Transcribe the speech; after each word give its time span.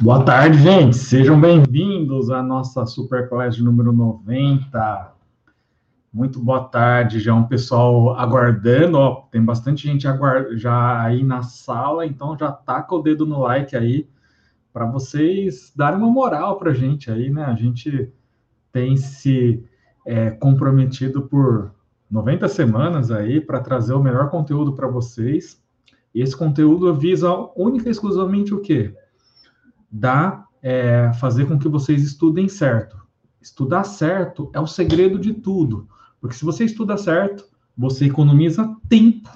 Boa 0.00 0.24
tarde, 0.24 0.58
gente. 0.58 0.96
Sejam 0.96 1.40
bem-vindos 1.40 2.28
à 2.28 2.42
nossa 2.42 2.84
Superclass 2.84 3.58
número 3.58 3.92
90. 3.92 5.14
Muito 6.12 6.40
boa 6.40 6.64
tarde. 6.64 7.20
Já 7.20 7.30
é 7.30 7.34
um 7.34 7.46
pessoal 7.46 8.18
aguardando, 8.18 8.98
ó, 8.98 9.22
tem 9.30 9.42
bastante 9.42 9.86
gente 9.86 10.04
já 10.56 11.00
aí 11.00 11.22
na 11.22 11.42
sala, 11.42 12.04
então 12.04 12.36
já 12.36 12.50
taca 12.50 12.92
o 12.92 13.02
dedo 13.02 13.24
no 13.24 13.38
like 13.38 13.76
aí 13.76 14.08
para 14.72 14.84
vocês 14.84 15.72
darem 15.76 16.00
uma 16.00 16.10
moral 16.10 16.58
para 16.58 16.72
a 16.72 16.74
gente 16.74 17.08
aí, 17.08 17.30
né? 17.30 17.44
A 17.44 17.54
gente 17.54 18.12
tem 18.72 18.96
se 18.96 19.64
é, 20.04 20.30
comprometido 20.32 21.22
por 21.22 21.72
90 22.10 22.48
semanas 22.48 23.12
aí 23.12 23.40
para 23.40 23.60
trazer 23.60 23.94
o 23.94 24.02
melhor 24.02 24.28
conteúdo 24.28 24.72
para 24.72 24.88
vocês. 24.88 25.62
E 26.12 26.20
esse 26.20 26.36
conteúdo 26.36 26.92
visa 26.92 27.30
única 27.56 27.88
e 27.88 27.92
exclusivamente 27.92 28.52
o 28.52 28.60
quê? 28.60 28.92
Dar, 29.96 30.46
é, 30.62 31.12
fazer 31.20 31.46
com 31.46 31.58
que 31.58 31.68
vocês 31.68 32.02
estudem 32.02 32.48
certo. 32.48 32.96
Estudar 33.40 33.84
certo 33.84 34.50
é 34.52 34.60
o 34.60 34.66
segredo 34.66 35.18
de 35.18 35.34
tudo. 35.34 35.88
Porque 36.20 36.34
se 36.34 36.44
você 36.44 36.64
estuda 36.64 36.96
certo, 36.96 37.44
você 37.76 38.06
economiza 38.06 38.74
tempo. 38.88 39.30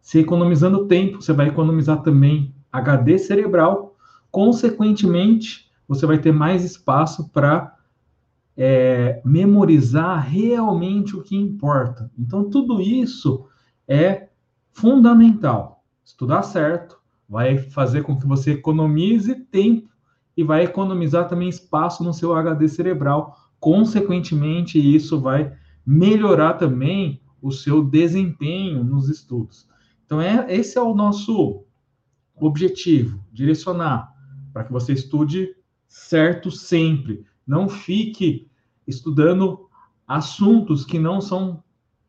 Se 0.00 0.18
economizando 0.18 0.86
tempo, 0.86 1.20
você 1.20 1.32
vai 1.32 1.48
economizar 1.48 2.02
também 2.02 2.54
HD 2.72 3.18
cerebral 3.18 3.90
Consequentemente, 4.30 5.68
você 5.88 6.06
vai 6.06 6.18
ter 6.18 6.32
mais 6.32 6.64
espaço 6.64 7.28
para 7.30 7.76
é, 8.56 9.20
memorizar 9.24 10.24
realmente 10.28 11.16
o 11.16 11.22
que 11.22 11.36
importa. 11.36 12.10
Então, 12.16 12.48
tudo 12.48 12.80
isso 12.80 13.46
é 13.88 14.28
fundamental. 14.70 15.84
Estudar 16.04 16.42
certo 16.42 17.00
vai 17.28 17.58
fazer 17.58 18.02
com 18.02 18.16
que 18.16 18.26
você 18.26 18.52
economize 18.52 19.34
tempo 19.34 19.89
e 20.40 20.42
vai 20.42 20.64
economizar 20.64 21.28
também 21.28 21.50
espaço 21.50 22.02
no 22.02 22.14
seu 22.14 22.34
HD 22.34 22.66
cerebral. 22.66 23.36
Consequentemente, 23.60 24.78
isso 24.78 25.20
vai 25.20 25.52
melhorar 25.84 26.54
também 26.54 27.20
o 27.42 27.52
seu 27.52 27.84
desempenho 27.84 28.82
nos 28.82 29.10
estudos. 29.10 29.68
Então, 30.06 30.18
é, 30.18 30.46
esse 30.48 30.78
é 30.78 30.80
o 30.80 30.94
nosso 30.94 31.66
objetivo: 32.36 33.22
direcionar 33.30 34.14
para 34.50 34.64
que 34.64 34.72
você 34.72 34.94
estude 34.94 35.54
certo 35.86 36.50
sempre. 36.50 37.26
Não 37.46 37.68
fique 37.68 38.48
estudando 38.86 39.68
assuntos 40.08 40.86
que 40.86 40.98
não 40.98 41.20
são 41.20 41.62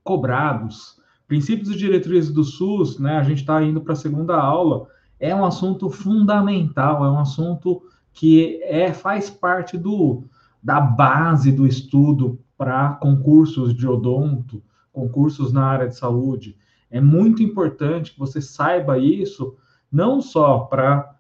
cobrados. 0.05 1.01
Princípios 1.27 1.69
e 1.69 1.77
diretrizes 1.77 2.31
do 2.31 2.45
SUS, 2.45 2.97
né? 2.97 3.17
A 3.17 3.23
gente 3.23 3.39
está 3.39 3.61
indo 3.61 3.81
para 3.81 3.91
a 3.91 3.97
segunda 3.97 4.37
aula. 4.37 4.87
É 5.19 5.35
um 5.35 5.43
assunto 5.43 5.89
fundamental, 5.89 7.03
é 7.03 7.11
um 7.11 7.19
assunto 7.19 7.83
que 8.13 8.61
é 8.63 8.93
faz 8.93 9.29
parte 9.29 9.77
do 9.77 10.23
da 10.63 10.79
base 10.79 11.51
do 11.51 11.65
estudo 11.65 12.39
para 12.55 12.89
concursos 12.95 13.73
de 13.73 13.87
odonto, 13.87 14.61
concursos 14.93 15.51
na 15.51 15.65
área 15.65 15.87
de 15.87 15.95
saúde. 15.95 16.55
É 16.89 17.01
muito 17.01 17.41
importante 17.41 18.13
que 18.13 18.19
você 18.19 18.39
saiba 18.39 18.99
isso, 18.99 19.55
não 19.91 20.21
só 20.21 20.59
para 20.59 21.15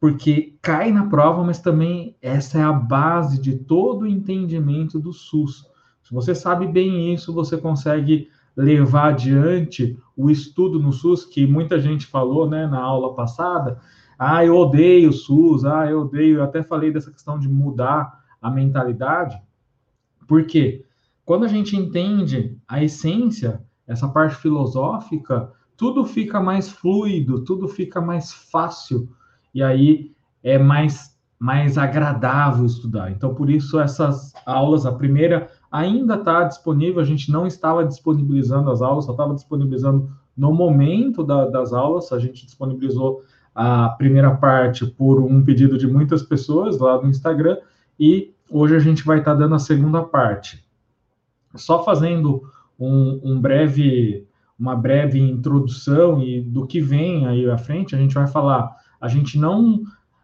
porque 0.00 0.58
cai 0.60 0.90
na 0.90 1.06
prova, 1.06 1.44
mas 1.44 1.60
também 1.60 2.16
essa 2.20 2.58
é 2.58 2.62
a 2.62 2.72
base 2.72 3.40
de 3.40 3.54
todo 3.56 4.02
o 4.02 4.06
entendimento 4.08 4.98
do 4.98 5.12
SUS. 5.12 5.64
Se 6.02 6.12
você 6.12 6.34
sabe 6.34 6.66
bem 6.66 7.14
isso, 7.14 7.32
você 7.32 7.56
consegue 7.56 8.28
levar 8.56 9.10
adiante 9.10 9.96
o 10.16 10.28
estudo 10.28 10.80
no 10.80 10.92
SUS, 10.92 11.24
que 11.24 11.46
muita 11.46 11.80
gente 11.80 12.04
falou 12.04 12.50
né, 12.50 12.66
na 12.66 12.80
aula 12.80 13.14
passada. 13.14 13.80
Ah, 14.24 14.44
eu 14.44 14.56
odeio 14.56 15.10
o 15.10 15.12
SUS, 15.12 15.64
ah, 15.64 15.90
eu 15.90 16.02
odeio. 16.02 16.36
Eu 16.36 16.44
até 16.44 16.62
falei 16.62 16.92
dessa 16.92 17.10
questão 17.10 17.36
de 17.36 17.48
mudar 17.48 18.22
a 18.40 18.48
mentalidade. 18.48 19.36
Por 20.28 20.46
quê? 20.46 20.84
Quando 21.24 21.44
a 21.44 21.48
gente 21.48 21.76
entende 21.76 22.56
a 22.68 22.80
essência, 22.84 23.60
essa 23.84 24.06
parte 24.08 24.36
filosófica, 24.36 25.50
tudo 25.76 26.04
fica 26.04 26.40
mais 26.40 26.68
fluido, 26.68 27.42
tudo 27.42 27.66
fica 27.66 28.00
mais 28.00 28.32
fácil 28.32 29.08
e 29.52 29.60
aí 29.60 30.12
é 30.40 30.56
mais, 30.56 31.18
mais 31.36 31.76
agradável 31.76 32.64
estudar. 32.64 33.10
Então, 33.10 33.34
por 33.34 33.50
isso, 33.50 33.80
essas 33.80 34.32
aulas, 34.46 34.86
a 34.86 34.92
primeira 34.92 35.50
ainda 35.68 36.14
está 36.14 36.44
disponível, 36.44 37.00
a 37.00 37.04
gente 37.04 37.28
não 37.28 37.44
estava 37.44 37.84
disponibilizando 37.84 38.70
as 38.70 38.82
aulas, 38.82 39.04
só 39.04 39.10
estava 39.10 39.34
disponibilizando 39.34 40.12
no 40.36 40.52
momento 40.52 41.24
da, 41.24 41.46
das 41.46 41.72
aulas, 41.72 42.12
a 42.12 42.20
gente 42.20 42.46
disponibilizou 42.46 43.24
a 43.54 43.90
primeira 43.90 44.34
parte 44.34 44.86
por 44.86 45.20
um 45.20 45.44
pedido 45.44 45.76
de 45.76 45.86
muitas 45.86 46.22
pessoas 46.22 46.78
lá 46.78 47.00
no 47.00 47.08
Instagram, 47.08 47.58
e 47.98 48.32
hoje 48.50 48.76
a 48.76 48.78
gente 48.78 49.04
vai 49.04 49.18
estar 49.18 49.32
tá 49.32 49.38
dando 49.38 49.54
a 49.54 49.58
segunda 49.58 50.02
parte. 50.02 50.64
Só 51.54 51.84
fazendo 51.84 52.42
um, 52.78 53.20
um 53.22 53.40
breve, 53.40 54.26
uma 54.58 54.74
breve 54.74 55.18
introdução 55.20 56.22
e 56.22 56.40
do 56.40 56.66
que 56.66 56.80
vem 56.80 57.26
aí 57.26 57.48
à 57.50 57.58
frente, 57.58 57.94
a 57.94 57.98
gente 57.98 58.14
vai 58.14 58.26
falar 58.26 58.76
a 59.02 59.08
gente 59.08 59.36
não, 59.36 59.82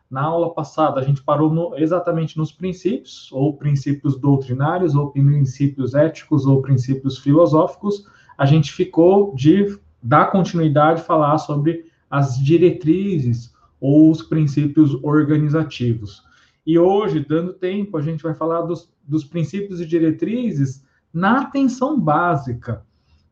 na 0.09 0.23
aula 0.23 0.55
passada, 0.55 1.01
a 1.01 1.03
gente 1.03 1.21
parou 1.21 1.53
no, 1.53 1.77
exatamente 1.77 2.39
nos 2.39 2.53
princípios, 2.53 3.29
ou 3.33 3.57
princípios 3.57 4.17
doutrinários, 4.17 4.95
ou 4.95 5.11
princípios 5.11 5.95
éticos, 5.95 6.47
ou 6.47 6.63
princípios 6.63 7.19
filosóficos. 7.19 8.07
A 8.39 8.47
gente 8.47 8.73
ficou 8.73 9.35
de 9.35 9.77
dar 10.01 10.31
continuidade, 10.31 11.03
falar 11.03 11.39
sobre 11.39 11.88
as 12.11 12.39
diretrizes 12.39 13.53
ou 13.81 14.11
os 14.11 14.23
princípios 14.23 14.95
organizativos. 15.03 16.23
E 16.67 16.79
hoje, 16.79 17.25
dando 17.27 17.53
tempo, 17.53 17.97
a 17.97 18.03
gente 18.03 18.23
vai 18.23 18.35
falar 18.35 18.63
dos, 18.63 18.93
dos 19.07 19.25
princípios 19.25 19.81
e 19.81 19.87
diretrizes 19.87 20.85
na 21.13 21.41
atenção 21.41 21.99
básica, 21.99 22.85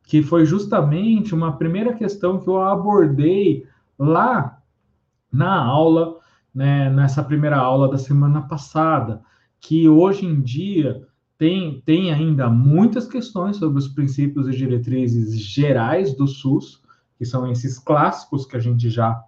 que 0.03 0.23
foi 0.23 0.45
justamente 0.45 1.35
uma 1.35 1.57
primeira 1.57 1.93
questão 1.93 2.39
que 2.39 2.47
eu 2.47 2.61
abordei 2.61 3.65
lá 3.99 4.59
na 5.31 5.53
aula, 5.55 6.17
né, 6.53 6.89
nessa 6.89 7.23
primeira 7.23 7.57
aula 7.57 7.89
da 7.89 7.97
semana 7.97 8.41
passada, 8.41 9.21
que 9.59 9.87
hoje 9.87 10.25
em 10.25 10.41
dia 10.41 11.05
tem, 11.37 11.81
tem 11.85 12.11
ainda 12.11 12.49
muitas 12.49 13.07
questões 13.07 13.57
sobre 13.57 13.77
os 13.77 13.87
princípios 13.87 14.47
e 14.47 14.51
diretrizes 14.51 15.37
gerais 15.39 16.15
do 16.15 16.25
SUS, 16.25 16.81
que 17.17 17.25
são 17.25 17.49
esses 17.51 17.79
clássicos 17.79 18.45
que 18.45 18.55
a 18.55 18.59
gente 18.59 18.89
já 18.89 19.21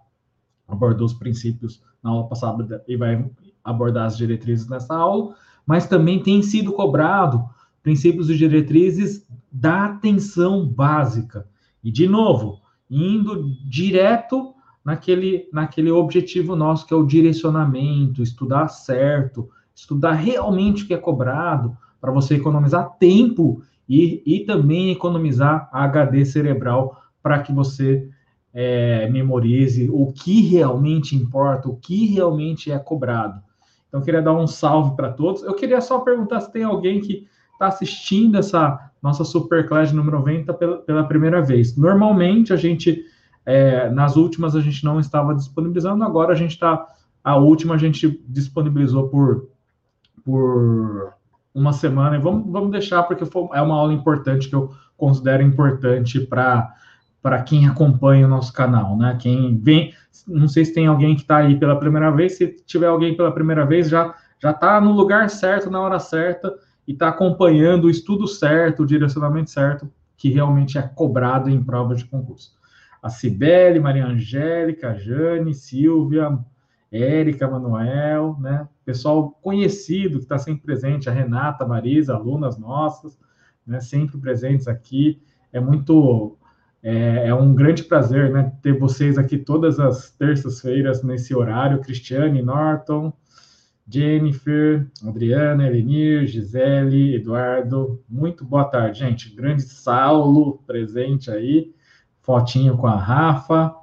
abordou 0.68 1.06
os 1.06 1.14
princípios 1.14 1.82
na 2.04 2.12
aula 2.12 2.28
passada 2.28 2.84
e 2.88 2.96
vai 2.96 3.30
abordar 3.64 4.06
as 4.06 4.18
diretrizes 4.18 4.68
nessa 4.68 4.96
aula, 4.96 5.36
mas 5.66 5.88
também 5.88 6.22
tem 6.22 6.42
sido 6.42 6.72
cobrado 6.72 7.50
princípios 7.82 8.30
e 8.30 8.38
diretrizes 8.38 9.26
da 9.52 9.86
atenção 9.86 10.66
básica. 10.66 11.48
E, 11.84 11.92
de 11.92 12.08
novo, 12.08 12.62
indo 12.90 13.56
direto 13.66 14.54
naquele, 14.84 15.48
naquele 15.52 15.92
objetivo 15.92 16.56
nosso 16.56 16.86
que 16.86 16.94
é 16.94 16.98
o 16.98 17.06
direcionamento, 17.06 18.22
estudar 18.22 18.68
certo, 18.68 19.50
estudar 19.76 20.14
realmente 20.14 20.84
o 20.84 20.88
que 20.88 20.94
é 20.94 20.98
cobrado, 20.98 21.76
para 22.00 22.12
você 22.12 22.36
economizar 22.36 22.98
tempo 22.98 23.62
e, 23.88 24.22
e 24.26 24.46
também 24.46 24.92
economizar 24.92 25.70
HD 25.72 26.26
cerebral 26.26 27.02
para 27.22 27.40
que 27.40 27.52
você 27.52 28.10
é, 28.54 29.10
memorize 29.10 29.90
o 29.92 30.12
que 30.12 30.42
realmente 30.42 31.16
importa, 31.16 31.70
o 31.70 31.76
que 31.76 32.08
realmente 32.08 32.72
é 32.72 32.80
cobrado. 32.80 33.42
Então, 33.88 34.00
eu 34.00 34.06
queria 34.06 34.22
dar 34.22 34.34
um 34.34 34.48
salve 34.48 34.96
para 34.96 35.12
todos. 35.12 35.44
Eu 35.44 35.54
queria 35.54 35.82
só 35.82 36.00
perguntar 36.00 36.42
se 36.42 36.52
tem 36.52 36.64
alguém 36.64 37.02
que 37.02 37.28
está 37.54 37.68
assistindo 37.68 38.38
essa 38.38 38.92
nossa 39.02 39.24
Superclass 39.24 39.92
número 39.92 40.20
90 40.20 40.54
pela, 40.54 40.78
pela 40.78 41.04
primeira 41.04 41.42
vez. 41.42 41.76
Normalmente, 41.76 42.54
a 42.54 42.56
gente 42.56 43.04
é, 43.46 43.90
nas 43.90 44.16
últimas 44.16 44.56
a 44.56 44.62
gente 44.62 44.84
não 44.84 45.00
estava 45.00 45.34
disponibilizando, 45.34 46.04
agora 46.04 46.34
a 46.34 46.36
gente 46.36 46.52
está. 46.52 46.86
A 47.24 47.36
última 47.36 47.74
a 47.74 47.78
gente 47.78 48.24
disponibilizou 48.28 49.10
por, 49.10 49.50
por 50.24 51.14
uma 51.52 51.74
semana, 51.74 52.16
e 52.16 52.20
vamos, 52.20 52.52
vamos 52.52 52.70
deixar, 52.70 53.04
porque 53.04 53.26
foi, 53.26 53.48
é 53.54 53.62
uma 53.62 53.74
aula 53.76 53.92
importante 53.92 54.48
que 54.48 54.56
eu 54.56 54.72
considero 54.96 55.42
importante 55.42 56.20
para 56.20 56.72
para 57.22 57.42
quem 57.44 57.68
acompanha 57.68 58.26
o 58.26 58.30
nosso 58.30 58.54
canal, 58.54 58.98
né? 58.98 59.18
Quem 59.20 59.58
vem, 59.58 59.94
não 60.28 60.48
sei 60.48 60.66
se 60.66 60.74
tem 60.74 60.88
alguém 60.88 61.16
que 61.16 61.22
está 61.22 61.38
aí 61.38 61.58
pela 61.58 61.78
primeira 61.80 62.10
vez, 62.12 62.38
se 62.38 62.48
tiver 62.66 62.88
alguém 62.88 63.16
pela 63.16 63.32
primeira 63.32 63.66
vez, 63.66 63.90
já 63.90 64.16
já 64.42 64.52
está 64.52 64.80
no 64.80 64.94
lugar 64.94 65.30
certo, 65.30 65.70
na 65.70 65.82
hora 65.82 66.00
certa, 66.00 66.56
e 66.88 66.94
está 66.94 67.10
acompanhando 67.10 67.86
o 67.86 67.90
estudo 67.90 68.26
certo, 68.26 68.84
o 68.84 68.86
direcionamento 68.86 69.50
certo, 69.50 69.92
que 70.16 70.30
realmente 70.30 70.78
é 70.78 70.82
cobrado 70.82 71.50
em 71.50 71.62
prova 71.62 71.94
de 71.94 72.06
concurso 72.06 72.58
a 73.02 73.10
Cibele, 73.10 73.80
Maria 73.80 74.06
Angélica, 74.06 74.94
Jane, 74.94 75.54
Silvia, 75.54 76.38
Érica, 76.92 77.48
Manuel, 77.48 78.38
né? 78.40 78.68
Pessoal 78.84 79.32
conhecido 79.42 80.18
que 80.18 80.26
está 80.26 80.38
sempre 80.38 80.64
presente, 80.64 81.10
a 81.10 81.14
Renata, 81.14 81.64
a 81.64 81.68
Marisa, 81.68 82.16
alunas 82.16 82.58
nossas, 82.58 83.18
né? 83.66 83.80
Sempre 83.80 84.18
presentes 84.18 84.68
aqui. 84.68 85.22
É 85.52 85.60
muito 85.60 86.38
É, 86.82 87.28
é, 87.28 87.34
um 87.34 87.54
grande 87.54 87.84
prazer 87.84 88.32
né, 88.32 88.54
ter 88.62 88.78
vocês 88.78 89.18
aqui 89.18 89.38
todas 89.38 89.80
as 89.80 90.12
terças-feiras 90.12 91.04
nesse 91.04 91.36
horário. 91.36 91.82
Cristiane 91.82 92.42
Norton, 92.42 93.12
Jennifer, 93.88 94.88
Adriana, 95.06 95.68
Elenir, 95.68 96.26
Gisele, 96.28 97.16
Eduardo. 97.16 98.02
Muito 98.08 98.46
boa 98.46 98.64
tarde, 98.64 99.00
gente. 99.00 99.36
Grande 99.36 99.64
Saulo 99.64 100.60
presente 100.66 101.30
aí. 101.30 101.74
Fotinho 102.22 102.78
com 102.78 102.88
a 102.88 102.96
Rafa, 102.96 103.76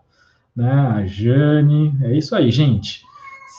né? 0.54 0.70
A 0.70 1.06
Jane. 1.06 1.98
É 2.02 2.16
isso 2.16 2.34
aí, 2.34 2.50
gente. 2.50 3.04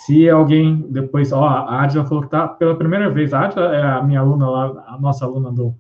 Se 0.06 0.30
alguém 0.30 0.86
depois, 0.90 1.34
ó, 1.34 1.44
a 1.44 1.84
Adila 1.84 2.06
falou 2.06 2.24
que 2.24 2.30
tá 2.30 2.48
pela 2.48 2.78
primeira 2.78 3.10
vez. 3.10 3.34
A 3.34 3.42
Adila 3.42 3.76
é 3.76 3.84
a 3.84 4.02
minha 4.02 4.22
aluna 4.22 4.50
lá, 4.50 4.86
a 4.88 4.98
nossa 4.98 5.26
aluna 5.26 5.52
do, 5.52 5.76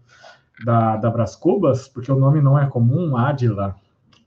da, 0.63 0.97
da 0.97 1.09
Bras 1.09 1.35
Cubas, 1.35 1.87
porque 1.87 2.11
o 2.11 2.19
nome 2.19 2.41
não 2.41 2.57
é 2.57 2.67
comum, 2.67 3.15
Adila. 3.15 3.75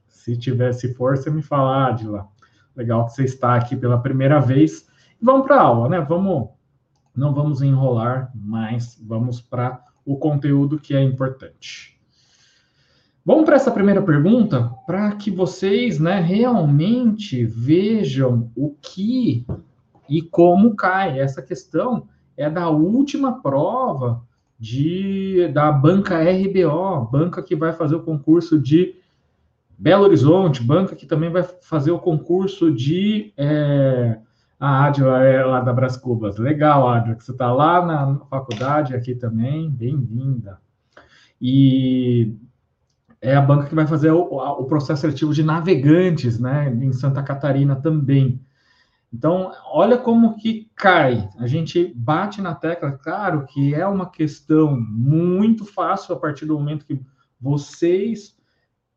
Se 0.09 0.37
tivesse 0.37 0.95
força, 0.95 1.31
me 1.31 1.43
fala, 1.43 1.89
Adila. 1.89 2.29
Legal 2.77 3.07
que 3.07 3.13
você 3.13 3.25
está 3.25 3.55
aqui 3.55 3.77
pela 3.77 4.01
primeira 4.01 4.41
vez. 4.41 4.87
Vamos 5.21 5.47
para 5.47 5.57
a 5.57 5.63
aula, 5.63 5.89
né? 5.89 6.01
Vamos, 6.01 6.51
não 7.15 7.35
vamos 7.35 7.63
enrolar 7.63 8.31
mais, 8.35 8.99
vamos 9.03 9.41
para 9.41 9.85
o 10.05 10.17
conteúdo 10.17 10.79
que 10.79 10.95
é 10.95 11.03
importante. 11.03 12.01
Vamos 13.25 13.45
para 13.45 13.57
essa 13.57 13.71
primeira 13.71 14.01
pergunta, 14.01 14.73
para 14.87 15.13
que 15.13 15.31
vocês, 15.31 15.99
né, 15.99 16.21
realmente 16.21 17.45
vejam 17.45 18.51
o 18.57 18.75
que 18.81 19.47
e 20.09 20.23
como 20.23 20.75
cai. 20.75 21.21
Essa 21.21 21.43
questão 21.43 22.09
é 22.37 22.49
da 22.49 22.71
última 22.71 23.43
prova 23.43 24.23
de 24.61 25.49
da 25.49 25.73
banca 25.73 26.19
RBO, 26.19 27.09
banca 27.11 27.43
que 27.43 27.57
vai 27.57 27.73
fazer 27.73 27.97
o 27.97 28.03
concurso 28.03 28.61
de 28.61 28.95
Belo 29.79 30.05
Horizonte, 30.05 30.63
banca 30.63 30.95
que 30.95 31.07
também 31.07 31.31
vai 31.31 31.43
fazer 31.43 31.91
o 31.91 31.99
concurso 31.99 32.71
de 32.71 33.33
é, 33.39 34.19
a 34.59 34.85
Adila 34.85 35.25
é 35.25 35.43
lá 35.43 35.61
da 35.61 35.73
Bras 35.73 35.97
Cubas. 35.97 36.37
Legal, 36.37 36.87
Adila, 36.87 37.17
que 37.17 37.25
você 37.25 37.33
está 37.33 37.51
lá 37.51 37.85
na 37.87 38.19
faculdade 38.27 38.95
aqui 38.95 39.15
também, 39.15 39.71
bem-vinda. 39.71 40.59
E 41.41 42.37
é 43.23 43.35
a 43.35 43.41
banca 43.41 43.67
que 43.67 43.75
vai 43.75 43.87
fazer 43.87 44.11
o, 44.11 44.21
o 44.21 44.65
processo 44.67 45.01
seletivo 45.01 45.33
de 45.33 45.43
navegantes, 45.43 46.39
né, 46.39 46.69
em 46.69 46.93
Santa 46.93 47.23
Catarina 47.23 47.77
também. 47.77 48.39
Então, 49.13 49.53
olha 49.67 49.99
como 49.99 50.37
que 50.37 50.71
cai. 50.75 51.29
A 51.39 51.47
gente 51.47 51.93
bate 51.97 52.41
na 52.41 52.55
tecla, 52.55 52.93
claro 52.93 53.45
que 53.47 53.75
é 53.75 53.87
uma 53.87 54.09
questão 54.09 54.81
muito 54.81 55.65
fácil 55.65 56.15
a 56.15 56.19
partir 56.19 56.47
do 56.47 56.55
momento 56.55 56.87
que 56.87 57.01
vocês 57.41 58.37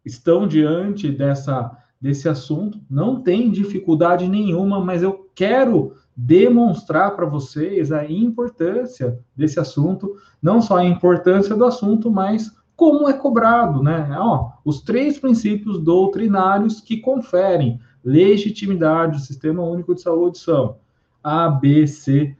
estão 0.05 0.47
diante 0.47 1.11
dessa 1.11 1.77
desse 2.03 2.27
assunto. 2.27 2.81
Não 2.89 3.21
tem 3.21 3.49
dificuldade 3.49 4.27
nenhuma, 4.27 4.83
mas 4.83 5.01
eu 5.01 5.31
quero 5.33 5.93
demonstrar 6.13 7.15
para 7.15 7.25
vocês 7.25 7.93
a 7.93 8.05
importância 8.05 9.17
desse 9.33 9.57
assunto, 9.57 10.17
não 10.41 10.61
só 10.61 10.77
a 10.77 10.85
importância 10.85 11.55
do 11.55 11.63
assunto, 11.63 12.11
mas 12.11 12.51
como 12.75 13.07
é 13.07 13.13
cobrado, 13.13 13.81
né? 13.81 14.13
Ó, 14.19 14.51
os 14.65 14.81
três 14.81 15.17
princípios 15.17 15.79
doutrinários 15.79 16.81
que 16.81 16.97
conferem 16.97 17.79
legitimidade 18.03 19.17
do 19.17 19.23
Sistema 19.23 19.63
Único 19.63 19.95
de 19.95 20.01
Saúde 20.01 20.37
são 20.37 20.77
A, 21.23 21.49
B, 21.49 21.87
C 21.87 22.35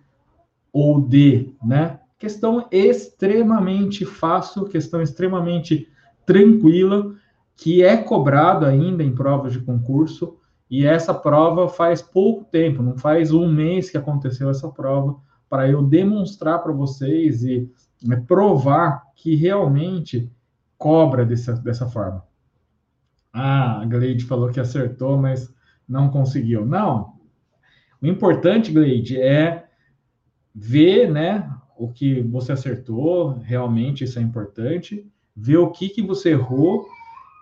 ou 0.71 0.99
D, 0.99 1.53
né? 1.63 1.99
Questão 2.17 2.67
extremamente 2.71 4.05
fácil, 4.05 4.65
questão 4.65 5.01
extremamente 5.01 5.87
tranquila, 6.25 7.13
que 7.55 7.83
é 7.83 7.97
cobrado 7.97 8.65
ainda 8.65 9.03
em 9.03 9.13
provas 9.13 9.53
de 9.53 9.59
concurso, 9.59 10.37
e 10.69 10.85
essa 10.85 11.13
prova 11.13 11.67
faz 11.69 12.01
pouco 12.01 12.45
tempo, 12.45 12.81
não 12.81 12.97
faz 12.97 13.31
um 13.31 13.47
mês 13.47 13.89
que 13.89 13.97
aconteceu 13.97 14.49
essa 14.49 14.69
prova, 14.69 15.17
para 15.49 15.69
eu 15.69 15.83
demonstrar 15.83 16.63
para 16.63 16.71
vocês 16.71 17.43
e 17.43 17.69
né, 18.01 18.23
provar 18.27 19.03
que 19.15 19.35
realmente 19.35 20.31
cobra 20.77 21.23
dessa, 21.23 21.53
dessa 21.53 21.87
forma. 21.87 22.23
Ah, 23.31 23.81
a 23.81 23.85
Gleide 23.85 24.25
falou 24.25 24.49
que 24.49 24.59
acertou, 24.59 25.17
mas 25.17 25.52
não 25.87 26.09
conseguiu. 26.09 26.65
Não. 26.65 27.13
O 28.01 28.07
importante, 28.07 28.71
Gleide, 28.71 29.21
é 29.21 29.65
ver, 30.53 31.09
né, 31.09 31.49
o 31.77 31.87
que 31.87 32.21
você 32.21 32.51
acertou, 32.51 33.39
realmente 33.39 34.03
isso 34.03 34.19
é 34.19 34.21
importante, 34.21 35.07
ver 35.35 35.57
o 35.57 35.71
que, 35.71 35.89
que 35.89 36.01
você 36.01 36.31
errou, 36.31 36.87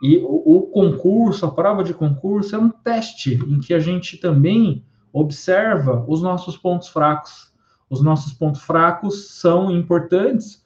e 0.01 0.17
o, 0.17 0.57
o 0.57 0.61
concurso, 0.63 1.45
a 1.45 1.51
prova 1.51 1.83
de 1.83 1.93
concurso 1.93 2.55
é 2.55 2.59
um 2.59 2.69
teste 2.69 3.35
em 3.35 3.59
que 3.59 3.73
a 3.73 3.79
gente 3.79 4.17
também 4.17 4.83
observa 5.13 6.03
os 6.07 6.21
nossos 6.21 6.57
pontos 6.57 6.88
fracos. 6.88 7.51
Os 7.89 8.01
nossos 8.01 8.33
pontos 8.33 8.61
fracos 8.61 9.29
são 9.39 9.69
importantes, 9.69 10.65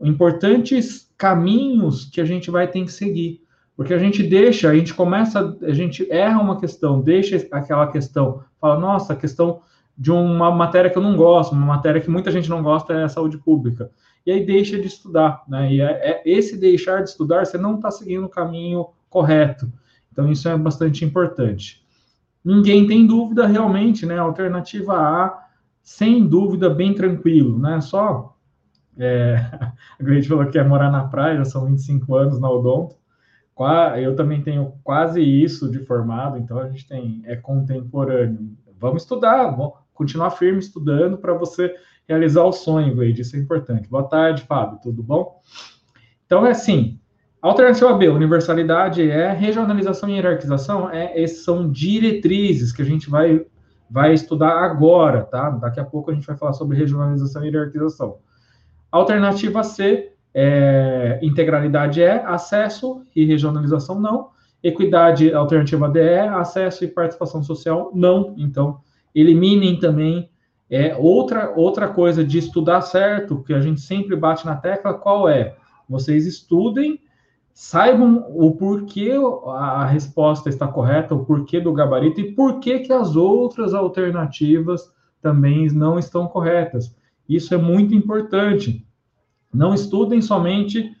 importantes 0.00 1.10
caminhos 1.16 2.04
que 2.04 2.20
a 2.20 2.24
gente 2.24 2.50
vai 2.50 2.68
ter 2.68 2.84
que 2.84 2.92
seguir. 2.92 3.42
Porque 3.80 3.94
a 3.94 3.98
gente 3.98 4.22
deixa, 4.22 4.68
a 4.68 4.74
gente 4.74 4.92
começa, 4.92 5.56
a 5.62 5.72
gente 5.72 6.06
erra 6.12 6.38
uma 6.38 6.60
questão, 6.60 7.00
deixa 7.00 7.48
aquela 7.50 7.86
questão, 7.86 8.44
fala, 8.60 8.78
nossa, 8.78 9.14
a 9.14 9.16
questão 9.16 9.62
de 9.96 10.12
uma 10.12 10.50
matéria 10.50 10.90
que 10.90 10.98
eu 10.98 11.02
não 11.02 11.16
gosto, 11.16 11.52
uma 11.52 11.64
matéria 11.64 11.98
que 11.98 12.10
muita 12.10 12.30
gente 12.30 12.50
não 12.50 12.62
gosta 12.62 12.92
é 12.92 13.04
a 13.04 13.08
saúde 13.08 13.38
pública. 13.38 13.90
E 14.26 14.32
aí 14.32 14.44
deixa 14.44 14.78
de 14.78 14.86
estudar, 14.86 15.44
né? 15.48 15.72
E 15.72 15.80
é, 15.80 15.92
é 16.10 16.22
esse 16.26 16.58
deixar 16.58 17.02
de 17.02 17.08
estudar, 17.08 17.46
você 17.46 17.56
não 17.56 17.76
está 17.76 17.90
seguindo 17.90 18.26
o 18.26 18.28
caminho 18.28 18.88
correto. 19.08 19.72
Então, 20.12 20.30
isso 20.30 20.46
é 20.46 20.58
bastante 20.58 21.02
importante. 21.02 21.82
Ninguém 22.44 22.86
tem 22.86 23.06
dúvida 23.06 23.46
realmente, 23.46 24.04
né? 24.04 24.18
Alternativa 24.18 24.92
A, 24.92 25.42
sem 25.82 26.26
dúvida, 26.26 26.68
bem 26.68 26.92
tranquilo, 26.92 27.58
né? 27.58 27.80
Só 27.80 28.36
é, 28.98 29.36
a 29.98 30.12
gente 30.12 30.28
falou 30.28 30.44
que 30.44 30.58
é 30.58 30.62
morar 30.62 30.92
na 30.92 31.04
praia, 31.04 31.38
já 31.38 31.46
são 31.46 31.64
25 31.64 32.14
anos 32.14 32.38
na 32.38 32.50
Odonto 32.50 32.99
eu 33.98 34.16
também 34.16 34.42
tenho 34.42 34.72
quase 34.82 35.20
isso 35.20 35.70
de 35.70 35.80
formado, 35.80 36.38
então 36.38 36.58
a 36.58 36.68
gente 36.68 36.88
tem 36.88 37.22
é 37.26 37.36
contemporâneo. 37.36 38.56
Vamos 38.78 39.02
estudar, 39.02 39.50
vamos 39.50 39.74
continuar 39.92 40.30
firme 40.30 40.58
estudando 40.58 41.18
para 41.18 41.34
você 41.34 41.74
realizar 42.08 42.42
o 42.42 42.52
sonho, 42.52 42.94
Gleide, 42.94 43.20
isso 43.20 43.36
é 43.36 43.38
importante. 43.38 43.88
Boa 43.88 44.04
tarde, 44.04 44.42
Fábio, 44.44 44.78
tudo 44.82 45.02
bom? 45.02 45.40
Então 46.24 46.46
é 46.46 46.52
assim, 46.52 46.98
alternativa 47.42 47.92
B, 47.92 48.08
universalidade 48.08 49.08
é 49.08 49.30
regionalização 49.30 50.08
e 50.08 50.14
hierarquização, 50.14 50.88
é, 50.90 51.26
são 51.26 51.70
diretrizes 51.70 52.72
que 52.72 52.80
a 52.80 52.84
gente 52.84 53.10
vai, 53.10 53.44
vai 53.90 54.14
estudar 54.14 54.64
agora, 54.64 55.22
tá? 55.22 55.50
Daqui 55.50 55.80
a 55.80 55.84
pouco 55.84 56.10
a 56.10 56.14
gente 56.14 56.26
vai 56.26 56.36
falar 56.36 56.54
sobre 56.54 56.78
regionalização 56.78 57.44
e 57.44 57.48
hierarquização. 57.48 58.18
Alternativa 58.90 59.62
C 59.62 60.14
é, 60.34 61.18
integralidade 61.22 62.02
é 62.02 62.24
acesso 62.24 63.02
e 63.14 63.24
regionalização 63.24 64.00
não. 64.00 64.28
Equidade 64.62 65.32
alternativa 65.32 65.88
D 65.88 66.00
é 66.00 66.28
acesso 66.28 66.84
e 66.84 66.88
participação 66.88 67.42
social 67.42 67.90
não. 67.94 68.34
Então, 68.36 68.80
eliminem 69.14 69.78
também 69.78 70.30
é, 70.70 70.94
outra, 70.96 71.52
outra 71.56 71.88
coisa 71.88 72.24
de 72.24 72.38
estudar 72.38 72.82
certo, 72.82 73.42
que 73.42 73.52
a 73.52 73.60
gente 73.60 73.80
sempre 73.80 74.14
bate 74.14 74.46
na 74.46 74.54
tecla, 74.54 74.94
qual 74.94 75.28
é? 75.28 75.56
Vocês 75.88 76.26
estudem, 76.26 77.00
saibam 77.52 78.24
o 78.30 78.52
porquê 78.52 79.14
a 79.48 79.84
resposta 79.84 80.48
está 80.48 80.68
correta, 80.68 81.14
o 81.14 81.24
porquê 81.24 81.60
do 81.60 81.72
gabarito 81.72 82.20
e 82.20 82.32
porquê 82.32 82.78
que 82.78 82.92
as 82.92 83.16
outras 83.16 83.74
alternativas 83.74 84.92
também 85.20 85.66
não 85.70 85.98
estão 85.98 86.28
corretas. 86.28 86.94
Isso 87.28 87.52
é 87.52 87.58
muito 87.58 87.94
importante. 87.94 88.86
Não 89.52 89.74
estudem 89.74 90.22
somente 90.22 90.96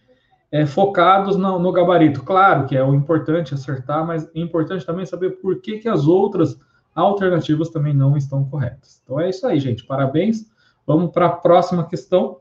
é, 0.50 0.66
focados 0.66 1.36
no, 1.36 1.58
no, 1.58 1.72
gabarito. 1.72 2.22
Claro 2.22 2.66
que 2.66 2.76
é 2.76 2.82
o 2.82 2.94
importante 2.94 3.54
acertar, 3.54 4.04
mas 4.06 4.28
é 4.34 4.40
importante 4.40 4.84
também 4.84 5.06
saber 5.06 5.30
por 5.40 5.60
que, 5.60 5.78
que 5.78 5.88
as 5.88 6.06
outras 6.06 6.58
alternativas 6.94 7.70
também 7.70 7.94
não 7.94 8.16
estão 8.16 8.44
corretas. 8.44 9.00
Então 9.04 9.20
é 9.20 9.30
isso 9.30 9.46
aí, 9.46 9.60
gente. 9.60 9.84
Parabéns. 9.84 10.50
Vamos 10.86 11.12
para 11.12 11.26
a 11.26 11.32
próxima 11.32 11.86
questão. 11.86 12.40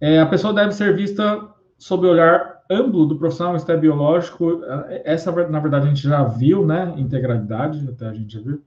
É, 0.00 0.18
a 0.18 0.26
pessoa 0.26 0.52
deve 0.52 0.72
ser 0.72 0.96
vista 0.96 1.48
sob 1.78 2.06
o 2.06 2.10
olhar 2.10 2.62
amplo 2.68 3.06
do 3.06 3.16
profissional 3.16 3.56
biológico. 3.78 4.62
Essa, 5.04 5.30
na 5.48 5.60
verdade, 5.60 5.86
a 5.86 5.88
gente 5.88 6.02
já 6.02 6.24
viu, 6.24 6.66
né? 6.66 6.92
Integralidade, 6.96 7.88
até 7.88 8.08
a 8.08 8.12
gente 8.12 8.34
já 8.34 8.40
viu. 8.40 8.62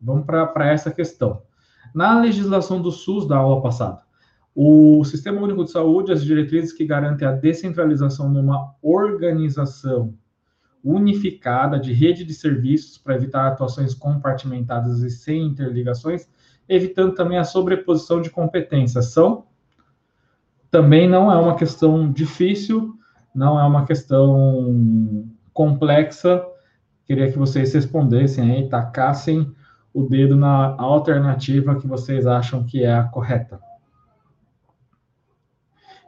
Vamos 0.00 0.24
para 0.24 0.68
essa 0.68 0.90
questão. 0.90 1.42
Na 1.94 2.20
legislação 2.20 2.80
do 2.80 2.90
SUS 2.90 3.26
da 3.26 3.36
aula 3.36 3.62
passada, 3.62 4.02
o 4.54 5.04
Sistema 5.04 5.40
Único 5.40 5.64
de 5.64 5.70
Saúde, 5.70 6.12
as 6.12 6.24
diretrizes 6.24 6.72
que 6.72 6.84
garantem 6.84 7.26
a 7.26 7.32
descentralização 7.32 8.28
numa 8.28 8.74
organização 8.82 10.14
unificada 10.82 11.78
de 11.78 11.92
rede 11.92 12.24
de 12.24 12.34
serviços 12.34 12.98
para 12.98 13.14
evitar 13.14 13.46
atuações 13.46 13.94
compartimentadas 13.94 15.00
e 15.02 15.10
sem 15.10 15.46
interligações, 15.46 16.28
evitando 16.68 17.14
também 17.14 17.38
a 17.38 17.44
sobreposição 17.44 18.20
de 18.20 18.30
competências. 18.30 19.06
São 19.06 19.46
também 20.70 21.08
não 21.08 21.32
é 21.32 21.36
uma 21.36 21.56
questão 21.56 22.10
difícil, 22.12 22.94
não 23.34 23.58
é 23.58 23.64
uma 23.64 23.86
questão 23.86 25.26
complexa. 25.52 26.44
Queria 27.04 27.30
que 27.30 27.38
vocês 27.38 27.72
respondessem 27.72 28.50
aí, 28.50 28.68
tacassem 28.68 29.54
o 29.98 30.08
dedo 30.08 30.36
na 30.36 30.76
alternativa 30.78 31.74
que 31.74 31.86
vocês 31.86 32.24
acham 32.24 32.62
que 32.62 32.84
é 32.84 32.94
a 32.94 33.02
correta. 33.02 33.60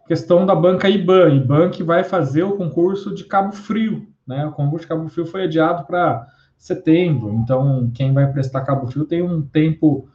Questão 0.07 0.47
da 0.47 0.55
banca 0.55 0.89
IBAN. 0.89 1.31
IBAN 1.31 1.71
que 1.71 1.83
vai 1.83 2.05
fazer 2.05 2.45
o 2.45 2.57
concurso 2.57 3.13
de 3.13 3.25
Cabo 3.25 3.53
Frio. 3.53 4.07
Né? 4.25 4.47
O 4.47 4.53
concurso 4.53 4.85
de 4.85 4.89
Cabo 4.89 5.09
Frio 5.09 5.27
foi 5.27 5.45
adiado 5.45 5.85
para 5.87 6.25
setembro. 6.57 7.33
Então, 7.35 7.91
quem 7.93 8.13
vai 8.13 8.31
prestar 8.33 8.61
Cabo 8.61 8.87
Frio 8.87 9.05
tem 9.05 9.23
um 9.23 9.43
tempo, 9.43 10.09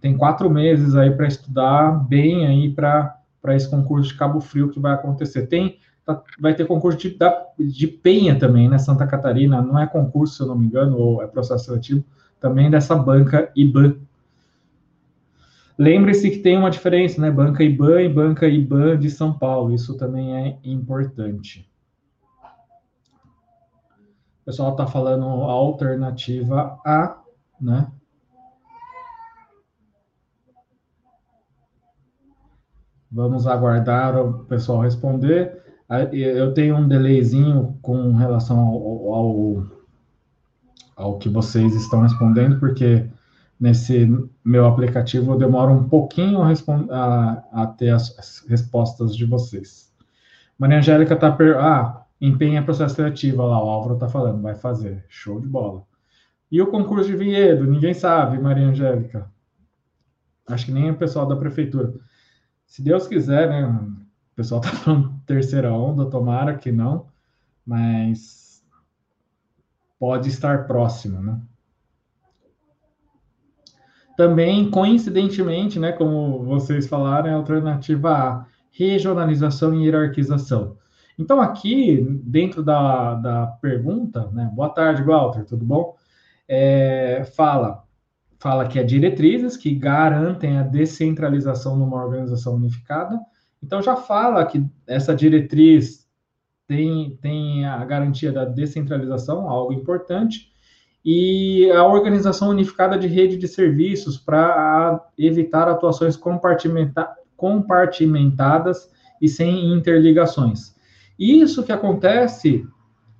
tem 0.00 0.16
quatro 0.16 0.48
meses 0.48 0.94
aí 0.94 1.10
para 1.10 1.26
estudar 1.26 2.06
bem 2.08 2.46
aí 2.46 2.70
para 2.72 3.18
esse 3.48 3.68
concurso 3.68 4.10
de 4.10 4.18
Cabo 4.18 4.40
Frio 4.40 4.70
que 4.70 4.78
vai 4.78 4.92
acontecer. 4.92 5.48
Tem 5.48 5.78
tá, 6.04 6.22
vai 6.38 6.54
ter 6.54 6.64
concurso 6.64 6.98
de, 6.98 7.18
de 7.58 7.86
Penha 7.88 8.38
também, 8.38 8.68
né? 8.68 8.78
Santa 8.78 9.06
Catarina, 9.06 9.60
não 9.60 9.78
é 9.78 9.86
concurso, 9.86 10.34
se 10.34 10.42
eu 10.42 10.46
não 10.46 10.56
me 10.56 10.66
engano, 10.66 10.96
ou 10.96 11.22
é 11.22 11.26
processo 11.26 11.64
seletivo, 11.64 12.04
também 12.46 12.70
dessa 12.70 12.94
banca 12.94 13.50
IBAN. 13.56 13.96
Lembre-se 15.76 16.30
que 16.30 16.38
tem 16.38 16.56
uma 16.56 16.70
diferença, 16.70 17.20
né? 17.20 17.28
Banca 17.28 17.64
IBAN 17.64 18.02
e 18.02 18.08
banca 18.08 18.46
IBAN 18.46 18.96
de 18.96 19.10
São 19.10 19.36
Paulo, 19.36 19.74
isso 19.74 19.96
também 19.96 20.36
é 20.36 20.58
importante. 20.62 21.68
O 24.42 24.44
pessoal 24.46 24.70
está 24.70 24.86
falando 24.86 25.24
alternativa 25.24 26.78
A, 26.86 27.20
né? 27.60 27.90
Vamos 33.10 33.46
aguardar 33.46 34.16
o 34.16 34.44
pessoal 34.44 34.82
responder. 34.82 35.64
Eu 36.12 36.54
tenho 36.54 36.76
um 36.76 36.86
delayzinho 36.86 37.76
com 37.82 38.12
relação 38.12 38.60
ao, 38.60 39.14
ao, 39.14 39.75
ao 40.96 41.18
que 41.18 41.28
vocês 41.28 41.74
estão 41.74 42.00
respondendo, 42.00 42.58
porque 42.58 43.06
nesse 43.60 44.10
meu 44.42 44.66
aplicativo 44.66 45.32
eu 45.32 45.38
demoro 45.38 45.72
um 45.72 45.88
pouquinho 45.88 46.40
a, 46.42 47.44
a, 47.52 47.66
ter 47.66 47.90
as, 47.90 48.18
as, 48.18 48.44
respostas 48.48 49.14
de 49.14 49.26
vocês. 49.26 49.92
Maria 50.58 50.78
Angélica 50.78 51.14
está 51.14 51.30
per... 51.30 51.58
Ah, 51.58 52.02
empenha 52.18 52.62
processo 52.62 52.94
seletivo, 52.94 53.42
lá, 53.42 53.62
o 53.62 53.68
Álvaro 53.68 53.94
está 53.94 54.08
falando, 54.08 54.40
vai 54.40 54.54
fazer. 54.54 55.04
Show 55.08 55.38
de 55.38 55.46
bola. 55.46 55.84
E 56.50 56.62
o 56.62 56.68
concurso 56.68 57.06
de 57.06 57.16
vinhedo? 57.16 57.66
Ninguém 57.66 57.92
sabe, 57.92 58.38
Maria 58.38 58.66
Angélica. 58.66 59.30
Acho 60.48 60.66
que 60.66 60.72
nem 60.72 60.90
o 60.90 60.96
pessoal 60.96 61.26
da 61.26 61.36
prefeitura. 61.36 61.92
Se 62.66 62.82
Deus 62.82 63.06
quiser, 63.06 63.48
né? 63.48 63.66
O 63.66 64.34
pessoal 64.34 64.60
tá 64.62 64.68
falando 64.70 65.12
terceira 65.26 65.72
onda, 65.72 66.06
tomara 66.06 66.54
que 66.56 66.72
não, 66.72 67.06
mas 67.66 68.45
pode 70.06 70.28
estar 70.28 70.68
próximo, 70.68 71.20
né? 71.20 71.40
Também, 74.16 74.70
coincidentemente, 74.70 75.80
né, 75.80 75.90
como 75.90 76.44
vocês 76.44 76.86
falaram, 76.86 77.28
é 77.28 77.32
a 77.32 77.36
alternativa 77.36 78.12
A, 78.12 78.46
regionalização 78.70 79.74
e 79.74 79.84
hierarquização. 79.84 80.78
Então, 81.18 81.40
aqui, 81.40 82.06
dentro 82.22 82.62
da, 82.62 83.14
da 83.14 83.46
pergunta, 83.60 84.30
né, 84.30 84.48
boa 84.54 84.68
tarde, 84.68 85.02
Walter, 85.02 85.44
tudo 85.44 85.64
bom? 85.64 85.96
É, 86.46 87.24
fala 87.36 87.84
fala 88.38 88.68
que 88.68 88.78
é 88.78 88.84
diretrizes 88.84 89.56
que 89.56 89.74
garantem 89.74 90.56
a 90.56 90.62
descentralização 90.62 91.74
numa 91.76 91.96
organização 91.96 92.54
unificada. 92.54 93.18
Então 93.60 93.82
já 93.82 93.96
fala 93.96 94.46
que 94.46 94.64
essa 94.86 95.16
diretriz 95.16 96.05
tem, 96.66 97.16
tem 97.22 97.64
a 97.64 97.84
garantia 97.84 98.32
da 98.32 98.44
descentralização, 98.44 99.48
algo 99.48 99.72
importante, 99.72 100.52
e 101.04 101.70
a 101.70 101.86
organização 101.86 102.48
unificada 102.48 102.98
de 102.98 103.06
rede 103.06 103.36
de 103.36 103.46
serviços 103.46 104.18
para 104.18 105.08
evitar 105.16 105.68
atuações 105.68 106.16
compartimenta, 106.16 107.08
compartimentadas 107.36 108.90
e 109.22 109.28
sem 109.28 109.72
interligações. 109.72 110.74
Isso 111.16 111.62
que 111.62 111.70
acontece 111.70 112.66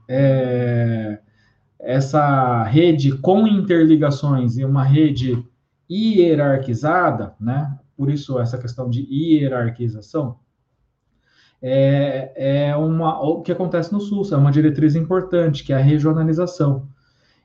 é, 0.09 1.21
essa 1.79 2.65
rede 2.65 3.17
com 3.19 3.47
interligações 3.47 4.59
e 4.59 4.65
uma 4.65 4.83
rede 4.83 5.45
hierarquizada, 5.89 7.35
né? 7.41 7.79
Por 7.97 8.11
isso 8.11 8.39
essa 8.41 8.59
questão 8.59 8.91
de 8.91 9.07
hierarquização 9.09 10.39
é, 11.61 12.69
é 12.69 12.77
uma 12.77 13.21
o 13.21 13.43
que 13.43 13.53
acontece 13.53 13.93
no 13.93 14.01
SUS, 14.01 14.33
é 14.33 14.37
uma 14.37 14.53
diretriz 14.53 14.95
importante, 14.95 15.65
que 15.65 15.73
é 15.73 15.77
a 15.77 15.81
regionalização. 15.81 16.89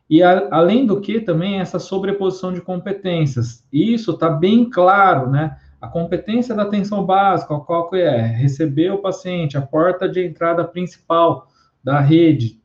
E 0.10 0.22
a, 0.22 0.50
além 0.52 0.86
do 0.86 1.00
que 1.00 1.22
também 1.22 1.60
essa 1.60 1.80
sobreposição 1.80 2.52
de 2.52 2.62
competências. 2.62 3.66
Isso 3.72 4.12
está 4.12 4.30
bem 4.30 4.70
claro, 4.70 5.30
né? 5.30 5.58
A 5.80 5.88
competência 5.88 6.54
da 6.54 6.64
atenção 6.64 7.06
básica, 7.06 7.58
qual 7.60 7.90
que 7.90 7.98
é? 7.98 8.22
Receber 8.22 8.92
o 8.92 9.02
paciente, 9.02 9.58
a 9.58 9.62
porta 9.62 10.08
de 10.08 10.24
entrada 10.24 10.64
principal 10.64 11.48
da 11.84 12.00
rede, 12.00 12.62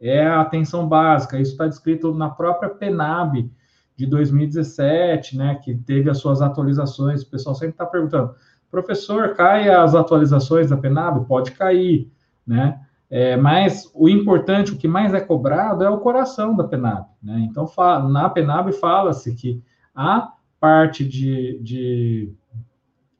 é 0.00 0.24
a 0.24 0.40
atenção 0.40 0.88
básica. 0.88 1.38
Isso 1.38 1.52
está 1.52 1.66
descrito 1.66 2.14
na 2.14 2.30
própria 2.30 2.70
PENAB 2.70 3.50
de 3.96 4.06
2017, 4.06 5.36
né, 5.36 5.54
que 5.62 5.74
teve 5.74 6.10
as 6.10 6.18
suas 6.18 6.42
atualizações. 6.42 7.22
O 7.22 7.30
pessoal 7.30 7.54
sempre 7.54 7.72
está 7.74 7.86
perguntando, 7.86 8.34
professor, 8.70 9.34
cai 9.34 9.68
as 9.68 9.94
atualizações 9.94 10.70
da 10.70 10.76
PENAB? 10.76 11.26
Pode 11.26 11.52
cair, 11.52 12.10
né? 12.46 12.80
É, 13.08 13.36
mas 13.36 13.90
o 13.94 14.08
importante, 14.08 14.72
o 14.72 14.76
que 14.76 14.88
mais 14.88 15.14
é 15.14 15.20
cobrado 15.20 15.84
é 15.84 15.88
o 15.88 15.98
coração 15.98 16.56
da 16.56 16.64
PENAB, 16.64 17.06
né? 17.22 17.48
Então, 17.48 17.70
na 18.08 18.28
PENAB 18.28 18.72
fala-se 18.72 19.34
que 19.34 19.62
a 19.94 20.32
parte 20.58 21.04
de, 21.04 21.60
de 21.62 22.32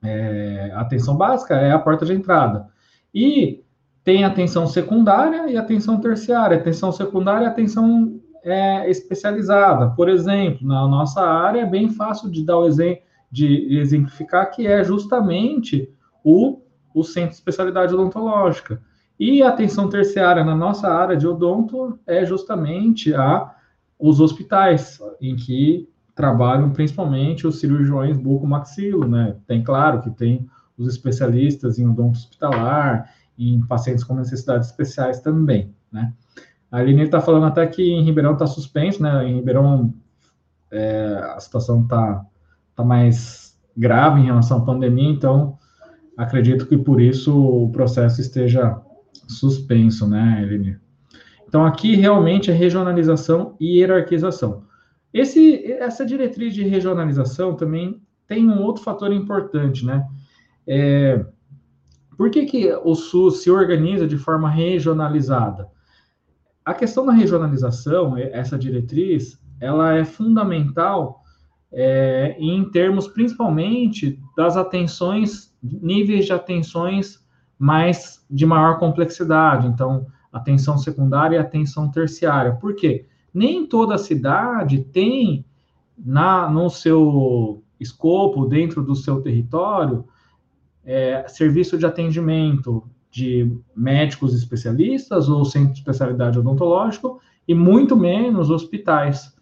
é, 0.02 0.72
atenção 0.74 1.16
básica 1.16 1.54
é 1.54 1.72
a 1.72 1.78
porta 1.78 2.04
de 2.04 2.12
entrada. 2.12 2.68
E 3.14 3.62
tem 4.04 4.24
atenção 4.24 4.66
secundária 4.66 5.50
e 5.50 5.56
atenção 5.56 6.00
terciária. 6.00 6.56
Atenção 6.56 6.92
secundária 6.92 7.46
é 7.46 7.48
atenção 7.48 8.20
é, 8.44 8.88
especializada. 8.88 9.90
Por 9.90 10.08
exemplo, 10.08 10.66
na 10.66 10.86
nossa 10.86 11.20
área 11.20 11.62
é 11.62 11.66
bem 11.66 11.88
fácil 11.90 12.30
de 12.30 12.44
dar 12.44 12.58
o 12.58 12.66
exemplo, 12.66 13.02
de 13.36 13.76
exemplificar 13.76 14.50
que 14.50 14.66
é 14.66 14.82
justamente 14.82 15.92
o, 16.24 16.62
o 16.94 17.04
centro 17.04 17.30
de 17.30 17.36
especialidade 17.36 17.92
odontológica. 17.92 18.80
E 19.20 19.42
a 19.42 19.50
atenção 19.50 19.90
terciária 19.90 20.42
na 20.42 20.56
nossa 20.56 20.88
área 20.88 21.14
de 21.14 21.26
odonto 21.26 21.98
é 22.06 22.24
justamente 22.24 23.12
a 23.14 23.54
os 23.98 24.20
hospitais, 24.20 24.98
em 25.20 25.36
que 25.36 25.86
trabalham 26.14 26.70
principalmente 26.70 27.46
os 27.46 27.60
cirurgiões 27.60 28.16
bucomaxilo, 28.16 29.06
né? 29.06 29.36
Tem 29.46 29.62
claro 29.62 30.00
que 30.00 30.10
tem 30.10 30.46
os 30.78 30.88
especialistas 30.88 31.78
em 31.78 31.86
odonto 31.86 32.18
hospitalar 32.18 33.10
em 33.38 33.60
pacientes 33.66 34.02
com 34.02 34.14
necessidades 34.14 34.68
especiais 34.70 35.20
também, 35.20 35.74
né? 35.92 36.12
A 36.70 36.78
Aline 36.78 37.02
está 37.02 37.20
falando 37.20 37.46
até 37.46 37.66
que 37.66 37.82
em 37.82 38.02
Ribeirão 38.02 38.32
está 38.32 38.46
suspenso, 38.46 39.02
né? 39.02 39.28
Em 39.28 39.36
Ribeirão 39.36 39.94
é, 40.70 41.32
a 41.34 41.40
situação 41.40 41.82
está 41.82 42.24
tá 42.76 42.84
mais 42.84 43.58
grave 43.76 44.20
em 44.20 44.26
relação 44.26 44.58
à 44.58 44.64
pandemia, 44.64 45.10
então 45.10 45.58
acredito 46.16 46.66
que 46.66 46.78
por 46.78 47.00
isso 47.00 47.36
o 47.36 47.70
processo 47.70 48.20
esteja 48.20 48.80
suspenso, 49.28 50.06
né, 50.06 50.40
Eline? 50.42 50.78
Então 51.48 51.64
aqui 51.64 51.96
realmente 51.96 52.50
é 52.50 52.54
regionalização 52.54 53.56
e 53.58 53.78
hierarquização. 53.78 54.64
Esse, 55.12 55.72
essa 55.72 56.04
diretriz 56.04 56.54
de 56.54 56.62
regionalização 56.62 57.54
também 57.54 58.02
tem 58.26 58.48
um 58.48 58.62
outro 58.62 58.82
fator 58.82 59.12
importante, 59.12 59.84
né? 59.84 60.06
É, 60.66 61.24
por 62.16 62.30
que, 62.30 62.44
que 62.46 62.72
o 62.84 62.94
SUS 62.94 63.42
se 63.42 63.50
organiza 63.50 64.06
de 64.06 64.18
forma 64.18 64.50
regionalizada? 64.50 65.68
A 66.64 66.74
questão 66.74 67.06
da 67.06 67.12
regionalização, 67.12 68.16
essa 68.16 68.58
diretriz, 68.58 69.38
ela 69.60 69.94
é 69.94 70.04
fundamental 70.04 71.22
é, 71.72 72.36
em 72.38 72.70
termos 72.70 73.08
principalmente 73.08 74.18
das 74.36 74.56
atenções, 74.56 75.54
níveis 75.62 76.26
de 76.26 76.32
atenções 76.32 77.24
mais 77.58 78.24
de 78.30 78.46
maior 78.46 78.78
complexidade. 78.78 79.66
Então, 79.66 80.06
atenção 80.32 80.76
secundária 80.78 81.36
e 81.36 81.38
atenção 81.38 81.90
terciária. 81.90 82.54
Por 82.54 82.74
quê? 82.74 83.06
Nem 83.32 83.66
toda 83.66 83.98
cidade 83.98 84.84
tem 84.84 85.44
na 85.98 86.48
no 86.50 86.68
seu 86.68 87.62
escopo, 87.80 88.46
dentro 88.46 88.82
do 88.82 88.94
seu 88.94 89.20
território, 89.22 90.06
é, 90.84 91.26
serviço 91.28 91.76
de 91.76 91.86
atendimento 91.86 92.84
de 93.10 93.50
médicos 93.74 94.34
especialistas 94.34 95.28
ou 95.28 95.44
centro 95.44 95.72
de 95.72 95.78
especialidade 95.78 96.38
odontológico 96.38 97.20
e 97.48 97.54
muito 97.54 97.96
menos 97.96 98.50
hospitais. 98.50 99.35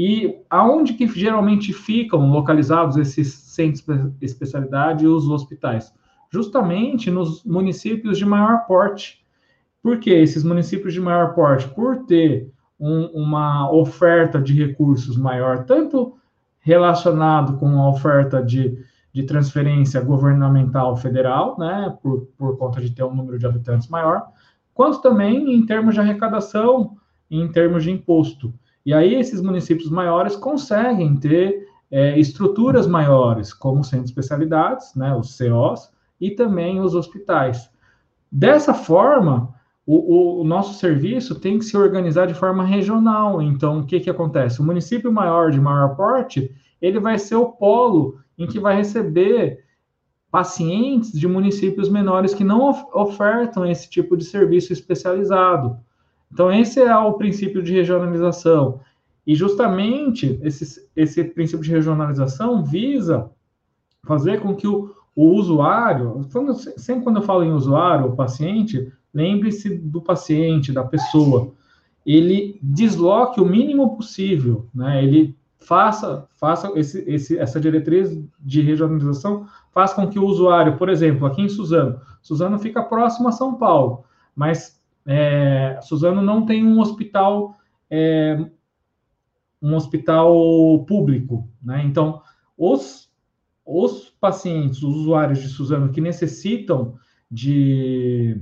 E 0.00 0.38
aonde 0.48 0.94
que 0.94 1.08
geralmente 1.08 1.72
ficam 1.72 2.30
localizados 2.30 2.96
esses 2.96 3.34
centros 3.34 3.84
de 3.84 4.24
especialidade 4.24 5.04
e 5.04 5.08
os 5.08 5.28
hospitais? 5.28 5.92
Justamente 6.30 7.10
nos 7.10 7.42
municípios 7.42 8.16
de 8.16 8.24
maior 8.24 8.64
porte. 8.64 9.20
Porque 9.82 10.10
esses 10.10 10.44
municípios 10.44 10.94
de 10.94 11.00
maior 11.00 11.34
porte, 11.34 11.66
por 11.70 12.04
ter 12.06 12.48
um, 12.78 13.06
uma 13.06 13.72
oferta 13.72 14.40
de 14.40 14.52
recursos 14.54 15.16
maior, 15.16 15.64
tanto 15.64 16.16
relacionado 16.60 17.56
com 17.56 17.80
a 17.80 17.88
oferta 17.88 18.40
de, 18.40 18.78
de 19.12 19.24
transferência 19.24 20.00
governamental 20.00 20.96
federal, 20.96 21.58
né, 21.58 21.96
por, 22.00 22.28
por 22.38 22.56
conta 22.56 22.80
de 22.80 22.92
ter 22.92 23.02
um 23.02 23.14
número 23.14 23.36
de 23.36 23.46
habitantes 23.46 23.88
maior, 23.88 24.28
quanto 24.72 25.02
também 25.02 25.52
em 25.52 25.66
termos 25.66 25.94
de 25.94 26.00
arrecadação, 26.00 26.96
em 27.28 27.50
termos 27.50 27.82
de 27.82 27.90
imposto. 27.90 28.54
E 28.88 28.94
aí 28.94 29.16
esses 29.16 29.42
municípios 29.42 29.90
maiores 29.90 30.34
conseguem 30.34 31.14
ter 31.14 31.68
é, 31.90 32.18
estruturas 32.18 32.86
maiores, 32.86 33.52
como 33.52 33.84
centros 33.84 34.06
de 34.06 34.12
especialidades, 34.12 34.94
né, 34.94 35.14
os 35.14 35.36
COs, 35.36 35.90
e 36.18 36.30
também 36.30 36.80
os 36.80 36.94
hospitais. 36.94 37.68
Dessa 38.32 38.72
forma, 38.72 39.54
o, 39.84 40.40
o, 40.40 40.44
nosso 40.44 40.78
serviço 40.78 41.38
tem 41.38 41.58
que 41.58 41.66
se 41.66 41.76
organizar 41.76 42.28
de 42.28 42.32
forma 42.32 42.64
regional. 42.64 43.42
Então, 43.42 43.80
o 43.80 43.84
que, 43.84 44.00
que 44.00 44.08
acontece? 44.08 44.58
O 44.58 44.64
município 44.64 45.12
maior, 45.12 45.50
de 45.50 45.60
maior 45.60 45.94
porte, 45.94 46.50
ele 46.80 46.98
vai 46.98 47.18
ser 47.18 47.36
o 47.36 47.52
polo 47.52 48.18
em 48.38 48.46
que 48.46 48.58
vai 48.58 48.74
receber 48.74 49.66
pacientes 50.30 51.12
de 51.12 51.28
municípios 51.28 51.90
menores 51.90 52.32
que 52.32 52.42
não 52.42 52.70
ofertam 52.94 53.66
esse 53.66 53.90
tipo 53.90 54.16
de 54.16 54.24
serviço 54.24 54.72
especializado. 54.72 55.76
Então, 56.32 56.52
esse 56.52 56.80
é 56.80 56.96
o 56.96 57.14
princípio 57.14 57.62
de 57.62 57.72
regionalização. 57.72 58.80
E 59.26 59.34
justamente 59.34 60.38
esse, 60.42 60.88
esse 60.96 61.24
princípio 61.24 61.64
de 61.64 61.70
regionalização 61.70 62.62
visa 62.62 63.30
fazer 64.04 64.40
com 64.40 64.54
que 64.54 64.66
o, 64.66 64.94
o 65.14 65.34
usuário, 65.34 66.26
quando, 66.32 66.54
sempre 66.54 67.04
quando 67.04 67.16
eu 67.16 67.22
falo 67.22 67.44
em 67.44 67.52
usuário, 67.52 68.06
o 68.06 68.16
paciente, 68.16 68.90
lembre-se 69.12 69.76
do 69.76 70.00
paciente, 70.00 70.72
da 70.72 70.84
pessoa, 70.84 71.52
ele 72.06 72.58
desloque 72.62 73.40
o 73.40 73.44
mínimo 73.44 73.96
possível, 73.96 74.66
né? 74.74 75.04
Ele 75.04 75.36
faça, 75.58 76.26
faça 76.36 76.72
esse, 76.76 77.04
esse, 77.06 77.36
essa 77.36 77.60
diretriz 77.60 78.18
de 78.40 78.62
regionalização, 78.62 79.46
faz 79.72 79.92
com 79.92 80.08
que 80.08 80.18
o 80.18 80.24
usuário, 80.24 80.78
por 80.78 80.88
exemplo, 80.88 81.26
aqui 81.26 81.42
em 81.42 81.48
Suzano, 81.48 82.00
Suzano 82.22 82.58
fica 82.58 82.82
próximo 82.82 83.28
a 83.28 83.32
São 83.32 83.56
Paulo, 83.56 84.04
mas 84.34 84.77
é, 85.10 85.80
Suzano 85.80 86.20
não 86.20 86.44
tem 86.44 86.66
um 86.66 86.78
hospital 86.80 87.56
é, 87.90 88.38
um 89.60 89.74
hospital 89.74 90.84
público, 90.86 91.48
né? 91.62 91.82
Então, 91.82 92.20
os, 92.56 93.10
os 93.64 94.10
pacientes, 94.20 94.82
os 94.82 94.94
usuários 94.94 95.38
de 95.40 95.48
Suzano 95.48 95.90
que 95.90 96.00
necessitam 96.02 96.94
de 97.30 98.38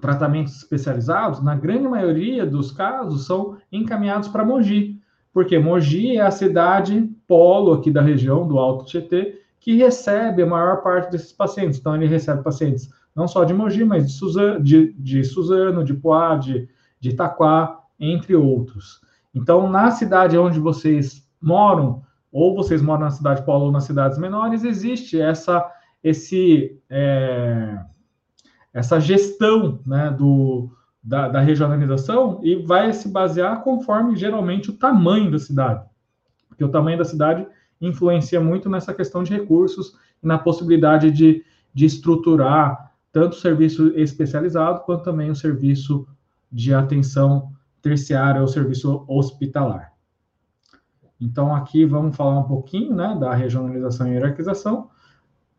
tratamentos 0.00 0.56
especializados, 0.56 1.42
na 1.42 1.54
grande 1.54 1.86
maioria 1.86 2.44
dos 2.44 2.72
casos, 2.72 3.24
são 3.24 3.56
encaminhados 3.70 4.28
para 4.28 4.44
Mogi, 4.44 5.00
porque 5.32 5.60
Mogi 5.60 6.16
é 6.16 6.22
a 6.22 6.30
cidade 6.32 7.08
polo 7.26 7.72
aqui 7.72 7.90
da 7.90 8.02
região 8.02 8.46
do 8.48 8.58
Alto 8.58 8.84
Tietê 8.84 9.42
que 9.60 9.76
recebe 9.76 10.42
a 10.42 10.46
maior 10.46 10.82
parte 10.82 11.12
desses 11.12 11.32
pacientes. 11.32 11.78
Então, 11.78 11.94
ele 11.94 12.06
recebe 12.06 12.42
pacientes 12.42 12.90
não 13.18 13.26
só 13.26 13.42
de 13.42 13.52
Mogi, 13.52 13.84
mas 13.84 14.06
de 14.06 14.12
Suzano, 14.12 14.62
de, 14.62 14.92
de, 14.92 15.24
Suzano, 15.24 15.82
de 15.82 15.92
Poá, 15.92 16.36
de, 16.36 16.68
de 17.00 17.10
Itaquá, 17.10 17.80
entre 17.98 18.36
outros. 18.36 19.00
Então, 19.34 19.68
na 19.68 19.90
cidade 19.90 20.38
onde 20.38 20.60
vocês 20.60 21.28
moram, 21.42 22.00
ou 22.30 22.54
vocês 22.54 22.80
moram 22.80 23.00
na 23.00 23.10
cidade 23.10 23.44
polo 23.44 23.64
ou 23.64 23.72
nas 23.72 23.82
cidades 23.82 24.18
menores, 24.18 24.62
existe 24.62 25.20
essa, 25.20 25.68
esse, 26.00 26.80
é, 26.88 27.80
essa 28.72 29.00
gestão 29.00 29.80
né, 29.84 30.14
do, 30.16 30.70
da, 31.02 31.26
da, 31.28 31.40
regionalização 31.40 32.38
e 32.44 32.54
vai 32.54 32.92
se 32.92 33.08
basear 33.08 33.64
conforme 33.64 34.14
geralmente 34.14 34.70
o 34.70 34.76
tamanho 34.76 35.28
da 35.28 35.40
cidade. 35.40 35.84
Porque 36.48 36.62
o 36.62 36.70
tamanho 36.70 36.98
da 36.98 37.04
cidade 37.04 37.44
influencia 37.80 38.40
muito 38.40 38.70
nessa 38.70 38.94
questão 38.94 39.24
de 39.24 39.32
recursos 39.32 39.96
e 40.22 40.26
na 40.26 40.38
possibilidade 40.38 41.10
de, 41.10 41.44
de 41.74 41.84
estruturar 41.84 42.87
tanto 43.12 43.32
o 43.32 43.40
serviço 43.40 43.88
especializado 43.98 44.80
quanto 44.80 45.04
também 45.04 45.30
o 45.30 45.36
serviço 45.36 46.06
de 46.50 46.72
atenção 46.74 47.52
terciário 47.80 48.40
ou 48.40 48.48
serviço 48.48 49.04
hospitalar. 49.08 49.92
Então, 51.20 51.54
aqui 51.54 51.84
vamos 51.84 52.16
falar 52.16 52.38
um 52.38 52.44
pouquinho 52.44 52.94
né, 52.94 53.16
da 53.18 53.34
regionalização 53.34 54.06
e 54.08 54.12
hierarquização. 54.12 54.88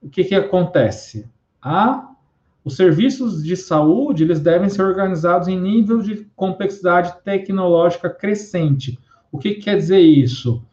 O 0.02 0.10
que, 0.10 0.24
que 0.24 0.36
acontece? 0.36 1.30
A, 1.62 2.10
os 2.64 2.76
serviços 2.76 3.44
de 3.44 3.58
saúde 3.58 4.24
eles 4.24 4.40
devem 4.40 4.70
ser 4.70 4.84
organizados 4.84 5.48
em 5.48 5.60
nível 5.60 6.00
de 6.00 6.26
complexidade 6.36 7.14
tecnológica 7.24 8.10
crescente. 8.10 8.98
O 9.32 9.38
que, 9.38 9.56
que 9.56 9.62
quer 9.62 9.78
dizer 9.78 10.00
isso? 10.00 10.64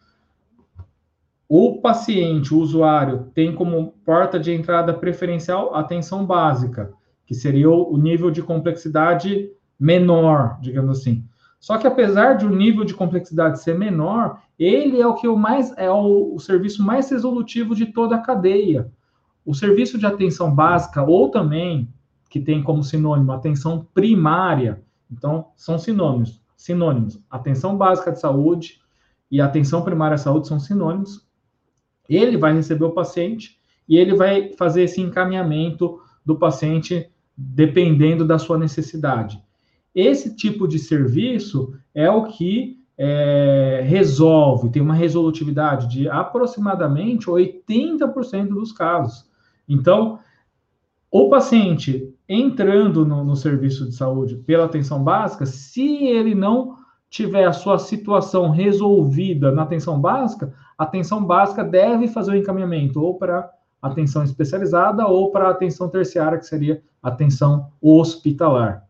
O 1.49 1.81
paciente, 1.81 2.53
o 2.53 2.59
usuário, 2.59 3.31
tem 3.33 3.55
como 3.55 3.95
porta 4.05 4.39
de 4.39 4.53
entrada 4.53 4.93
preferencial 4.93 5.75
a 5.75 5.81
atenção 5.81 6.27
básica, 6.27 6.93
que 7.25 7.35
seria 7.35 7.71
o 7.71 7.97
nível 7.97 8.31
de 8.31 8.43
complexidade 8.43 9.51
menor, 9.79 10.59
digamos 10.61 10.99
assim. 10.99 11.25
Só 11.61 11.79
que 11.79 11.87
apesar 11.87 12.35
de 12.35 12.47
o 12.47 12.51
nível 12.55 12.85
de 12.85 12.95
complexidade 12.95 13.61
ser 13.61 13.79
menor, 13.79 14.41
ele 14.59 15.01
é 15.01 15.07
o 15.07 15.15
que 15.15 15.27
o 15.29 15.37
mais 15.37 15.73
é 15.77 15.91
o, 15.91 16.35
o 16.35 16.39
serviço 16.39 16.83
mais 16.83 17.11
resolutivo 17.11 17.75
de 17.75 17.87
toda 17.87 18.17
a 18.17 18.21
cadeia. 18.21 18.91
O 19.45 19.55
serviço 19.55 19.99
de 19.99 20.07
atenção 20.07 20.55
básica 20.55 21.03
ou 21.03 21.31
também 21.31 21.93
que 22.29 22.41
tem 22.41 22.63
como 22.63 22.83
sinônimo 22.83 23.33
atenção 23.33 23.87
primária, 23.95 24.83
então 25.11 25.49
são 25.57 25.79
sinônimos, 25.79 26.41
sinônimos. 26.57 27.21
Atenção 27.31 27.77
básica 27.77 28.13
de 28.13 28.21
saúde 28.21 28.81
e 29.31 29.41
atenção 29.41 29.83
primária 29.83 30.17
à 30.17 30.19
saúde 30.19 30.49
são 30.49 30.59
sinônimos. 30.59 31.26
Ele 32.09 32.37
vai 32.37 32.55
receber 32.55 32.85
o 32.85 32.93
paciente 32.93 33.59
e 33.89 33.97
ele 33.97 34.15
vai 34.15 34.53
fazer 34.59 34.83
esse 34.83 35.01
encaminhamento 35.01 36.01
do 36.25 36.37
paciente 36.37 37.09
dependendo 37.37 38.25
da 38.25 38.39
sua 38.39 38.59
necessidade. 38.59 39.41
Esse 39.95 40.35
tipo 40.35 40.67
de 40.67 40.79
serviço 40.79 41.75
é 41.95 42.11
o 42.11 42.25
que 42.25 42.79
é, 42.99 43.83
resolve, 43.87 44.71
tem 44.71 44.81
uma 44.81 44.95
resolutividade 44.95 45.89
de 45.89 46.09
aproximadamente 46.09 47.27
80% 47.27 48.49
dos 48.49 48.73
casos. 48.73 49.29
Então, 49.69 50.19
o 51.11 51.29
paciente 51.29 52.13
entrando 52.29 53.05
no, 53.05 53.23
no, 53.23 53.37
serviço 53.37 53.87
de 53.87 53.95
saúde 53.95 54.37
pela 54.37 54.65
atenção 54.65 55.03
básica, 55.03 55.47
se 55.47 56.05
ele 56.05 56.35
não 56.35 56.76
tiver 57.17 57.47
a 57.47 57.53
sua 57.53 57.79
situação 57.79 58.51
resolvida 58.51 59.51
na 59.51 59.63
atenção 59.63 59.99
básica, 59.99 60.53
a 60.77 60.85
atenção 60.85 61.25
básica 61.25 61.65
deve 61.65 62.09
fazer 62.09 62.33
o 62.33 62.37
encaminhamento 62.37 63.03
ou 63.03 63.17
para 63.17 63.51
atenção 63.81 64.23
especializada 64.23 65.07
ou 65.07 65.31
para 65.31 65.49
atenção 65.49 65.89
terciária, 65.89 66.39
que 66.39 66.47
seria 66.47 66.83
atenção 67.03 67.71
hospitalar. 67.81 68.85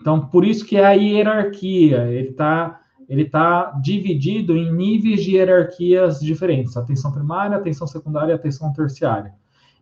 Então, 0.00 0.26
por 0.26 0.44
isso 0.44 0.66
que 0.66 0.76
é 0.76 0.84
a 0.84 0.92
hierarquia, 0.92 2.08
ele 2.08 2.30
está 2.30 2.76
ele 3.08 3.24
tá 3.24 3.72
dividido 3.82 4.56
em 4.56 4.72
níveis 4.72 5.24
de 5.24 5.34
hierarquias 5.34 6.20
diferentes, 6.20 6.76
atenção 6.76 7.10
primária, 7.10 7.56
atenção 7.56 7.84
secundária 7.84 8.30
e 8.30 8.34
atenção 8.36 8.72
terciária. 8.72 9.34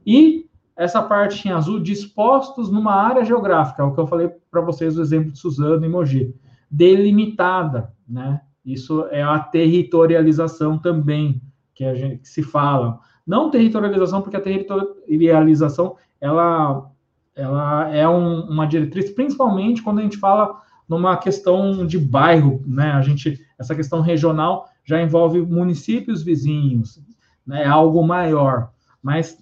E 0.06 0.46
essa 0.74 1.02
parte 1.02 1.46
em 1.46 1.52
azul, 1.52 1.78
dispostos 1.78 2.70
numa 2.70 2.94
área 2.94 3.22
geográfica, 3.22 3.82
é 3.82 3.84
o 3.84 3.92
que 3.92 4.00
eu 4.00 4.06
falei 4.06 4.30
para 4.50 4.62
vocês 4.62 4.94
do 4.94 5.02
exemplo 5.02 5.30
de 5.30 5.38
Suzano 5.38 5.84
e 5.84 5.88
Mogi, 5.90 6.34
delimitada, 6.70 7.92
né? 8.08 8.40
Isso 8.64 9.06
é 9.10 9.22
a 9.22 9.38
territorialização 9.38 10.78
também, 10.78 11.40
que 11.74 11.84
a 11.84 11.94
gente 11.94 12.18
que 12.18 12.28
se 12.28 12.42
fala. 12.42 13.00
Não 13.26 13.50
territorialização, 13.50 14.20
porque 14.20 14.36
a 14.36 14.40
territorialização, 14.40 15.96
ela 16.20 16.90
ela 17.38 17.88
é 17.94 18.06
um, 18.08 18.40
uma 18.48 18.66
diretriz, 18.66 19.10
principalmente 19.10 19.80
quando 19.80 20.00
a 20.00 20.02
gente 20.02 20.18
fala 20.18 20.60
numa 20.88 21.16
questão 21.16 21.86
de 21.86 21.96
bairro, 21.96 22.62
né? 22.66 22.90
A 22.90 23.00
gente, 23.00 23.40
essa 23.56 23.76
questão 23.76 24.00
regional 24.00 24.68
já 24.84 25.00
envolve 25.00 25.40
municípios 25.40 26.22
vizinhos, 26.22 27.00
né? 27.46 27.62
É 27.62 27.68
algo 27.68 28.02
maior. 28.02 28.70
Mas 29.00 29.38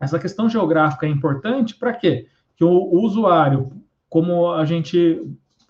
essa 0.00 0.18
questão 0.18 0.48
geográfica 0.48 1.06
é 1.06 1.10
importante 1.10 1.76
para 1.76 1.92
quê? 1.92 2.26
Que 2.56 2.64
o, 2.64 2.70
o, 2.70 3.04
usuário, 3.04 3.70
como 4.08 4.50
a 4.52 4.64
gente 4.64 5.20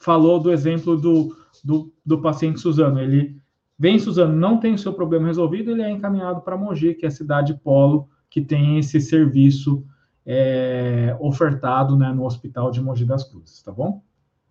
falou 0.01 0.41
do 0.41 0.51
exemplo 0.51 0.97
do, 0.97 1.37
do, 1.63 1.93
do 2.05 2.21
paciente 2.21 2.59
Suzano, 2.59 3.01
ele 3.01 3.37
vem 3.79 3.99
Suzano, 3.99 4.35
não 4.35 4.59
tem 4.59 4.75
o 4.75 4.79
seu 4.79 4.93
problema 4.93 5.27
resolvido, 5.27 5.71
ele 5.71 5.83
é 5.83 5.91
encaminhado 5.91 6.41
para 6.41 6.57
Mogi, 6.57 6.95
que 6.95 7.05
é 7.05 7.09
a 7.09 7.13
cidade 7.13 7.55
polo 7.55 8.09
que 8.29 8.41
tem 8.41 8.79
esse 8.79 9.01
serviço 9.01 9.85
é, 10.25 11.17
ofertado 11.21 11.97
né, 11.97 12.13
no 12.13 12.25
Hospital 12.25 12.71
de 12.71 12.81
Mogi 12.81 13.05
das 13.05 13.25
Cruzes, 13.25 13.63
tá 13.63 13.73
bom? 13.73 14.03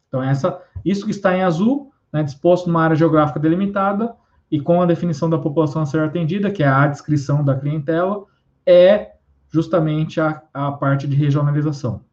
Então, 0.08 0.22
essa, 0.22 0.62
isso 0.84 1.06
que 1.06 1.12
está 1.12 1.36
em 1.36 1.44
azul, 1.44 1.92
né, 2.12 2.24
disposto 2.24 2.68
numa 2.68 2.84
área 2.84 2.96
geográfica 2.96 3.40
delimitada 3.40 4.16
e 4.52 4.60
com 4.60 4.82
a 4.82 4.86
definição 4.86 5.30
da 5.30 5.38
população 5.38 5.82
a 5.82 5.86
ser 5.86 6.02
atendida, 6.02 6.52
que 6.52 6.64
é 6.64 6.68
a 6.68 6.88
descrição 6.88 7.44
da 7.44 7.56
clientela, 7.56 8.26
é 8.66 9.14
justamente 9.50 10.20
a, 10.20 10.42
a 10.54 10.72
parte 10.72 11.08
de 11.08 11.16
regionalização. 11.16 12.04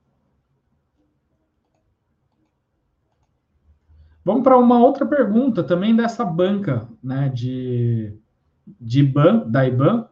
Vamos 4.27 4.43
para 4.43 4.59
uma 4.59 4.81
outra 4.81 5.07
pergunta 5.07 5.63
também 5.63 5.95
dessa 5.95 6.25
banca, 6.25 6.89
né, 7.01 7.29
de, 7.29 8.13
de 8.81 8.99
IBAN, 8.99 9.49
da 9.49 9.65
IBAN, 9.65 10.09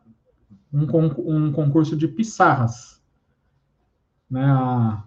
um, 0.73 0.87
um 1.27 1.53
concurso 1.53 1.97
de 1.97 2.07
pissarras. 2.07 3.03
Né, 4.31 4.45
a, 4.45 5.03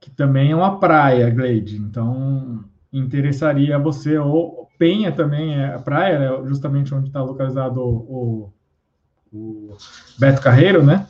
que 0.00 0.10
também 0.10 0.52
é 0.52 0.56
uma 0.56 0.80
praia, 0.80 1.28
Glade. 1.28 1.76
Então, 1.76 2.64
interessaria 2.90 3.78
você, 3.78 4.16
ou 4.16 4.70
Penha 4.78 5.12
também 5.12 5.54
é 5.54 5.74
a 5.74 5.78
praia, 5.78 6.14
é 6.14 6.46
justamente 6.46 6.94
onde 6.94 7.08
está 7.08 7.22
localizado 7.22 7.78
o, 7.78 8.54
o, 9.30 9.70
o 9.70 9.76
Beto 10.18 10.40
Carreiro, 10.40 10.82
né? 10.82 11.06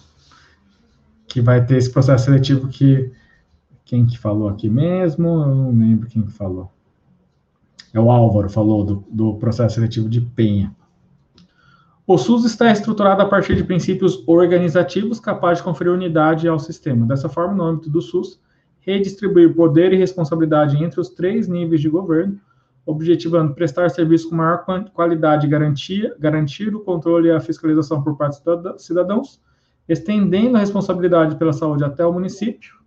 Que 1.28 1.40
vai 1.40 1.64
ter 1.64 1.76
esse 1.76 1.92
processo 1.92 2.24
seletivo 2.24 2.66
que 2.66 3.21
quem 3.92 4.06
que 4.06 4.16
falou 4.16 4.48
aqui 4.48 4.70
mesmo? 4.70 5.28
Eu 5.28 5.54
não 5.54 5.70
lembro 5.70 6.08
quem 6.08 6.22
que 6.22 6.32
falou. 6.32 6.72
É 7.92 8.00
o 8.00 8.10
Álvaro 8.10 8.48
falou 8.48 8.82
do, 8.82 9.04
do 9.10 9.34
processo 9.34 9.74
seletivo 9.74 10.08
de 10.08 10.18
Penha. 10.18 10.74
O 12.06 12.16
SUS 12.16 12.46
está 12.46 12.72
estruturado 12.72 13.20
a 13.20 13.26
partir 13.26 13.54
de 13.54 13.62
princípios 13.62 14.26
organizativos 14.26 15.20
capazes 15.20 15.58
de 15.58 15.64
conferir 15.64 15.92
unidade 15.92 16.48
ao 16.48 16.58
sistema. 16.58 17.04
Dessa 17.04 17.28
forma, 17.28 17.52
no 17.52 17.64
âmbito 17.64 17.90
do 17.90 18.00
SUS, 18.00 18.40
redistribuir 18.80 19.54
poder 19.54 19.92
e 19.92 19.98
responsabilidade 19.98 20.82
entre 20.82 20.98
os 20.98 21.10
três 21.10 21.46
níveis 21.46 21.82
de 21.82 21.90
governo, 21.90 22.40
objetivando 22.86 23.52
prestar 23.52 23.90
serviço 23.90 24.30
com 24.30 24.36
maior 24.36 24.64
qualidade 24.94 25.46
e 25.46 25.50
garantia, 25.50 26.16
garantir 26.18 26.74
o 26.74 26.80
controle 26.80 27.28
e 27.28 27.30
a 27.30 27.40
fiscalização 27.40 28.02
por 28.02 28.16
parte 28.16 28.42
dos 28.42 28.86
cidadãos, 28.86 29.38
estendendo 29.86 30.56
a 30.56 30.60
responsabilidade 30.60 31.36
pela 31.36 31.52
saúde 31.52 31.84
até 31.84 32.06
o 32.06 32.12
município, 32.14 32.80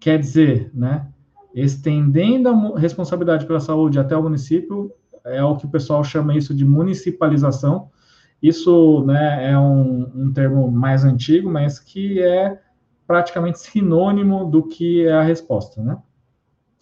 Quer 0.00 0.18
dizer, 0.18 0.70
né, 0.74 1.06
estendendo 1.54 2.48
a 2.48 2.78
responsabilidade 2.78 3.46
pela 3.46 3.60
saúde 3.60 3.98
até 3.98 4.16
o 4.16 4.22
município, 4.22 4.92
é 5.24 5.42
o 5.42 5.56
que 5.56 5.66
o 5.66 5.70
pessoal 5.70 6.02
chama 6.04 6.36
isso 6.36 6.54
de 6.54 6.64
municipalização. 6.64 7.90
Isso 8.42 9.04
né, 9.04 9.50
é 9.50 9.58
um, 9.58 10.10
um 10.14 10.32
termo 10.32 10.70
mais 10.70 11.04
antigo, 11.04 11.50
mas 11.50 11.78
que 11.78 12.22
é 12.22 12.60
praticamente 13.06 13.58
sinônimo 13.58 14.44
do 14.44 14.62
que 14.62 15.06
é 15.06 15.12
a 15.12 15.22
resposta, 15.22 15.82
né? 15.82 15.96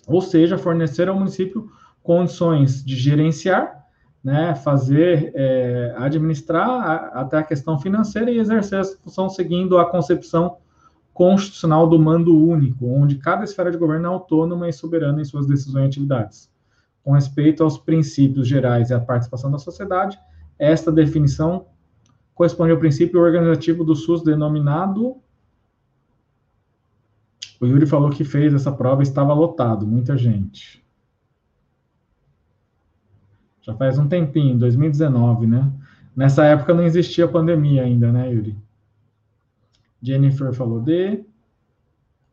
Ou 0.07 0.20
seja, 0.20 0.59
fornecer 0.59 1.09
ao 1.09 1.16
município 1.16 1.70
condições 2.02 2.85
de 2.85 2.94
gerenciar, 2.96 3.85
né, 4.22 4.55
fazer, 4.57 5.33
é, 5.35 5.94
administrar 5.96 6.68
a, 6.68 6.94
até 7.20 7.38
a 7.38 7.42
questão 7.42 7.79
financeira 7.79 8.31
e 8.31 8.38
exercer 8.38 8.81
essa 8.81 8.96
função 8.98 9.29
seguindo 9.29 9.79
a 9.79 9.88
concepção 9.88 10.59
constitucional 11.16 11.88
do 11.88 11.98
mando 11.98 12.37
único, 12.37 12.87
onde 12.87 13.16
cada 13.16 13.42
esfera 13.42 13.70
de 13.70 13.79
governo 13.79 14.05
é 14.05 14.09
autônoma 14.09 14.68
e 14.68 14.72
soberana 14.72 15.22
em 15.22 15.24
suas 15.24 15.46
decisões 15.46 15.85
e 15.85 15.87
atividades. 15.87 16.52
Com 17.02 17.12
respeito 17.12 17.64
aos 17.64 17.79
princípios 17.79 18.46
gerais 18.46 18.90
e 18.90 18.94
à 18.94 19.00
participação 19.00 19.50
da 19.50 19.59
sociedade, 19.59 20.18
esta 20.59 20.92
definição 20.92 21.68
corresponde 22.35 22.72
ao 22.72 22.79
princípio 22.79 23.18
organizativo 23.18 23.83
do 23.83 23.94
SUS 23.94 24.22
denominado. 24.22 25.16
O 27.59 27.64
Yuri 27.64 27.87
falou 27.87 28.11
que 28.11 28.22
fez 28.22 28.52
essa 28.52 28.70
prova 28.70 29.00
e 29.00 29.05
estava 29.05 29.33
lotado, 29.33 29.87
muita 29.87 30.18
gente. 30.18 30.85
Já 33.62 33.74
faz 33.74 33.98
um 33.98 34.07
tempinho, 34.07 34.59
2019, 34.59 35.46
né? 35.46 35.72
Nessa 36.14 36.44
época 36.44 36.74
não 36.74 36.83
existia 36.83 37.26
pandemia 37.26 37.85
ainda, 37.85 38.12
né, 38.12 38.31
Yuri? 38.31 38.65
Jennifer 40.03 40.53
falou 40.53 40.81
D. 40.81 41.25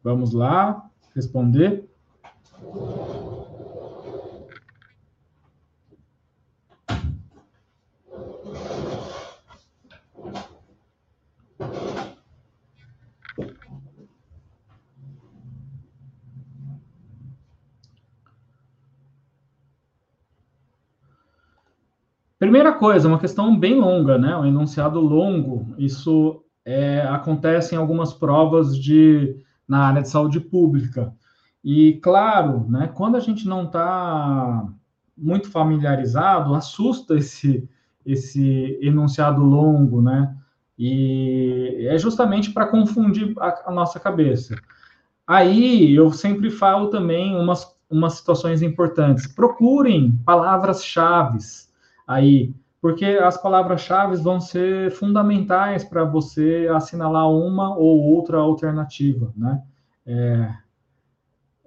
Vamos 0.04 0.34
lá, 0.34 0.90
responder. 1.16 1.88
Primeira 22.44 22.74
coisa, 22.74 23.08
uma 23.08 23.20
questão 23.20 23.58
bem 23.58 23.76
longa, 23.76 24.18
né? 24.18 24.36
Um 24.36 24.46
enunciado 24.46 25.00
longo. 25.00 25.74
Isso 25.78 26.43
é, 26.66 27.02
acontecem 27.02 27.78
algumas 27.78 28.14
provas 28.14 28.78
de, 28.78 29.36
na 29.68 29.88
área 29.88 30.02
de 30.02 30.10
saúde 30.10 30.40
pública. 30.40 31.14
E, 31.64 31.94
claro, 32.02 32.66
né, 32.70 32.92
quando 32.94 33.16
a 33.16 33.20
gente 33.20 33.48
não 33.48 33.66
está 33.66 34.66
muito 35.18 35.50
familiarizado, 35.50 36.54
assusta 36.56 37.16
esse, 37.16 37.68
esse 38.06 38.78
enunciado 38.82 39.42
longo, 39.42 40.02
né? 40.02 40.36
E 40.78 41.88
é 41.88 41.98
justamente 41.98 42.52
para 42.52 42.68
confundir 42.68 43.34
a, 43.40 43.70
a, 43.70 43.72
nossa 43.72 44.00
cabeça. 44.00 44.56
Aí 45.26 45.94
eu 45.96 46.12
sempre 46.12 46.50
falo 46.50 46.88
também 46.88 47.36
umas, 47.36 47.76
umas 47.90 48.14
situações 48.14 48.62
importantes. 48.62 49.28
Procurem 49.28 50.12
palavras-chave 50.26 51.38
aí 52.08 52.54
porque 52.84 53.06
as 53.06 53.42
palavras-chave 53.42 54.18
vão 54.18 54.42
ser 54.42 54.92
fundamentais 54.92 55.86
para 55.86 56.04
você 56.04 56.70
assinalar 56.70 57.32
uma 57.32 57.78
ou 57.78 57.98
outra 58.02 58.40
alternativa, 58.40 59.32
né? 59.38 59.64
É, 60.06 60.54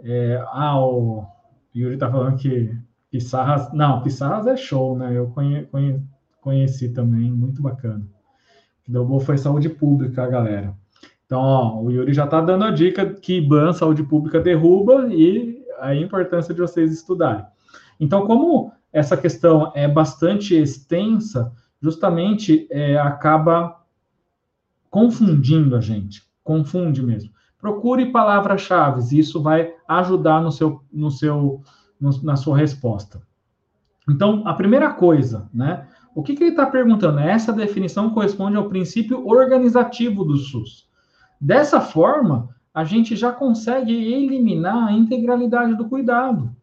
é, 0.00 0.44
ah, 0.48 0.79
o 0.79 1.24
Yuri 1.74 1.94
está 1.94 2.11
falando 2.11 2.37
que 2.37 2.70
Pissarras... 3.11 3.72
Não, 3.72 4.02
Pissarras 4.02 4.46
é 4.46 4.59
show, 4.59 4.94
né? 4.94 5.16
Eu 5.16 5.29
conhe, 5.29 5.64
conhe, 5.64 6.02
conheci 6.42 6.90
também, 6.90 7.33
muito 7.33 7.62
bacana. 7.62 8.07
Bom 8.87 9.18
foi 9.18 9.38
saúde 9.38 9.70
pública, 9.70 10.26
galera. 10.26 10.74
Então, 11.24 11.40
ó, 11.40 11.81
o 11.81 11.90
Yuri 11.90 12.12
já 12.12 12.26
está 12.26 12.42
dando 12.42 12.64
a 12.66 12.70
dica 12.70 13.07
que 13.07 13.38
IBAN, 13.38 13.72
saúde 13.72 14.02
pública, 14.02 14.38
derruba 14.38 15.07
e 15.09 15.64
a 15.81 15.94
importância 15.94 16.52
de 16.52 16.61
vocês 16.61 16.92
estudarem. 16.92 17.46
Então, 17.98 18.26
como 18.26 18.70
essa 18.97 19.15
questão 19.15 19.73
é 19.75 19.87
bastante 19.87 20.55
extensa, 20.55 21.53
justamente 21.83 22.67
é, 22.71 22.99
acaba 22.99 23.83
confundindo 24.89 25.77
a 25.77 25.83
gente, 25.83 26.23
confunde 26.43 27.03
mesmo. 27.03 27.31
Procure 27.61 28.11
palavras-chave, 28.11 29.19
isso 29.19 29.43
vai 29.43 29.71
ajudar 29.87 30.41
no 30.41 30.51
seu, 30.51 30.81
no 30.91 31.11
seu, 31.11 31.61
no, 32.01 32.23
na 32.23 32.37
sua 32.37 32.57
resposta. 32.57 33.21
Então, 34.09 34.43
a 34.47 34.55
primeira 34.55 34.91
coisa, 34.95 35.47
né? 35.53 35.87
O 36.15 36.23
que, 36.23 36.35
que 36.35 36.43
ele 36.43 36.53
está 36.53 36.65
perguntando? 36.65 37.19
Essa 37.19 37.53
definição 37.53 38.09
corresponde 38.09 38.57
ao 38.57 38.71
princípio 38.71 39.29
organizativo 39.29 40.25
do 40.25 40.39
SUS. 40.39 40.89
Dessa 41.39 41.83
forma, 41.83 42.49
a 42.73 42.83
gente 42.83 43.15
já 43.15 43.31
consegue 43.31 43.93
eliminar 43.93 44.89
a 44.89 44.93
integralidade 44.93 45.75
do 45.75 45.87
cuidado. 45.87 46.57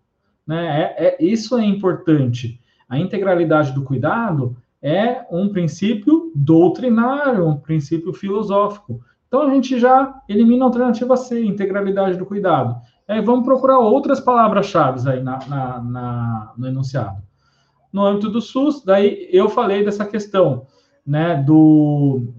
Né? 0.45 0.82
É, 0.82 1.08
é, 1.08 1.23
isso 1.23 1.58
é 1.58 1.65
importante. 1.65 2.60
A 2.88 2.99
integralidade 2.99 3.71
do 3.71 3.84
cuidado 3.84 4.56
é 4.82 5.25
um 5.32 5.49
princípio 5.49 6.32
doutrinário, 6.36 7.47
um 7.47 7.58
princípio 7.58 8.13
filosófico. 8.13 9.01
Então 9.27 9.41
a 9.41 9.53
gente 9.53 9.79
já 9.79 10.21
elimina 10.27 10.65
a 10.65 10.67
alternativa 10.67 11.17
C, 11.17 11.43
integralidade 11.43 12.17
do 12.17 12.25
cuidado. 12.25 12.75
Aí 13.08 13.21
vamos 13.21 13.45
procurar 13.45 13.79
outras 13.79 14.19
palavras-chave 14.19 15.10
aí 15.10 15.23
na, 15.23 15.39
na, 15.47 15.82
na, 15.82 16.53
no 16.58 16.67
enunciado. 16.67 17.21
No 17.91 18.06
âmbito 18.06 18.29
do 18.29 18.41
SUS, 18.41 18.84
daí 18.84 19.27
eu 19.32 19.49
falei 19.49 19.84
dessa 19.84 20.06
questão, 20.06 20.67
né, 21.06 21.36
do 21.36 22.34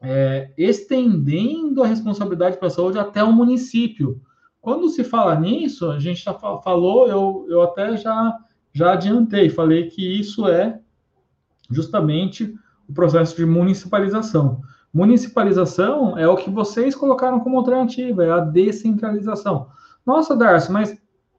é, 0.00 0.50
estendendo 0.58 1.82
a 1.82 1.86
responsabilidade 1.86 2.58
para 2.58 2.68
a 2.68 2.70
saúde 2.70 2.98
até 2.98 3.22
o 3.24 3.32
município. 3.32 4.20
Quando 4.64 4.88
se 4.88 5.04
fala 5.04 5.38
nisso, 5.38 5.90
a 5.90 5.98
gente 5.98 6.24
já 6.24 6.32
falou, 6.32 7.06
eu, 7.06 7.44
eu 7.50 7.62
até 7.62 7.98
já, 7.98 8.34
já 8.72 8.94
adiantei, 8.94 9.50
falei 9.50 9.88
que 9.88 10.18
isso 10.18 10.48
é 10.48 10.80
justamente 11.70 12.54
o 12.88 12.94
processo 12.94 13.36
de 13.36 13.44
municipalização. 13.44 14.62
Municipalização 14.90 16.18
é 16.18 16.26
o 16.26 16.36
que 16.36 16.48
vocês 16.48 16.94
colocaram 16.94 17.40
como 17.40 17.58
alternativa, 17.58 18.24
é 18.24 18.30
a 18.30 18.40
descentralização. 18.40 19.68
Nossa, 20.06 20.34
Darcy, 20.34 20.72
mas 20.72 20.96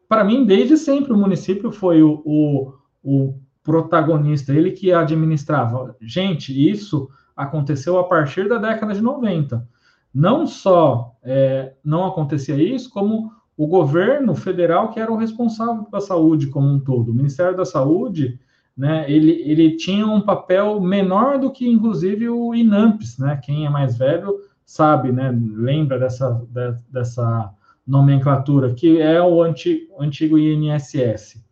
para 0.07 0.23
mim, 0.23 0.45
desde 0.45 0.77
sempre, 0.77 1.11
o 1.11 1.17
município 1.17 1.71
foi 1.71 2.03
o, 2.03 2.21
o, 2.23 2.73
o 3.03 3.39
protagonista, 3.63 4.53
ele 4.53 4.69
que 4.69 4.93
administrava. 4.93 5.95
Gente, 5.99 6.53
isso 6.53 7.09
aconteceu 7.35 7.97
a 7.97 8.03
partir 8.03 8.47
da 8.47 8.59
década 8.59 8.93
de 8.93 9.01
90 9.01 9.67
não 10.15 10.47
só 10.47 11.13
é, 11.21 11.73
não 11.83 12.05
acontecia 12.05 12.55
isso, 12.55 12.89
como 12.89 13.33
o 13.57 13.67
governo 13.67 14.33
federal, 14.33 14.89
que 14.89 14.99
era 14.99 15.11
o 15.11 15.17
responsável 15.17 15.83
pela 15.83 16.01
saúde 16.01 16.47
como 16.47 16.69
um 16.69 16.79
todo, 16.79 17.11
o 17.11 17.13
Ministério 17.13 17.57
da 17.57 17.65
Saúde, 17.65 18.39
né, 18.77 19.09
ele, 19.11 19.31
ele 19.45 19.75
tinha 19.75 20.07
um 20.07 20.21
papel 20.21 20.79
menor 20.79 21.37
do 21.37 21.51
que, 21.51 21.67
inclusive, 21.67 22.29
o 22.29 22.55
INAMPS, 22.55 23.17
né, 23.17 23.39
quem 23.43 23.65
é 23.65 23.69
mais 23.69 23.97
velho 23.97 24.35
sabe, 24.65 25.11
né, 25.11 25.37
lembra 25.53 25.99
dessa, 25.99 26.41
dessa 26.89 27.53
nomenclatura, 27.85 28.73
que 28.73 29.01
é 29.01 29.21
o 29.21 29.41
antigo, 29.43 30.01
antigo 30.01 30.37
INSS. 30.37 31.43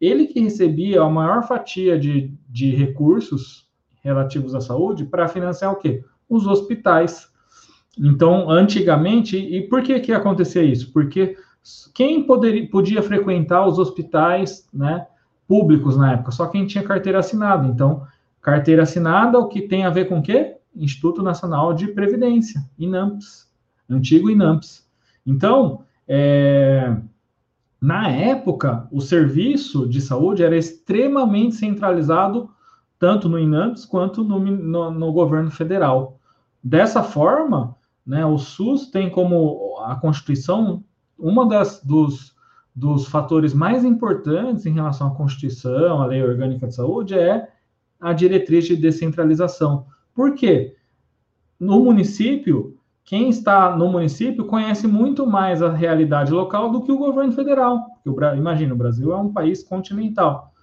Ele 0.00 0.26
que 0.26 0.40
recebia 0.40 1.02
a 1.02 1.08
maior 1.08 1.46
fatia 1.46 1.98
de, 1.98 2.32
de 2.48 2.74
recursos 2.74 3.68
relativos 4.02 4.54
à 4.54 4.60
saúde 4.60 5.04
para 5.04 5.28
financiar 5.28 5.72
o 5.72 5.76
quê? 5.76 6.04
Os 6.28 6.46
hospitais. 6.46 7.28
Então, 7.98 8.50
antigamente, 8.50 9.36
e 9.36 9.62
por 9.68 9.82
que 9.82 9.98
que 10.00 10.12
acontecia 10.12 10.62
isso? 10.62 10.92
Porque 10.92 11.36
quem 11.92 12.22
poderia, 12.22 12.68
podia 12.68 13.02
frequentar 13.02 13.66
os 13.66 13.78
hospitais, 13.78 14.68
né, 14.72 15.06
públicos 15.46 15.96
na 15.96 16.12
época? 16.12 16.30
Só 16.30 16.46
quem 16.46 16.66
tinha 16.66 16.84
carteira 16.84 17.18
assinada. 17.18 17.66
Então, 17.66 18.06
carteira 18.40 18.82
assinada, 18.84 19.38
o 19.38 19.48
que 19.48 19.62
tem 19.62 19.84
a 19.84 19.90
ver 19.90 20.08
com 20.08 20.18
o 20.18 20.22
quê? 20.22 20.56
Instituto 20.74 21.22
Nacional 21.22 21.74
de 21.74 21.88
Previdência, 21.88 22.64
INAMPS, 22.78 23.48
antigo 23.90 24.30
INAMPS. 24.30 24.86
Então, 25.26 25.82
é, 26.06 26.96
na 27.80 28.08
época, 28.08 28.88
o 28.90 29.00
serviço 29.00 29.88
de 29.88 30.00
saúde 30.00 30.42
era 30.42 30.56
extremamente 30.56 31.56
centralizado, 31.56 32.50
tanto 32.98 33.28
no 33.28 33.38
INAMPS 33.38 33.84
quanto 33.84 34.22
no, 34.24 34.38
no, 34.38 34.90
no 34.90 35.12
governo 35.12 35.50
federal. 35.50 36.18
Dessa 36.62 37.02
forma, 37.02 37.76
né, 38.08 38.24
o 38.24 38.38
SUS 38.38 38.90
tem 38.90 39.10
como 39.10 39.76
a 39.84 39.94
Constituição 39.94 40.82
uma 41.18 41.46
das 41.46 41.82
dos, 41.84 42.34
dos 42.74 43.06
fatores 43.06 43.52
mais 43.52 43.84
importantes 43.84 44.64
em 44.64 44.72
relação 44.72 45.08
à 45.08 45.14
Constituição, 45.14 46.00
à 46.00 46.06
Lei 46.06 46.22
Orgânica 46.22 46.66
de 46.66 46.74
Saúde, 46.74 47.18
é 47.18 47.48
a 48.00 48.14
diretriz 48.14 48.64
de 48.64 48.76
descentralização. 48.76 49.86
Por 50.14 50.34
quê? 50.34 50.74
No 51.60 51.84
município, 51.84 52.78
quem 53.04 53.28
está 53.28 53.76
no 53.76 53.90
município 53.90 54.46
conhece 54.46 54.86
muito 54.86 55.26
mais 55.26 55.62
a 55.62 55.70
realidade 55.70 56.32
local 56.32 56.70
do 56.70 56.82
que 56.82 56.92
o 56.92 56.98
governo 56.98 57.32
federal. 57.32 57.84
Imagina, 58.34 58.72
o 58.72 58.78
Brasil 58.78 59.12
é 59.12 59.16
um 59.16 59.30
país 59.30 59.62
continental. 59.62 60.54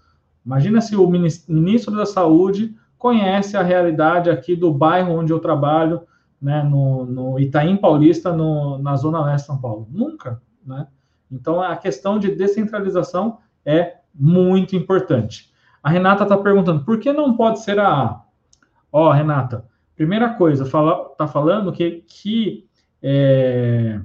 Imagina 0.44 0.82
se 0.82 0.96
o 0.96 1.08
ministro 1.08 1.96
da 1.96 2.08
Saúde 2.08 2.76
conhece 2.98 3.56
a 3.56 3.62
realidade 3.62 4.32
aqui 4.32 4.56
do 4.56 4.74
bairro 4.74 5.14
onde 5.14 5.32
eu 5.32 5.40
trabalho, 5.40 6.02
né, 6.46 6.64
no, 6.64 7.06
no 7.06 7.40
Itaim 7.40 7.76
Paulista, 7.76 8.32
no, 8.32 8.78
na 8.78 8.96
Zona 8.96 9.24
Leste 9.26 9.46
de 9.46 9.48
São 9.48 9.60
Paulo. 9.60 9.88
Nunca, 9.92 10.42
né? 10.66 10.88
Então, 11.32 11.60
a 11.60 11.76
questão 11.76 12.20
de 12.20 12.36
descentralização 12.36 13.40
é 13.66 13.96
muito 14.14 14.76
importante. 14.76 15.52
A 15.82 15.90
Renata 15.90 16.24
está 16.24 16.38
perguntando, 16.38 16.86
por 16.86 17.00
que 17.00 17.12
não 17.12 17.36
pode 17.36 17.62
ser 17.62 17.80
a 17.80 17.88
A? 17.88 18.22
Ó, 18.92 19.10
oh, 19.10 19.12
Renata, 19.12 19.66
Primeira 19.96 20.34
coisa, 20.34 20.66
fala, 20.66 21.06
tá 21.18 21.26
falando 21.26 21.72
que, 21.72 22.04
que 22.06 22.68
é, 23.02 24.02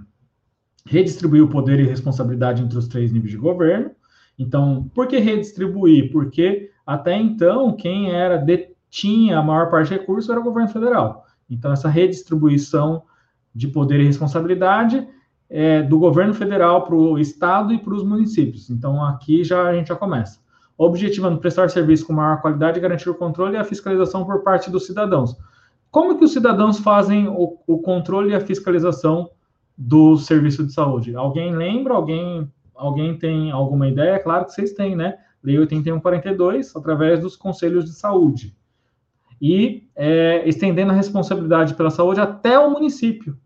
redistribuir 0.86 1.42
o 1.42 1.48
poder 1.48 1.80
e 1.80 1.84
responsabilidade 1.84 2.62
entre 2.62 2.78
os 2.78 2.86
três 2.86 3.12
níveis 3.12 3.32
de 3.32 3.36
governo. 3.36 3.90
Então, 4.38 4.88
por 4.94 5.08
que 5.08 5.18
redistribuir? 5.18 6.12
Porque 6.12 6.70
até 6.86 7.16
então 7.16 7.76
quem 7.76 8.12
era 8.12 8.36
detinha 8.36 9.38
a 9.38 9.42
maior 9.42 9.68
parte 9.68 9.88
de 9.88 9.98
recursos 9.98 10.30
era 10.30 10.38
o 10.38 10.44
governo 10.44 10.68
federal. 10.68 11.26
Então, 11.50 11.72
essa 11.72 11.88
redistribuição 11.88 13.02
de 13.54 13.66
poder 13.66 14.00
e 14.00 14.04
responsabilidade 14.04 15.06
é 15.48 15.82
do 15.82 15.98
governo 15.98 16.32
federal 16.32 16.84
para 16.84 16.94
o 16.94 17.18
estado 17.18 17.74
e 17.74 17.78
para 17.78 17.92
os 17.92 18.04
municípios. 18.04 18.70
Então, 18.70 19.04
aqui 19.04 19.42
já 19.42 19.64
a 19.64 19.74
gente 19.74 19.88
já 19.88 19.96
começa. 19.96 20.38
Objetivando 20.78 21.38
prestar 21.38 21.68
serviço 21.68 22.06
com 22.06 22.12
maior 22.12 22.40
qualidade 22.40 22.80
garantir 22.80 23.10
o 23.10 23.14
controle 23.14 23.54
e 23.54 23.58
a 23.58 23.64
fiscalização 23.64 24.24
por 24.24 24.42
parte 24.42 24.70
dos 24.70 24.86
cidadãos. 24.86 25.36
Como 25.90 26.16
que 26.16 26.24
os 26.24 26.32
cidadãos 26.32 26.78
fazem 26.78 27.26
o, 27.28 27.58
o 27.66 27.78
controle 27.78 28.30
e 28.30 28.34
a 28.34 28.40
fiscalização 28.40 29.30
do 29.76 30.16
serviço 30.16 30.64
de 30.64 30.72
saúde? 30.72 31.16
Alguém 31.16 31.54
lembra? 31.54 31.94
Alguém, 31.94 32.50
alguém 32.74 33.18
tem 33.18 33.50
alguma 33.50 33.88
ideia? 33.88 34.20
Claro 34.20 34.44
que 34.44 34.52
vocês 34.52 34.72
têm, 34.72 34.94
né? 34.94 35.18
Lei 35.42 35.58
8142, 35.58 36.76
através 36.76 37.20
dos 37.20 37.34
conselhos 37.34 37.84
de 37.84 37.92
saúde. 37.92 38.54
E 39.40 39.88
é, 39.96 40.46
estendendo 40.48 40.92
a 40.92 40.94
responsabilidade 40.94 41.74
pela 41.74 41.90
saúde 41.90 42.20
até 42.20 42.58
o 42.58 42.70
município. 42.70 43.36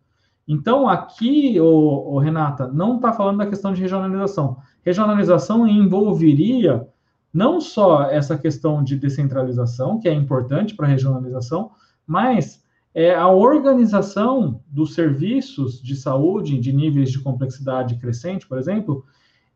Então, 0.47 0.89
aqui, 0.89 1.59
o, 1.61 2.15
o 2.15 2.19
Renata, 2.19 2.67
não 2.67 2.97
está 2.97 3.13
falando 3.13 3.39
da 3.39 3.47
questão 3.47 3.73
de 3.73 3.81
regionalização. 3.81 4.59
Regionalização 4.83 5.67
envolveria 5.67 6.87
não 7.33 7.61
só 7.61 8.05
essa 8.05 8.37
questão 8.39 8.85
de 8.85 8.97
descentralização, 8.97 9.99
que 9.99 10.09
é 10.09 10.13
importante 10.13 10.75
para 10.75 10.87
a 10.87 10.91
regionalização, 10.91 11.73
mas 12.07 12.63
é, 12.95 13.15
a 13.15 13.29
organização 13.29 14.61
dos 14.69 14.95
serviços 14.95 15.83
de 15.83 15.97
saúde 15.97 16.59
de 16.59 16.73
níveis 16.73 17.11
de 17.11 17.21
complexidade 17.21 17.97
crescente, 17.97 18.47
por 18.47 18.57
exemplo, 18.57 19.05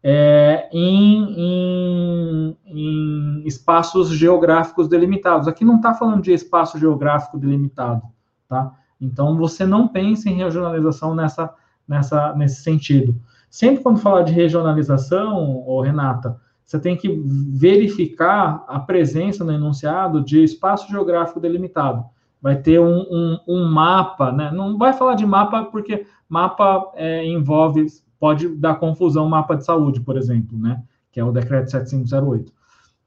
é, 0.02 0.68
em, 0.72 1.34
em, 1.36 2.56
em, 2.66 3.42
espaços 3.46 4.10
geográficos 4.10 4.88
delimitados. 4.88 5.48
Aqui 5.48 5.64
não 5.64 5.76
está 5.76 5.94
falando 5.94 6.22
de 6.22 6.32
espaço 6.32 6.78
geográfico 6.78 7.38
delimitado, 7.38 8.02
tá? 8.48 8.72
Então 9.00 9.36
você 9.36 9.66
não 9.66 9.88
pensa 9.88 10.28
em 10.28 10.34
regionalização 10.34 11.14
nessa, 11.14 11.52
nessa, 11.86 12.34
nesse 12.34 12.62
sentido. 12.62 13.16
Sempre 13.50 13.82
quando 13.82 13.98
falar 14.00 14.22
de 14.22 14.32
regionalização, 14.32 15.64
Renata, 15.82 16.40
você 16.64 16.78
tem 16.78 16.96
que 16.96 17.08
verificar 17.54 18.64
a 18.68 18.78
presença 18.78 19.42
no 19.42 19.52
enunciado 19.52 20.22
de 20.22 20.42
espaço 20.44 20.88
geográfico 20.90 21.40
delimitado 21.40 22.04
vai 22.40 22.56
ter 22.56 22.78
um, 22.78 23.00
um, 23.10 23.38
um, 23.48 23.64
mapa, 23.64 24.32
né? 24.32 24.50
Não 24.52 24.78
vai 24.78 24.92
falar 24.92 25.14
de 25.14 25.26
mapa 25.26 25.64
porque 25.64 26.06
mapa 26.28 26.92
é, 26.94 27.24
envolve, 27.26 27.86
pode 28.18 28.48
dar 28.48 28.76
confusão, 28.76 29.28
mapa 29.28 29.56
de 29.56 29.64
saúde, 29.64 30.00
por 30.00 30.16
exemplo, 30.16 30.58
né? 30.58 30.82
Que 31.12 31.20
é 31.20 31.24
o 31.24 31.32
decreto 31.32 31.70
7508. 31.70 32.52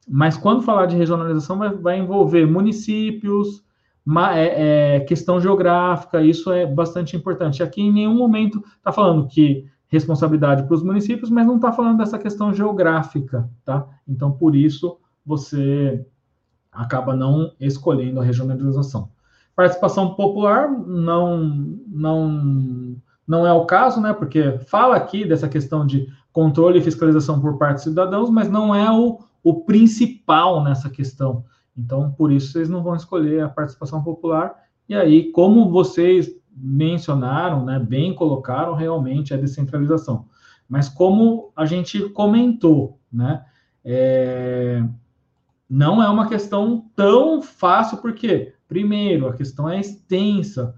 Mas 0.07 0.37
quando 0.37 0.61
falar 0.61 0.87
de 0.87 0.95
regionalização, 0.95 1.57
vai, 1.57 1.69
vai 1.69 1.99
envolver 1.99 2.45
municípios, 2.45 3.63
é, 4.33 4.95
é, 4.95 4.99
questão 5.01 5.39
geográfica, 5.39 6.21
isso 6.21 6.51
é 6.51 6.65
bastante 6.65 7.15
importante. 7.15 7.61
Aqui 7.61 7.81
em 7.81 7.91
nenhum 7.93 8.15
momento 8.15 8.63
está 8.77 8.91
falando 8.91 9.27
que 9.27 9.65
responsabilidade 9.87 10.63
para 10.63 10.73
os 10.73 10.83
municípios, 10.83 11.29
mas 11.29 11.45
não 11.45 11.57
está 11.57 11.71
falando 11.71 11.97
dessa 11.97 12.17
questão 12.17 12.53
geográfica, 12.53 13.49
tá? 13.63 13.87
Então, 14.07 14.31
por 14.31 14.55
isso, 14.55 14.97
você 15.25 16.05
acaba 16.71 17.15
não 17.15 17.51
escolhendo 17.59 18.19
a 18.19 18.23
regionalização. 18.23 19.09
Participação 19.55 20.15
popular 20.15 20.71
não, 20.71 21.43
não, 21.87 22.95
não 23.27 23.45
é 23.45 23.53
o 23.53 23.65
caso, 23.65 24.01
né? 24.01 24.13
Porque 24.13 24.59
fala 24.67 24.95
aqui 24.95 25.25
dessa 25.25 25.47
questão 25.47 25.85
de 25.85 26.07
controle 26.31 26.79
e 26.79 26.83
fiscalização 26.83 27.39
por 27.39 27.57
parte 27.57 27.75
dos 27.75 27.83
cidadãos, 27.83 28.29
mas 28.29 28.49
não 28.49 28.73
é 28.73 28.91
o, 28.91 29.19
o 29.43 29.61
principal 29.61 30.63
nessa 30.63 30.89
questão. 30.89 31.45
Então, 31.77 32.11
por 32.11 32.31
isso, 32.31 32.51
vocês 32.51 32.69
não 32.69 32.83
vão 32.83 32.95
escolher 32.95 33.43
a 33.43 33.49
participação 33.49 34.03
popular. 34.03 34.55
E 34.87 34.95
aí, 34.95 35.31
como 35.31 35.69
vocês 35.69 36.29
mencionaram, 36.53 37.65
né, 37.65 37.79
bem 37.79 38.13
colocaram, 38.13 38.73
realmente 38.73 39.33
é 39.33 39.37
descentralização. 39.37 40.25
Mas 40.67 40.89
como 40.89 41.51
a 41.55 41.65
gente 41.65 42.09
comentou, 42.09 42.99
né, 43.11 43.43
é, 43.83 44.83
não 45.69 46.03
é 46.03 46.09
uma 46.09 46.27
questão 46.27 46.85
tão 46.95 47.41
fácil, 47.41 47.97
porque 47.97 48.53
Primeiro, 48.71 49.27
a 49.27 49.33
questão 49.33 49.69
é 49.69 49.81
extensa. 49.81 50.73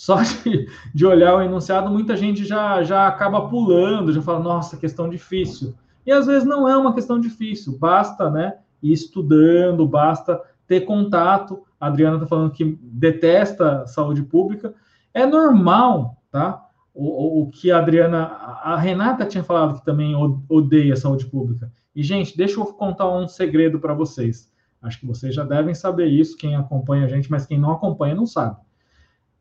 Só 0.00 0.22
de, 0.22 0.66
de 0.94 1.04
olhar 1.04 1.36
o 1.36 1.42
enunciado, 1.42 1.90
muita 1.90 2.16
gente 2.16 2.42
já, 2.42 2.82
já 2.82 3.06
acaba 3.06 3.48
pulando, 3.48 4.14
já 4.14 4.22
fala, 4.22 4.40
nossa, 4.40 4.78
questão 4.78 5.10
difícil. 5.10 5.74
E 6.06 6.10
às 6.10 6.26
vezes 6.26 6.48
não 6.48 6.66
é 6.66 6.74
uma 6.74 6.94
questão 6.94 7.20
difícil, 7.20 7.78
basta 7.78 8.30
né, 8.30 8.56
ir 8.82 8.94
estudando, 8.94 9.86
basta 9.86 10.40
ter 10.66 10.86
contato. 10.86 11.62
A 11.78 11.88
Adriana 11.88 12.16
está 12.16 12.26
falando 12.26 12.50
que 12.50 12.78
detesta 12.80 13.86
saúde 13.86 14.22
pública. 14.22 14.72
É 15.12 15.26
normal, 15.26 16.16
tá? 16.30 16.66
O, 16.94 17.04
o, 17.04 17.42
o, 17.42 17.50
que 17.50 17.70
a 17.70 17.76
Adriana, 17.76 18.24
a 18.24 18.78
Renata 18.78 19.26
tinha 19.26 19.44
falado 19.44 19.78
que 19.78 19.84
também 19.84 20.14
odeia 20.48 20.96
saúde 20.96 21.26
pública. 21.26 21.70
E, 21.94 22.02
gente, 22.02 22.34
deixa 22.34 22.58
eu 22.58 22.64
contar 22.64 23.14
um 23.14 23.28
segredo 23.28 23.78
para 23.78 23.92
vocês. 23.92 24.50
Acho 24.80 24.98
que 24.98 25.06
vocês 25.06 25.34
já 25.34 25.44
devem 25.44 25.74
saber 25.74 26.06
isso, 26.06 26.38
quem 26.38 26.56
acompanha 26.56 27.04
a 27.04 27.08
gente, 27.08 27.30
mas 27.30 27.44
quem 27.44 27.58
não 27.60 27.72
acompanha 27.72 28.14
não 28.14 28.24
sabe. 28.24 28.56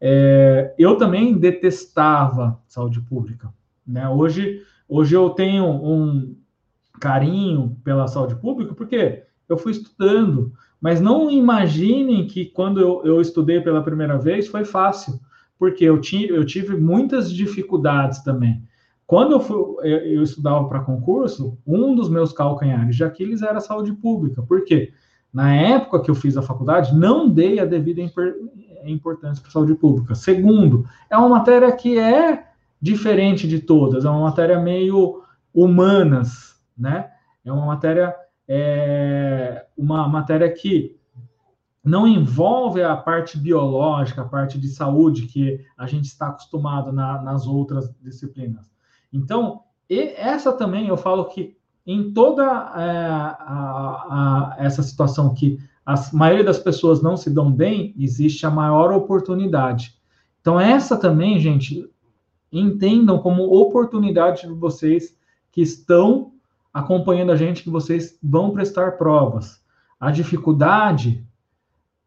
É, 0.02 0.74
eu 0.78 0.98
também 0.98 1.38
detestava 1.38 2.60
saúde 2.68 3.02
pública. 3.02 3.54
Né? 3.86 4.08
Hoje, 4.08 4.62
hoje 4.88 5.16
eu 5.16 5.30
tenho 5.32 5.66
um 5.66 6.36
carinho 7.00 7.78
pela 7.84 8.08
saúde 8.08 8.36
pública, 8.36 8.74
porque 8.74 9.24
eu 9.48 9.58
fui 9.58 9.72
estudando, 9.72 10.54
mas 10.80 11.02
não 11.02 11.30
imaginem 11.30 12.28
que 12.28 12.46
quando 12.46 12.80
eu, 12.80 13.02
eu 13.04 13.22
estudei 13.22 13.60
pela 13.62 13.84
primeira 13.84 14.18
vez 14.18 14.48
foi 14.48 14.64
fácil, 14.64 15.20
porque 15.58 15.84
eu, 15.84 16.00
tinha, 16.00 16.28
eu 16.28 16.46
tive 16.46 16.78
muitas 16.78 17.34
dificuldades 17.34 18.24
também. 18.24 18.64
Quando 19.06 19.32
eu, 19.32 19.40
fui, 19.40 19.58
eu, 19.58 19.98
eu 19.98 20.24
estudava 20.24 20.68
para 20.70 20.82
concurso, 20.82 21.58
um 21.66 21.96
dos 21.96 22.10
meus 22.10 22.32
calcanhares 22.32 22.96
de 22.96 23.04
Aquiles 23.04 23.42
era 23.42 23.58
a 23.58 23.62
saúde 23.62 23.92
pública. 23.94 24.42
Por 24.44 24.64
quê? 24.64 24.94
Na 25.34 25.54
época 25.54 26.02
que 26.02 26.10
eu 26.10 26.16
fiz 26.16 26.36
a 26.36 26.42
faculdade, 26.42 26.96
não 26.96 27.30
dei 27.30 27.60
a 27.60 27.66
devida 27.66 28.02
importância 28.84 29.42
para 29.42 29.50
a 29.50 29.54
saúde 29.54 29.76
pública. 29.76 30.16
Segundo, 30.16 30.88
é 31.10 31.18
uma 31.18 31.30
matéria 31.30 31.72
que 31.72 32.00
é, 32.00 32.48
diferente 32.82 33.48
de 33.48 33.60
todas, 33.60 34.06
é 34.06 34.10
uma 34.10 34.22
matéria 34.22 34.60
meio 34.60 35.24
humanas, 35.54 36.60
né? 36.78 37.12
É 37.44 37.52
uma 37.52 37.66
matéria, 37.66 38.16
é, 38.48 39.66
uma 39.78 40.08
matéria 40.08 40.52
que 40.52 40.98
não 41.84 42.08
envolve 42.08 42.84
a 42.84 42.96
parte 42.96 43.38
biológica, 43.38 44.22
a 44.22 44.28
parte 44.28 44.60
de 44.60 44.68
saúde 44.68 45.28
que 45.28 45.66
a 45.78 45.88
gente 45.88 46.06
está 46.06 46.28
acostumado 46.28 46.92
na, 46.92 47.22
nas 47.22 47.48
outras 47.48 47.94
disciplinas. 48.02 48.70
Então, 49.12 49.62
essa 49.90 50.54
também 50.54 50.88
eu 50.88 50.98
falo 50.98 51.26
que 51.26 51.58
em 51.92 52.12
toda 52.12 52.44
é, 52.44 53.08
a, 53.08 54.06
a, 54.10 54.56
essa 54.60 54.84
situação 54.84 55.34
que 55.34 55.58
a 55.84 55.96
maioria 56.14 56.44
das 56.44 56.60
pessoas 56.60 57.02
não 57.02 57.18
se 57.18 57.32
dão 57.32 57.52
bem, 57.52 57.96
existe 57.98 58.46
a 58.46 58.52
maior 58.52 58.92
oportunidade. 58.92 59.96
Então, 60.40 60.60
essa 60.60 60.96
também, 60.96 61.40
gente, 61.40 61.90
entendam 62.52 63.18
como 63.18 63.60
oportunidade 63.60 64.44
de 64.44 64.54
vocês 64.54 65.18
que 65.52 65.62
estão 65.62 66.34
acompanhando 66.72 67.32
a 67.32 67.36
gente, 67.36 67.64
que 67.64 67.72
vocês 67.72 68.20
vão 68.22 68.52
prestar 68.52 68.92
provas. 68.92 69.60
A 70.00 70.12
dificuldade, 70.12 71.26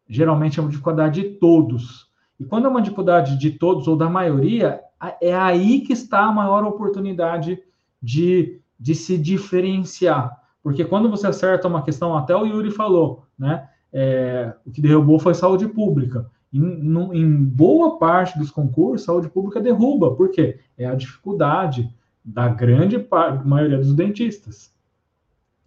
geralmente, 0.07 0.59
é 0.59 0.63
uma 0.63 0.71
dificuldade 0.71 1.21
de 1.21 1.29
todos. 1.31 2.09
E 2.39 2.45
quando 2.45 2.67
é 2.67 2.69
uma 2.69 2.81
dificuldade 2.81 3.37
de 3.37 3.51
todos 3.51 3.85
ou 3.85 3.97
da 3.97 4.09
maioria, 4.09 4.79
é 5.19 5.35
aí 5.35 5.81
que 5.81 5.91
está 5.91 6.21
a 6.21 6.31
maior 6.31 6.63
oportunidade 6.63 7.61
de, 8.01 8.61
de 8.79 8.95
se 8.95 9.17
diferenciar. 9.17 10.41
Porque 10.61 10.85
quando 10.85 11.09
você 11.09 11.27
acerta 11.27 11.67
uma 11.67 11.83
questão, 11.83 12.15
até 12.15 12.35
o 12.35 12.45
Yuri 12.45 12.71
falou, 12.71 13.25
né? 13.37 13.67
É, 13.91 14.53
o 14.65 14.71
que 14.71 14.81
derrubou 14.81 15.19
foi 15.19 15.33
saúde 15.33 15.67
pública. 15.67 16.29
Em, 16.51 16.59
no, 16.59 17.13
em, 17.13 17.43
boa 17.43 17.99
parte 17.99 18.39
dos 18.39 18.49
concursos, 18.49 19.05
saúde 19.05 19.29
pública 19.29 19.61
derruba. 19.61 20.15
Por 20.15 20.29
quê? 20.29 20.59
É 20.77 20.85
a 20.85 20.95
dificuldade 20.95 21.93
da 22.23 22.47
grande 22.47 22.97
maioria 23.45 23.77
dos 23.77 23.93
dentistas. 23.93 24.73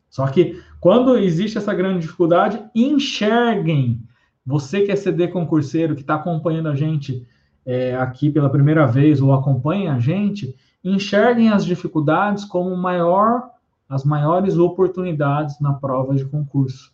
Só 0.09 0.27
que 0.29 0.61
quando 0.81 1.19
existe 1.19 1.59
essa 1.59 1.75
grande 1.75 2.01
dificuldade, 2.01 2.65
enxerguem. 2.75 4.01
Você 4.45 4.83
que 4.83 4.91
é 4.93 4.97
CD 4.97 5.29
concurseiro, 5.29 5.95
que 5.95 6.01
está 6.01 6.15
acompanhando 6.15 6.69
a 6.69 6.75
gente 6.75 7.27
é, 7.67 7.97
aqui 7.97 8.31
pela 8.31 8.49
primeira 8.49 8.87
vez 8.87 9.21
ou 9.21 9.33
acompanha 9.33 9.93
a 9.93 9.99
gente, 9.99 10.57
enxerguem 10.91 11.51
as 11.51 11.65
dificuldades 11.65 12.45
como 12.45 12.77
maior, 12.77 13.51
as 13.89 14.05
maiores 14.05 14.57
oportunidades 14.57 15.61
na 15.61 15.73
prova 15.73 16.15
de 16.15 16.25
concurso. 16.25 16.93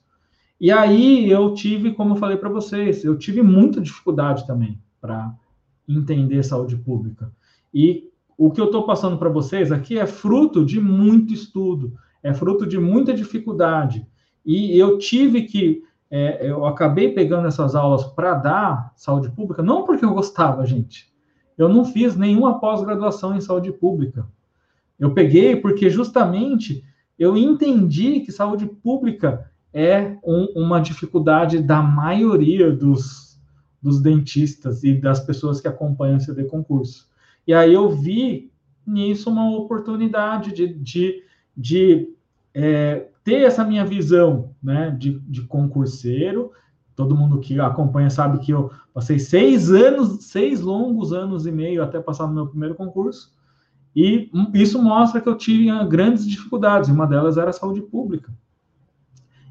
E 0.60 0.70
aí 0.70 1.30
eu 1.30 1.52
tive, 1.54 1.92
como 1.92 2.14
eu 2.14 2.18
falei 2.18 2.36
para 2.36 2.48
vocês, 2.48 3.04
eu 3.04 3.18
tive 3.18 3.42
muita 3.42 3.80
dificuldade 3.80 4.46
também 4.46 4.80
para 5.00 5.34
entender 5.88 6.42
saúde 6.42 6.76
pública. 6.76 7.30
E 7.74 8.08
o 8.38 8.50
que 8.50 8.60
eu 8.60 8.66
estou 8.66 8.84
passando 8.84 9.18
para 9.18 9.28
vocês 9.28 9.70
aqui 9.70 9.98
é 9.98 10.06
fruto 10.06 10.64
de 10.64 10.80
muito 10.80 11.34
estudo, 11.34 11.94
é 12.22 12.32
fruto 12.32 12.66
de 12.66 12.78
muita 12.78 13.12
dificuldade. 13.12 14.06
E 14.44 14.78
eu 14.78 14.98
tive 14.98 15.42
que, 15.42 15.82
é, 16.10 16.48
eu 16.48 16.64
acabei 16.64 17.12
pegando 17.12 17.46
essas 17.46 17.74
aulas 17.74 18.04
para 18.04 18.34
dar 18.34 18.92
saúde 18.96 19.30
pública, 19.30 19.62
não 19.62 19.84
porque 19.84 20.04
eu 20.04 20.14
gostava, 20.14 20.64
gente. 20.64 21.11
Eu 21.56 21.68
não 21.68 21.84
fiz 21.84 22.16
nenhuma 22.16 22.58
pós-graduação 22.58 23.36
em 23.36 23.40
saúde 23.40 23.72
pública. 23.72 24.26
Eu 24.98 25.12
peguei 25.12 25.56
porque 25.56 25.90
justamente 25.90 26.84
eu 27.18 27.36
entendi 27.36 28.20
que 28.20 28.32
saúde 28.32 28.66
pública 28.66 29.50
é 29.72 30.16
um, 30.24 30.44
uma 30.56 30.80
dificuldade 30.80 31.60
da 31.60 31.80
maioria 31.80 32.70
dos, 32.70 33.40
dos 33.80 34.00
dentistas 34.00 34.84
e 34.84 34.94
das 34.94 35.20
pessoas 35.20 35.60
que 35.60 35.68
acompanham 35.68 36.16
o 36.16 36.20
CD 36.20 36.44
concurso. 36.44 37.08
E 37.46 37.54
aí 37.54 37.72
eu 37.72 37.90
vi 37.90 38.52
nisso 38.86 39.30
uma 39.30 39.50
oportunidade 39.56 40.52
de, 40.52 40.68
de, 40.74 41.22
de 41.56 42.08
é, 42.54 43.08
ter 43.24 43.42
essa 43.42 43.64
minha 43.64 43.84
visão 43.84 44.54
né, 44.62 44.90
de, 44.90 45.18
de 45.20 45.42
concurseiro. 45.42 46.52
Todo 46.94 47.16
mundo 47.16 47.40
que 47.40 47.58
acompanha 47.60 48.10
sabe 48.10 48.38
que 48.38 48.52
eu 48.52 48.70
passei 48.92 49.18
seis 49.18 49.70
anos, 49.70 50.24
seis 50.24 50.60
longos 50.60 51.12
anos 51.12 51.46
e 51.46 51.52
meio 51.52 51.82
até 51.82 52.00
passar 52.00 52.26
no 52.26 52.34
meu 52.34 52.46
primeiro 52.46 52.74
concurso. 52.74 53.32
E 53.94 54.30
isso 54.54 54.82
mostra 54.82 55.20
que 55.20 55.28
eu 55.28 55.36
tinha 55.36 55.84
grandes 55.84 56.26
dificuldades. 56.26 56.88
Uma 56.88 57.06
delas 57.06 57.36
era 57.36 57.50
a 57.50 57.52
saúde 57.52 57.82
pública. 57.82 58.32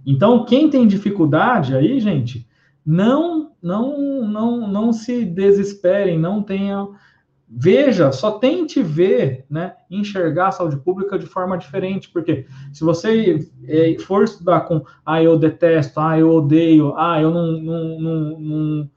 Então, 0.05 0.45
quem 0.45 0.69
tem 0.69 0.87
dificuldade 0.87 1.75
aí, 1.75 1.99
gente, 1.99 2.47
não, 2.83 3.51
não, 3.61 4.27
não, 4.27 4.67
não 4.67 4.93
se 4.93 5.23
desesperem, 5.23 6.17
não 6.17 6.41
tenha 6.41 6.87
veja, 7.53 8.13
só 8.13 8.31
tente 8.31 8.81
ver, 8.81 9.45
né, 9.49 9.75
enxergar 9.89 10.47
a 10.47 10.51
saúde 10.51 10.77
pública 10.77 11.19
de 11.19 11.25
forma 11.25 11.57
diferente, 11.57 12.09
porque 12.09 12.45
se 12.71 12.81
você 12.81 13.45
é, 13.67 13.97
for 13.99 14.23
estudar 14.23 14.61
com, 14.61 14.85
ah, 15.05 15.21
eu 15.21 15.37
detesto, 15.37 15.99
ah, 15.99 16.17
eu 16.17 16.31
odeio, 16.31 16.95
ah, 16.95 17.21
eu 17.21 17.29
não, 17.29 17.51
não, 17.51 17.99
não, 17.99 18.39
não, 18.39 18.89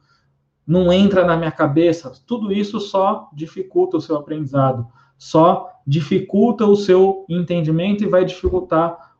não 0.66 0.92
entra 0.92 1.24
na 1.24 1.36
minha 1.36 1.50
cabeça, 1.50 2.12
tudo 2.26 2.52
isso 2.52 2.80
só 2.80 3.28
dificulta 3.32 3.96
o 3.96 4.00
seu 4.00 4.16
aprendizado, 4.16 4.86
só 5.18 5.70
dificulta 5.86 6.66
o 6.66 6.76
seu 6.76 7.24
entendimento 7.28 8.02
e 8.02 8.08
vai 8.08 8.24
dificultar 8.24 9.12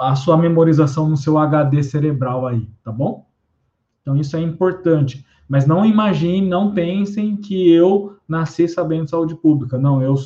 a 0.00 0.14
sua 0.16 0.36
memorização 0.36 1.08
no 1.08 1.16
seu 1.16 1.38
HD 1.38 1.82
cerebral 1.82 2.46
aí, 2.46 2.68
tá 2.82 2.90
bom? 2.90 3.26
Então 4.00 4.16
isso 4.16 4.36
é 4.36 4.40
importante. 4.40 5.24
Mas 5.48 5.66
não 5.66 5.84
imaginem, 5.84 6.48
não 6.48 6.72
pensem 6.72 7.36
que 7.36 7.70
eu 7.70 8.16
nasci 8.26 8.66
sabendo 8.66 9.10
saúde 9.10 9.34
pública. 9.36 9.78
Não, 9.78 10.02
eu 10.02 10.16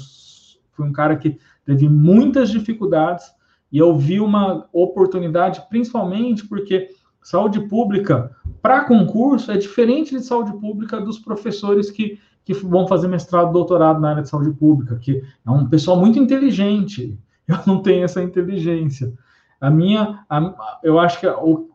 fui 0.73 0.87
um 0.87 0.93
cara 0.93 1.17
que 1.17 1.39
teve 1.65 1.89
muitas 1.89 2.51
dificuldades 2.51 3.27
e 3.73 3.79
eu 3.79 3.97
vi 3.97 4.21
uma 4.21 4.69
oportunidade, 4.73 5.63
principalmente 5.69 6.47
porque 6.47 6.91
saúde 7.27 7.59
pública 7.63 8.31
para 8.63 8.85
concurso 8.85 9.51
é 9.51 9.57
diferente 9.57 10.17
de 10.17 10.25
saúde 10.25 10.53
pública 10.61 11.01
dos 11.01 11.19
professores 11.19 11.91
que, 11.91 12.21
que 12.45 12.55
vão 12.55 12.87
fazer 12.87 13.09
mestrado, 13.09 13.53
doutorado 13.53 13.99
na 13.99 14.11
área 14.11 14.23
de 14.23 14.29
saúde 14.29 14.53
pública, 14.53 14.97
que 14.97 15.21
é 15.45 15.51
um 15.51 15.69
pessoal 15.69 15.99
muito 15.99 16.21
inteligente. 16.21 17.19
Eu 17.49 17.59
não 17.67 17.83
tenho 17.83 18.05
essa 18.05 18.23
inteligência. 18.23 19.13
A 19.61 19.69
minha, 19.69 20.25
a, 20.31 20.79
eu 20.85 21.01
acho 21.01 21.19
que 21.19 21.27
o, 21.27 21.71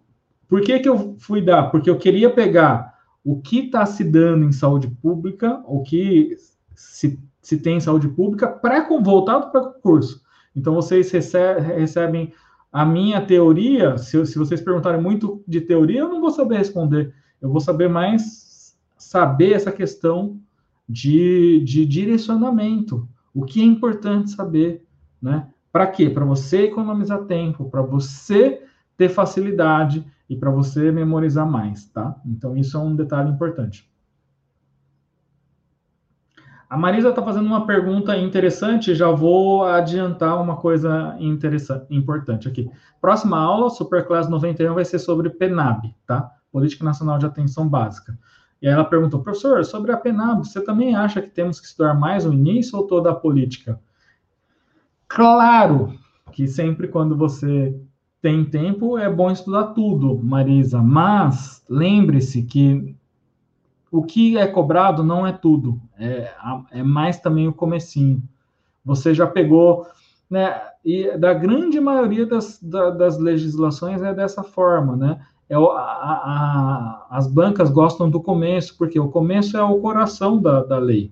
por 0.48 0.62
que, 0.62 0.80
que 0.80 0.88
eu 0.88 1.16
fui 1.18 1.42
dar? 1.42 1.72
Porque 1.72 1.90
eu 1.90 1.98
queria 1.98 2.30
pegar 2.30 2.94
o 3.24 3.42
que 3.42 3.60
está 3.60 3.86
se 3.86 4.04
dando 4.04 4.46
em 4.46 4.52
saúde 4.52 4.88
pública, 5.02 5.62
o 5.66 5.82
que 5.82 6.36
se, 6.76 7.18
se 7.42 7.58
tem 7.58 7.78
em 7.78 7.80
saúde 7.80 8.10
pública, 8.10 8.48
pré 8.48 8.86
voltado 9.02 9.50
para 9.50 9.62
concurso. 9.62 10.22
Então, 10.56 10.76
vocês 10.76 11.10
recebem 11.12 12.34
a 12.72 12.86
minha 12.86 13.22
teoria. 13.26 13.98
Se, 13.98 14.26
se 14.26 14.38
vocês 14.38 14.62
perguntarem 14.62 15.02
muito 15.02 15.44
de 15.48 15.62
teoria, 15.62 16.02
eu 16.02 16.10
não 16.10 16.22
vou 16.22 16.32
saber 16.32 16.58
responder. 16.58 17.14
Eu 17.42 17.50
vou 17.50 17.60
saber 17.60 17.90
mais 17.90 18.78
saber 18.98 19.54
essa 19.54 19.72
questão 19.72 20.40
de, 20.88 21.62
de 21.66 21.86
direcionamento. 21.86 23.08
O 23.34 23.44
que 23.44 23.62
é 23.62 23.66
importante 23.66 24.32
saber, 24.32 24.86
né? 25.22 25.48
Para 25.72 25.88
quê? 25.88 26.10
Para 26.10 26.26
você 26.26 26.64
economizar 26.64 27.24
tempo, 27.26 27.70
para 27.70 27.82
você 27.82 28.62
ter 28.98 29.10
facilidade 29.10 30.06
e 30.30 30.36
para 30.36 30.52
você 30.52 30.92
memorizar 30.92 31.50
mais, 31.50 31.86
tá? 31.86 32.20
Então, 32.26 32.56
isso 32.56 32.78
é 32.78 32.80
um 32.80 32.96
detalhe 32.96 33.30
importante. 33.30 33.90
A 36.72 36.78
Marisa 36.78 37.10
está 37.10 37.22
fazendo 37.22 37.48
uma 37.48 37.68
pergunta 37.68 38.16
interessante, 38.16 38.96
já 38.96 39.12
vou 39.12 39.66
adiantar 39.66 40.42
uma 40.42 40.56
coisa 40.56 41.18
interessante, 41.20 41.86
importante 41.90 42.48
aqui. 42.48 42.72
Próxima 43.02 43.38
aula, 43.38 43.70
Superclass 43.70 44.30
91, 44.30 44.74
vai 44.74 44.86
ser 44.86 44.98
sobre 45.00 45.30
PENAB, 45.30 45.94
tá? 46.08 46.32
Política 46.50 46.86
Nacional 46.86 47.18
de 47.18 47.26
Atenção 47.26 47.68
Básica. 47.68 48.18
E 48.62 48.70
ela 48.70 48.86
perguntou, 48.86 49.22
professor, 49.22 49.66
sobre 49.66 49.92
a 49.92 49.98
PENAB, 49.98 50.48
você 50.48 50.64
também 50.64 50.96
acha 50.96 51.22
que 51.22 51.28
temos 51.28 51.60
que 51.60 51.68
estudar 51.68 51.94
mais 51.94 52.26
o 52.26 52.32
início 52.32 52.80
ou 52.80 52.88
toda 52.88 53.12
a 53.12 53.16
política? 53.16 53.78
Claro 55.10 55.94
que 56.32 56.48
sempre 56.48 56.88
quando 56.88 57.18
você 57.18 57.78
tem 58.22 58.46
tempo, 58.46 58.98
é 58.98 59.10
bom 59.10 59.30
estudar 59.30 59.74
tudo, 59.74 60.18
Marisa, 60.24 60.82
mas 60.82 61.66
lembre-se 61.70 62.44
que 62.44 62.96
o 63.92 64.04
que 64.04 64.38
é 64.38 64.48
cobrado 64.48 65.04
não 65.04 65.28
é 65.28 65.34
tudo, 65.34 65.80
é, 66.00 66.32
é 66.72 66.82
mais 66.82 67.20
também 67.20 67.48
o 67.48 67.54
comecinho. 67.54 68.24
Você 68.86 69.14
já 69.14 69.28
pegou, 69.28 69.86
né? 70.30 70.60
E 70.84 71.16
da 71.18 71.34
grande 71.34 71.80
maioria 71.80 72.26
das, 72.26 72.58
da, 72.62 72.90
das 72.90 73.20
legislações 73.20 74.02
é 74.02 74.14
dessa 74.14 74.42
forma, 74.42 74.96
né? 74.96 75.20
É, 75.50 75.56
a, 75.56 75.60
a, 75.60 77.08
as 77.10 77.28
bancas 77.28 77.70
gostam 77.70 78.10
do 78.10 78.22
começo, 78.22 78.78
porque 78.78 78.98
o 78.98 79.10
começo 79.10 79.58
é 79.58 79.62
o 79.62 79.80
coração 79.80 80.42
da, 80.42 80.64
da 80.64 80.80
lei. 80.80 81.12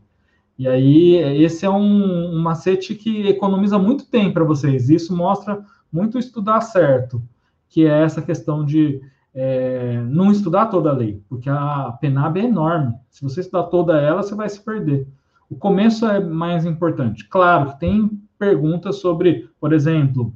E 0.57 0.67
aí, 0.67 1.15
esse 1.43 1.65
é 1.65 1.69
um, 1.69 2.35
um 2.35 2.41
macete 2.41 2.95
que 2.95 3.27
economiza 3.27 3.77
muito 3.77 4.05
tempo 4.05 4.35
para 4.35 4.43
vocês. 4.45 4.89
Isso 4.89 5.15
mostra 5.15 5.63
muito 5.91 6.17
estudar 6.17 6.61
certo, 6.61 7.21
que 7.67 7.85
é 7.85 8.03
essa 8.03 8.21
questão 8.21 8.63
de 8.65 9.01
é, 9.41 10.01
não 10.09 10.33
estudar 10.33 10.65
toda 10.65 10.89
a 10.89 10.93
lei, 10.93 11.23
porque 11.29 11.49
a 11.49 11.97
PENAB 12.01 12.39
é 12.39 12.43
enorme. 12.43 12.93
Se 13.09 13.23
você 13.23 13.39
estudar 13.39 13.63
toda 13.67 13.97
ela, 13.97 14.21
você 14.21 14.35
vai 14.35 14.49
se 14.49 14.59
perder. 14.59 15.07
O 15.49 15.55
começo 15.55 16.05
é 16.05 16.19
mais 16.19 16.65
importante. 16.65 17.25
Claro 17.29 17.71
que 17.71 17.79
tem 17.79 18.21
perguntas 18.37 18.97
sobre, 18.97 19.49
por 19.57 19.71
exemplo, 19.71 20.33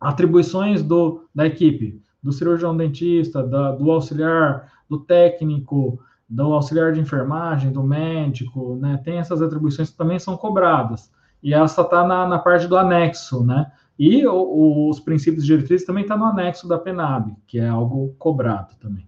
atribuições 0.00 0.80
do, 0.80 1.24
da 1.34 1.44
equipe, 1.44 2.00
do 2.22 2.30
cirurgião 2.30 2.76
dentista, 2.76 3.42
da, 3.42 3.72
do 3.72 3.90
auxiliar, 3.90 4.70
do 4.88 5.00
técnico, 5.00 6.00
do 6.28 6.52
auxiliar 6.52 6.92
de 6.92 7.00
enfermagem, 7.00 7.72
do 7.72 7.82
médico, 7.82 8.76
né? 8.76 9.00
Tem 9.04 9.18
essas 9.18 9.42
atribuições 9.42 9.90
que 9.90 9.96
também 9.96 10.20
são 10.20 10.36
cobradas. 10.36 11.10
E 11.42 11.52
essa 11.52 11.82
está 11.82 12.06
na, 12.06 12.28
na 12.28 12.38
parte 12.38 12.68
do 12.68 12.76
anexo, 12.76 13.44
né? 13.44 13.72
E 14.00 14.26
o, 14.26 14.88
os 14.88 14.98
princípios 14.98 15.44
diretrizes 15.44 15.86
também 15.86 16.04
está 16.04 16.16
no 16.16 16.24
anexo 16.24 16.66
da 16.66 16.78
PENAB, 16.78 17.36
que 17.46 17.58
é 17.58 17.68
algo 17.68 18.14
cobrado 18.18 18.74
também. 18.76 19.06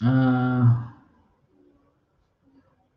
Ah, 0.00 0.94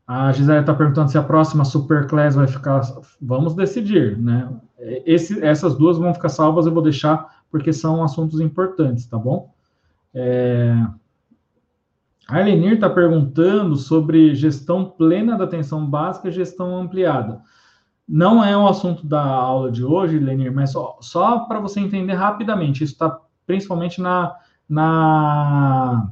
a 0.07 0.31
Gisele 0.31 0.61
está 0.61 0.73
perguntando 0.73 1.11
se 1.11 1.17
a 1.17 1.23
próxima 1.23 1.65
Superclass 1.65 2.35
vai 2.35 2.47
ficar. 2.47 2.83
Vamos 3.21 3.53
decidir, 3.53 4.17
né? 4.17 4.49
Esse, 4.79 5.43
essas 5.43 5.77
duas 5.77 5.97
vão 5.97 6.13
ficar 6.13 6.29
salvas, 6.29 6.65
eu 6.65 6.73
vou 6.73 6.81
deixar, 6.81 7.43
porque 7.51 7.73
são 7.73 8.01
assuntos 8.01 8.39
importantes, 8.39 9.05
tá 9.07 9.17
bom? 9.17 9.53
É... 10.13 10.73
A 12.29 12.39
Elenir 12.39 12.75
está 12.75 12.89
perguntando 12.89 13.75
sobre 13.75 14.33
gestão 14.35 14.85
plena 14.85 15.37
da 15.37 15.43
atenção 15.43 15.85
básica 15.85 16.29
e 16.29 16.31
gestão 16.31 16.77
ampliada. 16.77 17.41
Não 18.07 18.43
é 18.43 18.55
o 18.55 18.67
assunto 18.67 19.05
da 19.05 19.23
aula 19.23 19.71
de 19.71 19.83
hoje, 19.83 20.19
Lenir, 20.19 20.53
mas 20.53 20.71
só, 20.71 20.97
só 21.01 21.39
para 21.39 21.59
você 21.59 21.79
entender 21.79 22.13
rapidamente, 22.13 22.83
isso 22.83 22.93
está 22.93 23.19
principalmente 23.45 23.99
na, 23.99 24.35
na 24.69 26.11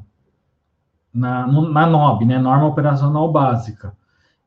na, 1.13 1.45
na 1.45 1.85
NOB, 1.85 2.25
né, 2.25 2.39
Norma 2.39 2.65
Operacional 2.65 3.31
Básica. 3.31 3.95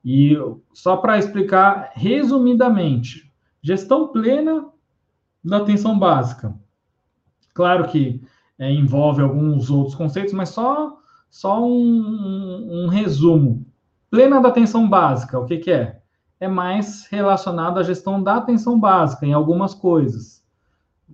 E 0.04 0.36
só 0.72 0.96
para 0.96 1.18
explicar 1.18 1.92
resumidamente, 1.94 3.32
gestão 3.62 4.08
plena 4.08 4.66
da 5.44 5.58
atenção 5.58 5.98
básica. 5.98 6.54
Claro 7.54 7.86
que 7.88 8.20
é, 8.58 8.70
envolve 8.70 9.22
alguns 9.22 9.70
outros 9.70 9.94
conceitos, 9.94 10.32
mas 10.32 10.48
só, 10.48 10.98
só 11.30 11.64
um, 11.64 11.70
um, 11.70 12.84
um 12.84 12.88
resumo. 12.88 13.66
Plena 14.10 14.40
da 14.40 14.48
atenção 14.48 14.88
básica, 14.88 15.38
o 15.38 15.44
que, 15.44 15.58
que 15.58 15.70
é? 15.70 15.95
É 16.38 16.48
mais 16.48 17.06
relacionado 17.06 17.78
à 17.78 17.82
gestão 17.82 18.22
da 18.22 18.36
atenção 18.36 18.78
básica 18.78 19.24
em 19.24 19.32
algumas 19.32 19.74
coisas. 19.74 20.44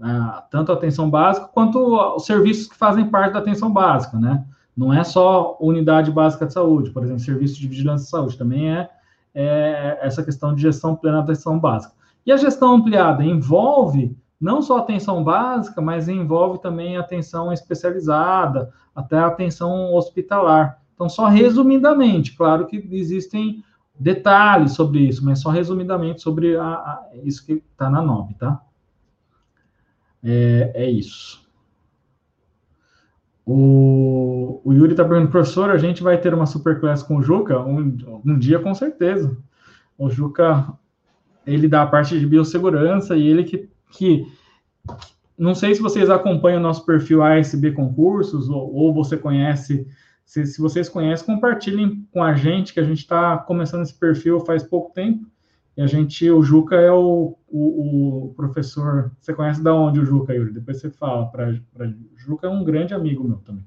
Ah, 0.00 0.44
tanto 0.50 0.72
a 0.72 0.74
atenção 0.74 1.08
básica 1.10 1.48
quanto 1.48 2.16
os 2.16 2.24
serviços 2.24 2.66
que 2.66 2.76
fazem 2.76 3.08
parte 3.08 3.34
da 3.34 3.38
atenção 3.38 3.70
básica, 3.70 4.18
né? 4.18 4.44
Não 4.76 4.92
é 4.92 5.04
só 5.04 5.56
unidade 5.60 6.10
básica 6.10 6.46
de 6.46 6.52
saúde, 6.54 6.90
por 6.90 7.04
exemplo, 7.04 7.20
serviço 7.20 7.60
de 7.60 7.68
vigilância 7.68 8.04
de 8.04 8.10
saúde, 8.10 8.38
também 8.38 8.74
é, 8.74 8.88
é 9.34 9.98
essa 10.00 10.22
questão 10.22 10.54
de 10.54 10.62
gestão 10.62 10.96
plena 10.96 11.18
da 11.18 11.24
atenção 11.24 11.58
básica. 11.58 11.94
E 12.24 12.32
a 12.32 12.36
gestão 12.36 12.74
ampliada 12.74 13.22
envolve 13.22 14.16
não 14.40 14.62
só 14.62 14.78
atenção 14.78 15.22
básica, 15.22 15.80
mas 15.80 16.08
envolve 16.08 16.60
também 16.60 16.96
atenção 16.96 17.52
especializada, 17.52 18.72
até 18.94 19.18
atenção 19.18 19.94
hospitalar. 19.94 20.80
Então, 20.94 21.08
só 21.08 21.26
resumidamente, 21.26 22.36
claro 22.36 22.66
que 22.66 22.76
existem 22.90 23.62
detalhes 23.98 24.72
sobre 24.72 25.00
isso, 25.00 25.24
mas 25.24 25.40
só 25.40 25.50
resumidamente 25.50 26.20
sobre 26.22 26.56
a, 26.56 26.64
a, 26.64 27.08
isso 27.22 27.44
que 27.44 27.62
está 27.72 27.88
na 27.88 28.02
NOB, 28.02 28.34
tá? 28.34 28.60
É, 30.22 30.72
é 30.74 30.90
isso. 30.90 31.42
O, 33.44 34.60
o 34.64 34.72
Yuri 34.72 34.92
está 34.92 35.04
perguntando, 35.04 35.32
professor, 35.32 35.70
a 35.70 35.76
gente 35.76 36.02
vai 36.02 36.16
ter 36.18 36.32
uma 36.32 36.46
superclass 36.46 37.02
com 37.02 37.16
o 37.16 37.22
Juca? 37.22 37.60
Um, 37.60 38.22
um 38.24 38.38
dia, 38.38 38.58
com 38.60 38.74
certeza. 38.74 39.36
O 39.98 40.08
Juca, 40.08 40.72
ele 41.44 41.66
dá 41.66 41.82
a 41.82 41.86
parte 41.86 42.18
de 42.18 42.26
biossegurança 42.26 43.16
e 43.16 43.26
ele 43.26 43.42
que, 43.42 43.68
que 43.90 44.26
não 45.36 45.54
sei 45.54 45.74
se 45.74 45.82
vocês 45.82 46.08
acompanham 46.08 46.60
o 46.60 46.62
nosso 46.62 46.86
perfil 46.86 47.22
ASB 47.22 47.72
Concursos, 47.72 48.48
ou, 48.48 48.72
ou 48.72 48.94
você 48.94 49.16
conhece, 49.16 49.86
se, 50.24 50.46
se, 50.46 50.60
vocês 50.60 50.88
conhecem, 50.88 51.26
compartilhem 51.26 52.06
com 52.12 52.22
a 52.22 52.34
gente, 52.34 52.72
que 52.72 52.80
a 52.80 52.84
gente 52.84 52.98
está 52.98 53.38
começando 53.38 53.82
esse 53.82 53.94
perfil 53.94 54.40
faz 54.40 54.62
pouco 54.62 54.92
tempo, 54.92 55.26
e 55.76 55.80
a 55.82 55.86
gente, 55.86 56.30
o 56.30 56.42
Juca 56.42 56.76
é 56.76 56.90
o, 56.90 57.36
o, 57.48 58.26
o 58.26 58.34
professor. 58.34 59.10
Você 59.18 59.32
conhece 59.32 59.62
da 59.62 59.74
onde 59.74 60.00
o 60.00 60.04
Juca, 60.04 60.34
Yuri? 60.34 60.52
Depois 60.52 60.78
você 60.78 60.90
fala 60.90 61.26
para 61.26 61.50
Juca 62.16 62.46
é 62.46 62.50
um 62.50 62.62
grande 62.62 62.92
amigo 62.92 63.26
meu 63.26 63.38
também. 63.38 63.64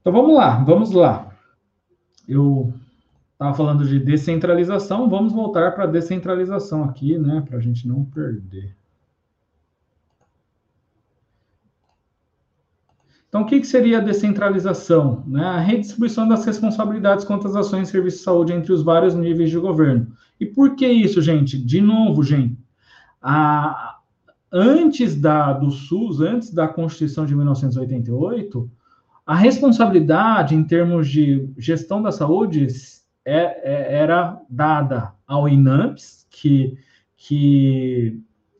Então 0.00 0.12
vamos 0.12 0.34
lá, 0.34 0.62
vamos 0.62 0.92
lá. 0.92 1.34
Eu 2.28 2.72
estava 3.32 3.54
falando 3.54 3.86
de 3.86 3.98
descentralização, 3.98 5.08
vamos 5.10 5.32
voltar 5.32 5.74
para 5.74 5.84
a 5.84 5.88
descentralização 5.88 6.84
aqui, 6.84 7.18
né? 7.18 7.42
Para 7.46 7.58
a 7.58 7.60
gente 7.60 7.88
não 7.88 8.04
perder. 8.04 8.76
Então, 13.34 13.42
o 13.42 13.46
que, 13.46 13.58
que 13.58 13.66
seria 13.66 13.98
a 13.98 14.00
descentralização? 14.00 15.24
Né? 15.26 15.44
A 15.44 15.58
redistribuição 15.58 16.28
das 16.28 16.44
responsabilidades 16.44 17.24
quanto 17.24 17.48
às 17.48 17.56
ações 17.56 17.82
de 17.82 17.88
serviço 17.88 18.18
de 18.18 18.22
saúde 18.22 18.52
entre 18.52 18.72
os 18.72 18.84
vários 18.84 19.12
níveis 19.12 19.50
de 19.50 19.58
governo. 19.58 20.06
E 20.38 20.46
por 20.46 20.76
que 20.76 20.86
isso, 20.86 21.20
gente? 21.20 21.58
De 21.58 21.80
novo, 21.80 22.22
gente, 22.22 22.56
a, 23.20 23.98
antes 24.52 25.20
da, 25.20 25.52
do 25.52 25.68
SUS, 25.72 26.20
antes 26.20 26.54
da 26.54 26.68
Constituição 26.68 27.26
de 27.26 27.34
1988, 27.34 28.70
a 29.26 29.34
responsabilidade 29.34 30.54
em 30.54 30.62
termos 30.62 31.08
de 31.08 31.52
gestão 31.58 32.00
da 32.00 32.12
saúde 32.12 32.68
é, 33.24 33.34
é, 33.34 33.96
era 33.96 34.40
dada 34.48 35.12
ao 35.26 35.48
INAMPS, 35.48 36.24
que, 36.30 36.78
que 37.16 38.16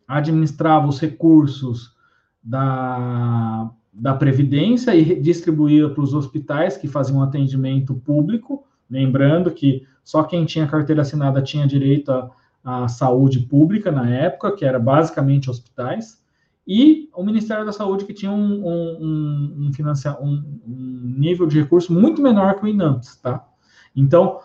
administrava 0.09 0.89
os 0.89 0.99
recursos 0.99 1.95
da 2.43 3.71
da 3.95 4.13
Previdência 4.13 4.95
e 4.95 5.21
distribuía 5.21 5.89
para 5.89 6.03
os 6.03 6.13
hospitais 6.13 6.77
que 6.77 6.89
faziam 6.89 7.23
atendimento 7.23 7.95
público, 7.95 8.65
lembrando 8.91 9.51
que 9.53 9.87
só 10.03 10.25
quem 10.25 10.45
tinha 10.45 10.67
carteira 10.67 11.03
assinada 11.03 11.41
tinha 11.41 11.67
direito 11.67 12.11
à, 12.11 12.31
à 12.65 12.89
saúde 12.89 13.41
pública 13.41 13.93
na 13.93 14.11
época, 14.11 14.53
que 14.53 14.65
era 14.65 14.79
basicamente 14.79 15.49
hospitais, 15.49 16.23
e 16.67 17.09
o 17.15 17.23
Ministério 17.23 17.65
da 17.65 17.73
Saúde, 17.73 18.05
que 18.05 18.15
tinha 18.15 18.33
um, 18.33 18.67
um, 18.67 18.99
um, 19.01 19.71
um, 19.71 20.45
um 20.67 21.15
nível 21.19 21.47
de 21.47 21.61
recurso 21.61 21.93
muito 21.93 22.23
menor 22.23 22.55
que 22.55 22.65
o 22.65 22.69
INAMPS, 22.69 23.17
tá? 23.17 23.47
Então, 23.95 24.41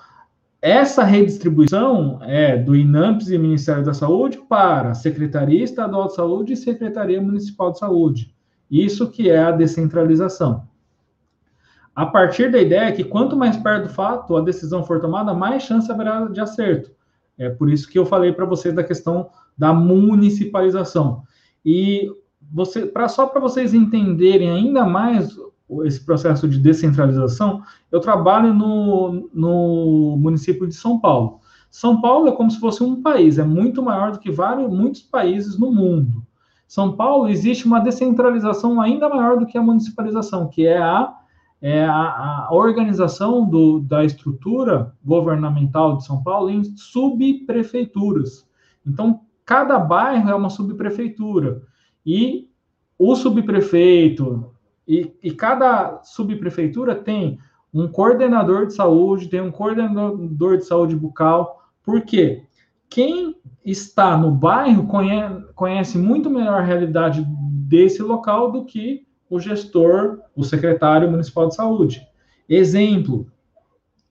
essa 0.62 1.04
redistribuição 1.04 2.20
é 2.22 2.58
do 2.58 2.76
INAMPS 2.76 3.30
e 3.30 3.38
Ministério 3.38 3.84
da 3.84 3.94
Saúde 3.94 4.38
para 4.50 4.94
Secretaria 4.94 5.64
Estadual 5.64 6.08
de 6.08 6.16
Saúde 6.16 6.54
e 6.54 6.58
Secretaria 6.58 7.22
Municipal 7.22 7.72
de 7.72 7.80
Saúde. 7.80 8.36
Isso 8.70 9.10
que 9.10 9.30
é 9.30 9.40
a 9.40 9.52
descentralização. 9.52 10.68
A 11.96 12.06
partir 12.06 12.52
da 12.52 12.62
ideia 12.62 12.92
que 12.92 13.04
quanto 13.04 13.36
mais 13.36 13.58
perto 13.58 13.88
do 13.88 13.94
fato 13.94 14.38
a 14.38 14.42
decisão 14.42 14.84
for 14.84 15.02
tomada, 15.02 15.34
mais 15.34 15.64
chance 15.64 15.92
haverá 15.92 16.26
de 16.26 16.40
acerto. 16.40 16.92
É 17.38 17.50
por 17.50 17.70
isso 17.70 17.90
que 17.90 17.98
eu 17.98 18.06
falei 18.06 18.32
para 18.32 18.46
vocês 18.46 18.74
da 18.74 18.84
questão 18.84 19.30
da 19.58 19.74
municipalização. 19.74 21.24
E 21.66 22.10
você, 22.52 22.86
pra, 22.86 23.08
só 23.08 23.28
para 23.28 23.42
vocês 23.42 23.74
entenderem 23.74 24.50
ainda 24.50 24.86
mais 24.86 25.36
esse 25.84 26.04
processo 26.04 26.48
de 26.48 26.58
descentralização, 26.58 27.62
eu 27.92 28.00
trabalho 28.00 28.54
no, 28.54 29.30
no 29.34 30.18
município 30.18 30.68
de 30.68 30.74
São 30.74 31.00
Paulo. 31.00 31.40
São 31.70 32.02
Paulo 32.02 32.28
é 32.28 32.32
como 32.32 32.50
se 32.50 32.60
fosse 32.60 32.84
um 32.84 33.02
país, 33.02 33.38
é 33.38 33.44
muito 33.44 33.84
maior 33.84 34.12
do 34.12 34.20
que 34.20 34.32
vários, 34.32 34.72
muitos 34.72 35.02
países 35.02 35.58
no 35.58 35.72
mundo. 35.72 36.26
São 36.70 36.96
Paulo 36.96 37.28
existe 37.28 37.66
uma 37.66 37.80
descentralização 37.80 38.80
ainda 38.80 39.10
maior 39.10 39.40
do 39.40 39.48
que 39.48 39.58
a 39.58 39.62
municipalização, 39.62 40.48
que 40.48 40.68
é 40.68 40.78
a, 40.78 41.12
é 41.60 41.84
a, 41.84 42.46
a 42.48 42.50
organização 42.52 43.44
do, 43.44 43.80
da 43.80 44.06
estrutura 44.06 44.94
governamental 45.04 45.98
de 45.98 46.06
São 46.06 46.22
Paulo 46.22 46.52
em 46.52 46.64
subprefeituras. 46.78 48.48
Então, 48.86 49.22
cada 49.44 49.80
bairro 49.80 50.30
é 50.30 50.36
uma 50.36 50.52
subprefeitura. 50.52 51.64
E 52.06 52.48
o 53.00 53.16
subprefeito, 53.16 54.52
e, 54.88 55.12
e 55.24 55.32
cada 55.32 56.04
subprefeitura 56.04 56.94
tem 56.94 57.40
um 57.74 57.88
coordenador 57.88 58.68
de 58.68 58.76
saúde, 58.76 59.28
tem 59.28 59.42
um 59.42 59.52
coordenador 59.52 60.58
de 60.58 60.66
saúde 60.66 60.96
bucal. 60.96 61.64
Por 61.84 62.02
quê? 62.02 62.44
Quem 62.90 63.36
está 63.64 64.18
no 64.18 64.32
bairro 64.32 64.88
conhece, 64.88 65.54
conhece 65.54 65.98
muito 65.98 66.30
melhor 66.30 66.62
a 66.62 66.66
realidade 66.66 67.24
desse 67.28 68.02
local 68.02 68.52
do 68.52 68.66
que 68.66 69.06
o 69.30 69.40
gestor, 69.40 70.20
o 70.36 70.44
secretário 70.44 71.10
municipal 71.10 71.48
de 71.48 71.56
saúde. 71.56 72.02
Exemplo, 72.48 73.28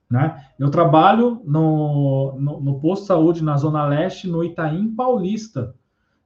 né? 0.09 0.43
Eu 0.57 0.71
trabalho 0.71 1.41
no, 1.45 2.35
no, 2.39 2.61
no, 2.61 2.79
posto 2.79 3.01
de 3.03 3.07
saúde 3.07 3.43
na 3.43 3.57
Zona 3.57 3.85
Leste, 3.85 4.27
no 4.27 4.43
Itaim 4.43 4.95
Paulista, 4.95 5.75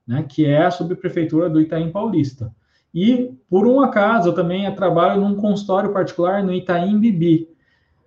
né? 0.08 0.24
que 0.24 0.46
é 0.46 0.66
a 0.66 0.72
subprefeitura 0.72 1.50
do 1.50 1.60
Itaim 1.60 1.92
Paulista. 1.92 2.54
E, 2.94 3.36
por 3.50 3.68
um 3.68 3.82
acaso, 3.82 4.30
eu 4.30 4.34
também 4.34 4.74
trabalho 4.76 5.20
num 5.20 5.36
consultório 5.36 5.92
particular 5.92 6.44
no 6.44 6.54
Itaim 6.54 7.00
Bibi. 7.00 7.50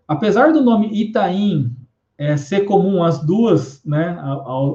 apesar 0.08 0.52
do 0.52 0.62
nome 0.62 0.88
Itaim 0.92 1.76
é, 2.18 2.36
ser 2.36 2.62
comum 2.62 3.02
às 3.02 3.24
duas, 3.24 3.82
né, 3.84 4.18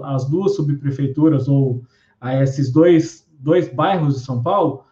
às 0.03 0.29
duas 0.29 0.55
subprefeituras 0.55 1.47
ou 1.47 1.83
a 2.19 2.35
esses 2.41 2.71
dois, 2.71 3.27
dois 3.39 3.73
bairros 3.73 4.15
de 4.15 4.19
São 4.21 4.41
Paulo, 4.41 4.85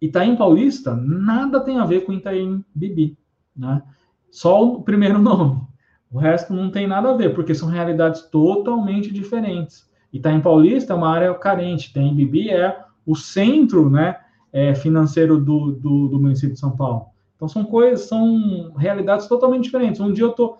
Itaim 0.00 0.36
Paulista 0.36 0.94
nada 0.94 1.60
tem 1.60 1.78
a 1.78 1.84
ver 1.84 2.02
com 2.02 2.12
Itaim 2.12 2.64
Bibi, 2.74 3.18
né? 3.56 3.82
Só 4.30 4.62
o 4.62 4.82
primeiro 4.82 5.18
nome. 5.20 5.62
O 6.12 6.18
resto 6.18 6.52
não 6.52 6.70
tem 6.70 6.86
nada 6.86 7.10
a 7.10 7.16
ver, 7.16 7.34
porque 7.34 7.54
são 7.54 7.68
realidades 7.68 8.22
totalmente 8.22 9.12
diferentes. 9.12 9.88
Itaim 10.12 10.40
Paulista 10.40 10.92
é 10.92 10.96
uma 10.96 11.10
área 11.10 11.34
carente, 11.34 11.90
Itaim 11.90 12.14
Bibi 12.14 12.50
é 12.50 12.84
o 13.04 13.16
centro, 13.16 13.90
né, 13.90 14.16
é, 14.52 14.74
financeiro 14.74 15.38
do, 15.38 15.72
do, 15.72 16.08
do 16.08 16.20
município 16.20 16.54
de 16.54 16.60
São 16.60 16.76
Paulo. 16.76 17.06
Então 17.34 17.48
são 17.48 17.64
coisas, 17.64 18.06
são 18.06 18.72
realidades 18.76 19.26
totalmente 19.26 19.64
diferentes. 19.64 20.00
Um 20.00 20.12
dia 20.12 20.24
eu 20.24 20.32
tô, 20.32 20.56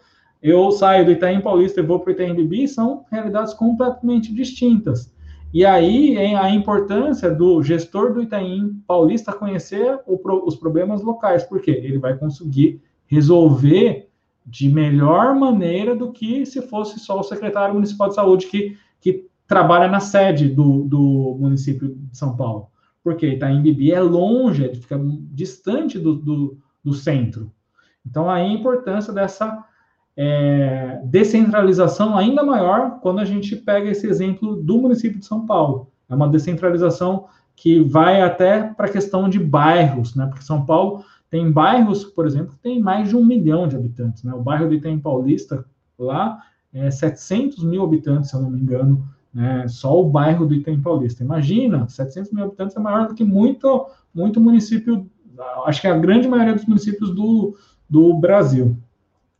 eu 0.48 0.70
saio 0.70 1.04
do 1.04 1.10
Itaim 1.10 1.40
Paulista 1.40 1.80
e 1.80 1.82
vou 1.82 1.98
para 1.98 2.10
o 2.10 2.12
Itaim 2.12 2.34
Bibi, 2.34 2.68
são 2.68 3.04
realidades 3.10 3.52
completamente 3.52 4.32
distintas. 4.32 5.12
E 5.52 5.64
aí 5.64 6.16
a 6.36 6.50
importância 6.50 7.30
do 7.30 7.60
gestor 7.62 8.12
do 8.12 8.22
Itaim 8.22 8.80
Paulista 8.86 9.32
conhecer 9.32 9.98
o, 10.06 10.20
os 10.46 10.54
problemas 10.54 11.02
locais, 11.02 11.42
porque 11.42 11.70
ele 11.70 11.98
vai 11.98 12.16
conseguir 12.16 12.80
resolver 13.06 14.08
de 14.46 14.68
melhor 14.68 15.34
maneira 15.34 15.96
do 15.96 16.12
que 16.12 16.46
se 16.46 16.62
fosse 16.62 17.00
só 17.00 17.18
o 17.18 17.24
secretário 17.24 17.74
municipal 17.74 18.08
de 18.08 18.14
saúde 18.14 18.46
que, 18.46 18.76
que 19.00 19.26
trabalha 19.48 19.88
na 19.88 19.98
sede 19.98 20.48
do, 20.48 20.84
do 20.84 21.36
município 21.40 21.88
de 21.88 22.16
São 22.16 22.36
Paulo. 22.36 22.68
Porque 23.02 23.26
Itaim 23.26 23.62
Bibi 23.62 23.90
é 23.90 24.00
longe, 24.00 24.72
fica 24.76 25.00
distante 25.32 25.98
do, 25.98 26.14
do, 26.14 26.58
do 26.84 26.94
centro. 26.94 27.50
Então, 28.06 28.30
aí 28.30 28.46
a 28.46 28.52
importância 28.52 29.12
dessa 29.12 29.64
é, 30.16 31.00
descentralização 31.04 32.16
ainda 32.16 32.42
maior 32.42 33.00
quando 33.00 33.18
a 33.18 33.24
gente 33.24 33.54
pega 33.54 33.90
esse 33.90 34.06
exemplo 34.06 34.56
do 34.56 34.78
município 34.78 35.18
de 35.18 35.26
São 35.26 35.44
Paulo. 35.44 35.90
É 36.08 36.14
uma 36.14 36.28
descentralização 36.28 37.26
que 37.54 37.80
vai 37.80 38.22
até 38.22 38.62
para 38.62 38.86
a 38.86 38.90
questão 38.90 39.28
de 39.28 39.38
bairros, 39.38 40.14
né? 40.14 40.26
Porque 40.26 40.44
São 40.44 40.64
Paulo 40.64 41.04
tem 41.30 41.50
bairros, 41.50 42.04
por 42.04 42.26
exemplo, 42.26 42.52
que 42.52 42.58
tem 42.58 42.80
mais 42.80 43.08
de 43.08 43.16
um 43.16 43.24
milhão 43.24 43.68
de 43.68 43.76
habitantes, 43.76 44.22
né? 44.22 44.32
O 44.32 44.42
bairro 44.42 44.68
do 44.68 44.74
Itaim 44.74 44.98
Paulista, 44.98 45.64
lá, 45.98 46.38
é 46.72 46.90
700 46.90 47.64
mil 47.64 47.82
habitantes, 47.82 48.30
se 48.30 48.36
eu 48.36 48.40
não 48.40 48.50
me 48.50 48.60
engano, 48.60 49.06
né? 49.32 49.66
Só 49.68 50.00
o 50.00 50.08
bairro 50.08 50.46
do 50.46 50.54
Itaim 50.54 50.80
Paulista. 50.80 51.24
Imagina, 51.24 51.88
700 51.88 52.32
mil 52.32 52.44
habitantes 52.44 52.76
é 52.76 52.80
maior 52.80 53.08
do 53.08 53.14
que 53.14 53.24
muito, 53.24 53.86
muito 54.14 54.40
município, 54.40 55.06
acho 55.66 55.80
que 55.80 55.88
a 55.88 55.98
grande 55.98 56.28
maioria 56.28 56.54
dos 56.54 56.66
municípios 56.66 57.14
do, 57.14 57.56
do 57.88 58.14
Brasil. 58.14 58.76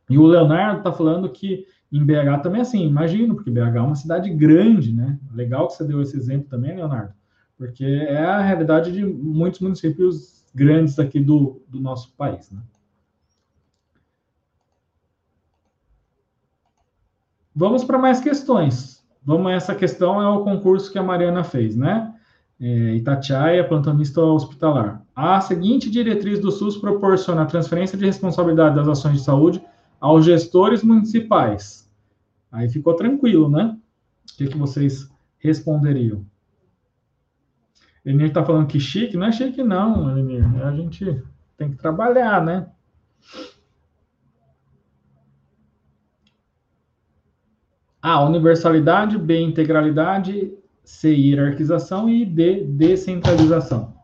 E 0.09 0.17
o 0.17 0.25
Leonardo 0.25 0.79
está 0.79 0.91
falando 0.91 1.29
que 1.29 1.65
em 1.91 2.03
BH 2.03 2.41
também 2.43 2.59
é 2.59 2.61
assim, 2.61 2.85
imagino, 2.85 3.35
porque 3.35 3.51
BH 3.51 3.75
é 3.75 3.81
uma 3.81 3.95
cidade 3.95 4.29
grande, 4.29 4.93
né? 4.93 5.17
Legal 5.33 5.67
que 5.67 5.73
você 5.73 5.83
deu 5.83 6.01
esse 6.01 6.17
exemplo 6.17 6.49
também, 6.49 6.75
Leonardo, 6.75 7.13
porque 7.57 7.85
é 7.85 8.23
a 8.23 8.41
realidade 8.41 8.91
de 8.91 9.05
muitos 9.05 9.59
municípios 9.59 10.45
grandes 10.53 10.97
aqui 10.99 11.19
do, 11.19 11.61
do 11.67 11.79
nosso 11.79 12.13
país, 12.15 12.51
né? 12.51 12.59
Vamos 17.55 17.83
para 17.83 17.97
mais 17.97 18.19
questões. 18.19 19.03
Vamos, 19.23 19.51
essa 19.51 19.73
questão 19.73 20.21
é 20.21 20.29
o 20.29 20.43
concurso 20.43 20.91
que 20.91 20.99
a 20.99 21.03
Mariana 21.03 21.43
fez, 21.43 21.75
né? 21.75 22.13
É, 22.59 22.95
Itatiaia, 22.95 23.67
plantonista 23.67 24.21
hospitalar. 24.21 25.03
A 25.15 25.41
seguinte 25.41 25.89
diretriz 25.89 26.39
do 26.39 26.51
SUS 26.51 26.77
proporciona 26.77 27.41
a 27.41 27.45
transferência 27.45 27.97
de 27.97 28.05
responsabilidade 28.05 28.75
das 28.75 28.87
ações 28.87 29.17
de 29.17 29.23
saúde 29.23 29.61
aos 29.99 30.25
gestores 30.25 30.83
municipais. 30.83 31.89
Aí 32.51 32.69
ficou 32.69 32.95
tranquilo, 32.95 33.49
né? 33.49 33.77
O 34.31 34.37
que, 34.37 34.47
que 34.47 34.57
vocês 34.57 35.09
responderiam? 35.39 36.25
Enir 38.05 38.27
está 38.27 38.43
falando 38.45 38.67
que 38.67 38.79
chique, 38.79 39.17
não 39.17 39.27
é 39.27 39.31
chique 39.31 39.63
não, 39.63 40.17
Enir. 40.17 40.45
A 40.63 40.71
gente 40.71 41.21
tem 41.57 41.71
que 41.71 41.77
trabalhar, 41.77 42.43
né? 42.43 42.69
A, 48.01 48.23
universalidade, 48.23 49.17
B, 49.17 49.41
integralidade, 49.41 50.53
C, 50.85 51.09
hierarquização 51.09 52.09
e 52.09 52.25
D, 52.25 52.63
descentralização. 52.63 53.96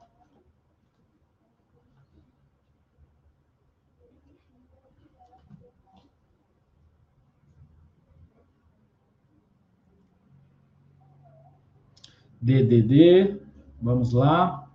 DDD, 12.44 13.40
vamos 13.82 14.12
lá. 14.12 14.68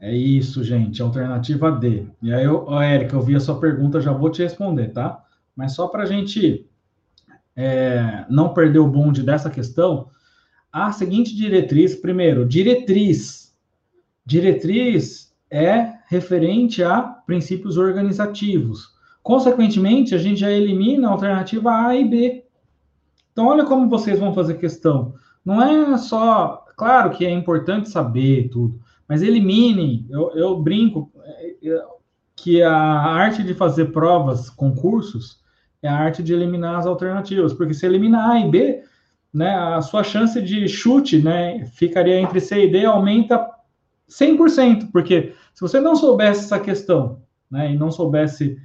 É 0.00 0.16
isso, 0.16 0.64
gente, 0.64 1.02
alternativa 1.02 1.70
D. 1.70 2.06
E 2.22 2.32
aí, 2.32 2.46
ó, 2.46 2.80
Érica, 2.80 3.14
eu 3.14 3.20
vi 3.20 3.36
a 3.36 3.40
sua 3.40 3.60
pergunta, 3.60 4.00
já 4.00 4.10
vou 4.10 4.30
te 4.30 4.42
responder, 4.42 4.88
tá? 4.88 5.22
Mas 5.54 5.74
só 5.74 5.86
para 5.88 6.04
a 6.04 6.06
gente 6.06 6.66
é, 7.54 8.24
não 8.30 8.54
perder 8.54 8.78
o 8.78 8.88
bonde 8.88 9.22
dessa 9.22 9.50
questão, 9.50 10.08
a 10.72 10.90
seguinte 10.92 11.36
diretriz, 11.36 11.94
primeiro, 11.94 12.48
diretriz. 12.48 13.54
Diretriz 14.24 15.36
é 15.50 15.99
referente 16.10 16.82
a 16.82 17.02
princípios 17.02 17.76
organizativos. 17.78 18.88
Consequentemente, 19.22 20.12
a 20.12 20.18
gente 20.18 20.40
já 20.40 20.50
elimina 20.50 21.06
a 21.06 21.12
alternativa 21.12 21.86
A 21.86 21.94
e 21.94 22.04
B. 22.04 22.44
Então, 23.32 23.46
olha 23.46 23.64
como 23.64 23.88
vocês 23.88 24.18
vão 24.18 24.34
fazer 24.34 24.54
questão. 24.54 25.14
Não 25.44 25.62
é 25.62 25.96
só. 25.96 26.66
Claro 26.76 27.10
que 27.10 27.24
é 27.24 27.30
importante 27.30 27.88
saber 27.88 28.48
tudo, 28.48 28.80
mas 29.08 29.22
eliminem. 29.22 30.04
Eu, 30.10 30.32
eu 30.34 30.60
brinco 30.60 31.12
é, 31.22 31.54
é, 31.62 31.84
que 32.34 32.60
a 32.60 32.74
arte 32.74 33.44
de 33.44 33.54
fazer 33.54 33.92
provas, 33.92 34.50
concursos, 34.50 35.38
é 35.80 35.88
a 35.88 35.96
arte 35.96 36.24
de 36.24 36.32
eliminar 36.32 36.76
as 36.76 36.86
alternativas, 36.86 37.52
porque 37.52 37.72
se 37.72 37.86
elimina 37.86 38.32
A 38.32 38.40
e 38.40 38.50
B, 38.50 38.82
né, 39.32 39.54
a 39.54 39.80
sua 39.80 40.02
chance 40.02 40.42
de 40.42 40.66
chute 40.66 41.22
né, 41.22 41.64
ficaria 41.66 42.18
entre 42.18 42.40
C 42.40 42.64
e 42.64 42.70
D 42.70 42.84
aumenta 42.84 43.48
100%, 44.08 44.90
porque 44.90 45.34
se 45.60 45.68
você 45.68 45.78
não 45.78 45.94
soubesse 45.94 46.46
essa 46.46 46.58
questão, 46.58 47.20
né, 47.50 47.70
e 47.70 47.76
não 47.76 47.90
soubesse, 47.90 48.56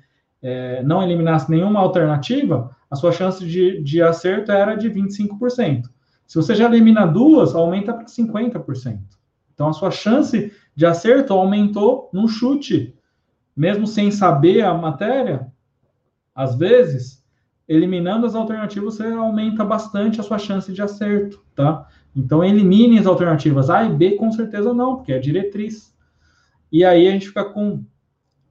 é, 0.42 0.82
não 0.82 1.04
eliminasse 1.04 1.52
nenhuma 1.52 1.82
alternativa, 1.82 2.74
a 2.90 2.96
sua 2.96 3.12
chance 3.12 3.46
de, 3.46 3.84
de 3.84 4.02
acerto 4.02 4.50
era 4.50 4.76
de 4.76 4.90
25%. 4.90 5.90
Se 6.26 6.38
você 6.38 6.56
já 6.56 6.64
elimina 6.68 7.06
duas, 7.06 7.54
aumenta 7.54 7.94
para 7.94 8.06
50%. 8.06 9.02
Então, 9.54 9.68
a 9.68 9.74
sua 9.74 9.92
chance 9.92 10.54
de 10.74 10.86
acerto 10.86 11.34
aumentou 11.34 12.10
no 12.14 12.30
chute. 12.30 12.96
Mesmo 13.54 13.86
sem 13.86 14.10
saber 14.10 14.62
a 14.62 14.74
matéria, 14.74 15.52
às 16.34 16.56
vezes, 16.56 17.22
eliminando 17.68 18.26
as 18.26 18.36
alternativas, 18.36 18.96
você 18.96 19.06
aumenta 19.08 19.66
bastante 19.66 20.22
a 20.22 20.24
sua 20.24 20.38
chance 20.38 20.72
de 20.72 20.82
acerto, 20.82 21.44
tá? 21.54 21.90
Então, 22.16 22.42
elimine 22.42 22.98
as 22.98 23.06
alternativas 23.06 23.70
A 23.70 23.84
e 23.84 23.90
B, 23.90 24.12
com 24.12 24.32
certeza 24.32 24.74
não, 24.74 24.96
porque 24.96 25.12
é 25.12 25.20
diretriz. 25.20 25.94
E 26.72 26.84
aí 26.84 27.08
a 27.08 27.12
gente 27.12 27.28
fica 27.28 27.46
com 27.46 27.84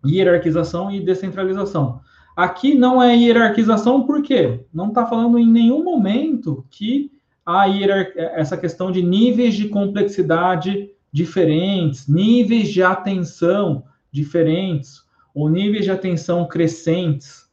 hierarquização 0.07 0.91
e 0.91 1.01
descentralização. 1.01 2.01
Aqui 2.37 2.75
não 2.75 3.03
é 3.03 3.17
hierarquização, 3.17 4.05
por 4.05 4.23
quê? 4.23 4.65
Não 4.73 4.89
está 4.89 5.07
falando 5.07 5.39
em 5.39 5.47
nenhum 5.47 5.85
momento 5.85 6.67
que 6.71 7.11
há 7.47 7.69
essa 8.35 8.57
questão 8.57 8.91
de 8.91 9.03
níveis 9.03 9.55
de 9.55 9.69
complexidade 9.69 10.91
diferentes, 11.13 12.09
níveis 12.09 12.69
de 12.71 12.83
atenção 12.83 13.85
diferentes, 14.11 15.03
ou 15.35 15.49
níveis 15.49 15.85
de 15.85 15.91
atenção 15.91 16.47
crescentes. 16.49 17.45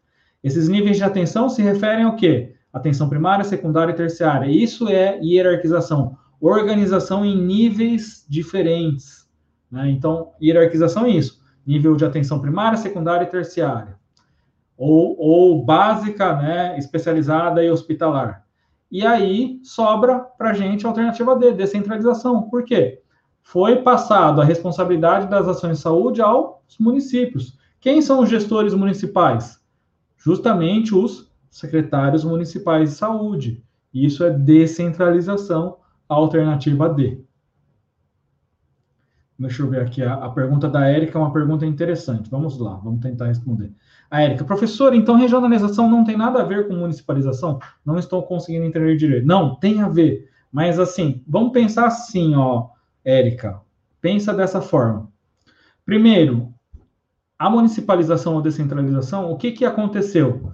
Esses 0.44 0.68
níveis 0.68 0.98
de 0.98 1.04
atenção 1.04 1.50
se 1.50 1.62
referem 1.62 2.06
ao 2.06 2.16
quê? 2.16 2.56
atenção 2.74 3.10
primária, 3.10 3.44
secundária 3.44 3.92
e 3.92 3.96
terciária. 3.96 4.50
Isso 4.50 4.88
é 4.88 5.20
hierarquização, 5.22 6.18
organização 6.40 7.26
em 7.26 7.36
níveis 7.36 8.26
diferentes. 8.30 9.21
Né? 9.72 9.90
Então, 9.90 10.32
hierarquização 10.42 11.06
é 11.06 11.12
isso: 11.12 11.42
nível 11.66 11.96
de 11.96 12.04
atenção 12.04 12.40
primária, 12.40 12.78
secundária 12.78 13.24
e 13.24 13.30
terciária. 13.30 13.96
Ou, 14.78 15.16
ou 15.18 15.64
básica, 15.64 16.36
né, 16.36 16.78
especializada 16.78 17.64
e 17.64 17.70
hospitalar. 17.70 18.44
E 18.92 19.06
aí 19.06 19.60
sobra 19.64 20.20
para 20.20 20.50
a 20.50 20.54
gente 20.54 20.86
a 20.86 20.90
alternativa 20.90 21.36
D, 21.36 21.54
descentralização. 21.54 22.50
Por 22.50 22.66
quê? 22.66 23.02
Foi 23.42 23.78
passado 23.78 24.42
a 24.42 24.44
responsabilidade 24.44 25.28
das 25.28 25.48
ações 25.48 25.78
de 25.78 25.84
saúde 25.84 26.22
aos 26.22 26.78
municípios. 26.80 27.58
Quem 27.80 28.02
são 28.02 28.22
os 28.22 28.30
gestores 28.30 28.74
municipais? 28.74 29.60
Justamente 30.18 30.94
os 30.94 31.32
secretários 31.50 32.24
municipais 32.24 32.90
de 32.90 32.96
saúde. 32.96 33.64
Isso 33.94 34.24
é 34.24 34.30
descentralização 34.30 35.78
alternativa 36.08 36.90
D. 36.90 37.24
Deixa 39.42 39.64
eu 39.64 39.70
ver 39.70 39.82
aqui. 39.82 40.04
A, 40.04 40.14
a 40.14 40.30
pergunta 40.30 40.70
da 40.70 40.88
Érica 40.88 41.18
é 41.18 41.22
uma 41.22 41.34
pergunta 41.34 41.66
interessante. 41.66 42.30
Vamos 42.30 42.60
lá, 42.60 42.76
vamos 42.76 43.02
tentar 43.02 43.26
responder. 43.26 43.74
A 44.10 44.22
Érica, 44.22 44.46
professor, 44.46 44.94
então 44.94 45.16
regionalização 45.16 45.90
não 45.90 46.04
tem 46.04 46.16
nada 46.16 46.42
a 46.42 46.46
ver 46.46 46.68
com 46.68 46.76
municipalização? 46.76 47.60
Não 47.84 47.98
estou 47.98 48.22
conseguindo 48.24 48.66
entender 48.66 48.96
direito. 48.98 49.26
Não, 49.26 49.56
tem 49.56 49.82
a 49.82 49.90
ver. 49.90 50.30
Mas 50.52 50.80
assim, 50.80 51.24
vamos 51.28 51.54
pensar 51.54 51.88
assim, 51.88 52.36
ó, 52.36 52.70
Érica. 53.04 53.60
Pensa 54.00 54.34
dessa 54.34 54.62
forma. 54.62 55.10
Primeiro, 55.84 56.54
a 57.38 57.50
municipalização 57.50 58.36
ou 58.36 58.42
descentralização, 58.42 59.32
o 59.32 59.38
que, 59.38 59.52
que 59.52 59.66
aconteceu? 59.66 60.52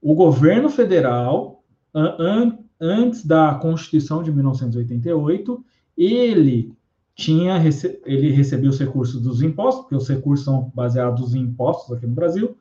O 0.00 0.14
governo 0.14 0.70
federal, 0.70 1.62
an 1.94 2.58
antes 2.80 3.24
da 3.24 3.54
Constituição 3.54 4.24
de 4.24 4.32
1988, 4.32 5.64
ele 5.96 6.74
tinha 7.14 7.62
ele 8.04 8.30
recebia 8.30 8.70
os 8.70 8.78
recursos 8.78 9.20
dos 9.20 9.42
impostos, 9.42 9.82
porque 9.82 9.96
os 9.96 10.08
recursos 10.08 10.44
são 10.44 10.72
baseados 10.74 11.34
em 11.34 11.40
impostos 11.40 11.96
aqui 11.96 12.06
no 12.06 12.14
Brasil, 12.14 12.56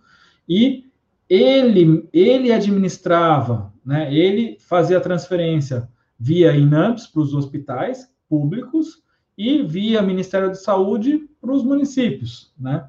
e 0.48 0.86
ele 1.30 2.08
ele 2.12 2.52
administrava, 2.52 3.74
né? 3.86 4.14
Ele 4.14 4.58
fazia 4.60 5.00
transferência 5.00 5.90
via 6.20 6.56
INAMPS 6.56 7.08
para 7.08 7.22
os 7.22 7.34
hospitais 7.34 8.12
públicos 8.30 9.02
e 9.38 9.64
via 9.64 10.02
Ministério 10.02 10.50
da 10.50 10.56
Saúde 10.56 11.28
para 11.40 11.54
os 11.54 11.64
municípios, 11.64 12.54
né? 12.60 12.88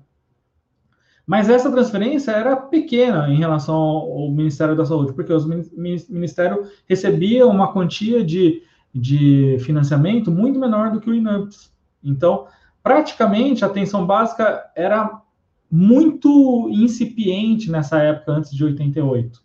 Mas 1.24 1.48
essa 1.48 1.70
transferência 1.70 2.32
era 2.32 2.56
pequena 2.56 3.28
em 3.30 3.38
relação 3.38 3.76
ao 3.76 4.30
Ministério 4.30 4.76
da 4.76 4.84
Saúde, 4.84 5.12
porque 5.12 5.32
o 5.32 5.40
Ministério 5.76 6.66
recebia 6.86 7.46
uma 7.46 7.72
quantia 7.72 8.24
de 8.24 8.62
de 8.94 9.56
financiamento 9.60 10.30
muito 10.30 10.58
menor 10.58 10.90
do 10.90 11.00
que 11.00 11.10
o 11.10 11.14
INAMPS. 11.14 11.72
Então, 12.02 12.46
praticamente 12.82 13.64
a 13.64 13.68
atenção 13.68 14.06
básica 14.06 14.70
era 14.76 15.22
muito 15.70 16.68
incipiente 16.70 17.70
nessa 17.70 17.98
época, 17.98 18.32
antes 18.32 18.50
de 18.50 18.62
88. 18.62 19.40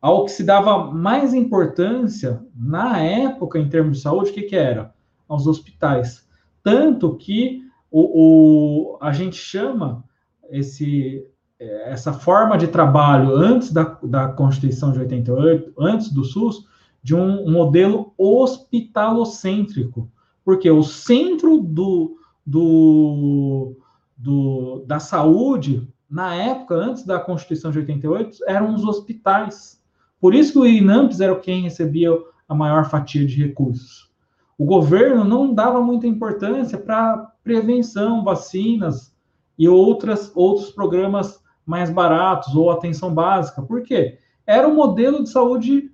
Ao 0.00 0.24
que 0.24 0.30
se 0.30 0.44
dava 0.44 0.92
mais 0.92 1.32
importância 1.32 2.42
na 2.54 2.98
época, 3.00 3.58
em 3.58 3.68
termos 3.68 3.96
de 3.96 4.02
saúde, 4.02 4.30
o 4.30 4.34
que, 4.34 4.42
que 4.42 4.56
era? 4.56 4.92
Aos 5.26 5.46
hospitais. 5.46 6.28
Tanto 6.62 7.16
que 7.16 7.62
o, 7.90 8.92
o, 8.92 8.98
a 9.00 9.12
gente 9.12 9.36
chama 9.36 10.04
esse, 10.50 11.26
essa 11.58 12.12
forma 12.12 12.58
de 12.58 12.68
trabalho 12.68 13.34
antes 13.34 13.72
da, 13.72 13.98
da 14.02 14.28
Constituição 14.28 14.92
de 14.92 15.00
88, 15.00 15.72
antes 15.78 16.12
do 16.12 16.24
SUS, 16.24 16.66
de 17.02 17.14
um 17.14 17.50
modelo 17.50 18.12
hospitalocêntrico, 18.16 20.10
porque 20.44 20.70
o 20.70 20.82
centro 20.82 21.60
do, 21.60 22.18
do, 22.44 23.76
do, 24.16 24.84
da 24.86 24.98
saúde, 24.98 25.86
na 26.08 26.34
época, 26.34 26.74
antes 26.74 27.04
da 27.04 27.20
Constituição 27.20 27.70
de 27.70 27.78
88, 27.78 28.38
eram 28.46 28.74
os 28.74 28.84
hospitais. 28.84 29.82
Por 30.20 30.34
isso 30.34 30.52
que 30.52 30.58
o 30.58 30.66
INAMPS 30.66 31.20
era 31.20 31.38
quem 31.38 31.62
recebia 31.62 32.10
a 32.48 32.54
maior 32.54 32.88
fatia 32.88 33.26
de 33.26 33.42
recursos. 33.42 34.10
O 34.56 34.64
governo 34.64 35.22
não 35.22 35.54
dava 35.54 35.80
muita 35.80 36.06
importância 36.06 36.78
para 36.78 37.32
prevenção, 37.44 38.24
vacinas 38.24 39.14
e 39.56 39.68
outras, 39.68 40.32
outros 40.34 40.70
programas 40.70 41.40
mais 41.64 41.90
baratos 41.90 42.56
ou 42.56 42.70
atenção 42.70 43.14
básica. 43.14 43.62
Por 43.62 43.82
quê? 43.82 44.18
Era 44.46 44.66
um 44.66 44.74
modelo 44.74 45.22
de 45.22 45.30
saúde 45.30 45.92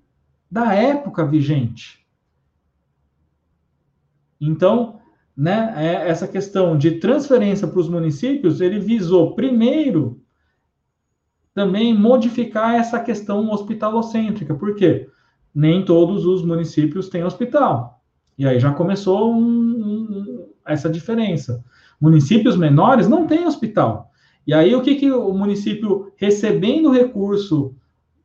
da 0.55 0.73
época 0.73 1.27
vigente. 1.27 2.07
Então, 4.41 5.01
né, 5.37 5.75
é, 5.77 6.09
essa 6.09 6.29
questão 6.29 6.79
de 6.79 6.93
transferência 7.01 7.67
para 7.67 7.81
os 7.81 7.89
municípios, 7.89 8.61
ele 8.61 8.79
visou 8.79 9.35
primeiro 9.35 10.23
também 11.53 11.93
modificar 11.93 12.77
essa 12.77 13.01
questão 13.01 13.51
hospitalocêntrica, 13.51 14.55
porque 14.55 15.09
nem 15.53 15.85
todos 15.85 16.25
os 16.25 16.45
municípios 16.45 17.09
têm 17.09 17.25
hospital. 17.25 18.01
E 18.39 18.47
aí 18.47 18.61
já 18.61 18.73
começou 18.73 19.35
um, 19.35 19.41
um, 19.41 20.49
essa 20.65 20.89
diferença. 20.89 21.65
Municípios 22.01 22.57
menores 22.57 23.09
não 23.09 23.27
têm 23.27 23.45
hospital. 23.45 24.09
E 24.47 24.55
aí 24.55 24.73
o 24.73 24.83
que, 24.83 24.95
que 24.95 25.11
o 25.11 25.33
município 25.33 26.13
recebendo 26.15 26.93
recurso 26.93 27.75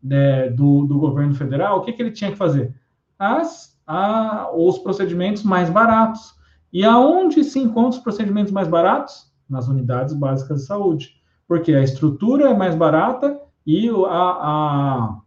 né, 0.02 0.50
do, 0.50 0.86
do 0.86 0.98
governo 0.98 1.36
federal, 1.36 1.78
o 1.78 1.82
que, 1.82 1.94
que 1.94 2.02
ele 2.02 2.12
tinha 2.12 2.32
que 2.32 2.38
fazer? 2.38 2.74
As, 3.18 3.78
a, 3.86 4.50
os 4.54 4.78
procedimentos 4.78 5.44
mais 5.44 5.70
baratos. 5.70 6.36
E 6.72 6.84
aonde 6.86 7.44
se 7.44 7.60
encontram 7.60 7.90
os 7.90 8.00
procedimentos 8.00 8.52
mais 8.52 8.68
baratos? 8.68 9.30
Nas 9.50 9.68
unidades 9.68 10.14
básicas 10.14 10.62
de 10.62 10.68
saúde. 10.68 11.16
Porque 11.48 11.74
a 11.74 11.84
estrutura 11.84 12.50
é 12.50 12.54
mais 12.56 12.76
barata 12.76 13.40
e 13.66 13.90
a, 13.90 13.94
a, 14.12 15.20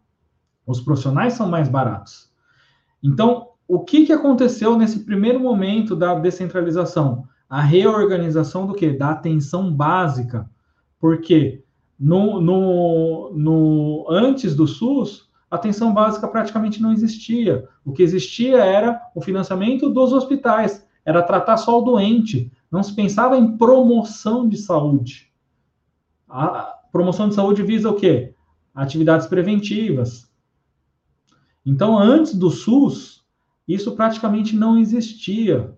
os 0.67 0.81
profissionais 0.81 1.33
são 1.35 1.49
mais 1.49 1.69
baratos. 1.69 2.31
Então, 3.03 3.49
o 3.67 3.81
que, 3.81 4.07
que 4.07 4.13
aconteceu 4.13 4.77
nesse 4.77 5.01
primeiro 5.01 5.41
momento 5.41 5.97
da 5.97 6.15
descentralização? 6.15 7.25
A 7.49 7.61
reorganização 7.61 8.67
do 8.67 8.75
que? 8.75 8.93
Da 8.93 9.11
atenção 9.11 9.73
básica. 9.73 10.49
Porque 11.01 11.65
no, 12.03 12.41
no, 12.41 13.31
no, 13.33 14.07
antes 14.11 14.57
do 14.57 14.67
SUS, 14.67 15.31
atenção 15.49 15.95
básica 15.95 16.27
praticamente 16.27 16.83
não 16.83 16.93
existia. 16.93 17.69
O 17.85 17.93
que 17.93 18.03
existia 18.03 18.57
era 18.57 19.01
o 19.15 19.21
financiamento 19.21 19.89
dos 19.89 20.13
hospitais, 20.13 20.85
era 21.05 21.23
tratar 21.23 21.57
só 21.59 21.79
o 21.79 21.85
doente. 21.85 22.51
Não 22.69 22.83
se 22.83 22.93
pensava 22.93 23.37
em 23.37 23.57
promoção 23.57 24.49
de 24.49 24.57
saúde. 24.57 25.33
A 26.29 26.75
promoção 26.91 27.29
de 27.29 27.37
saúde 27.37 27.63
visa 27.63 27.89
o 27.89 27.95
quê? 27.95 28.35
Atividades 28.75 29.29
preventivas. 29.29 30.29
Então, 31.65 31.97
antes 31.97 32.35
do 32.35 32.51
SUS, 32.51 33.25
isso 33.69 33.95
praticamente 33.95 34.57
não 34.57 34.77
existia. 34.77 35.73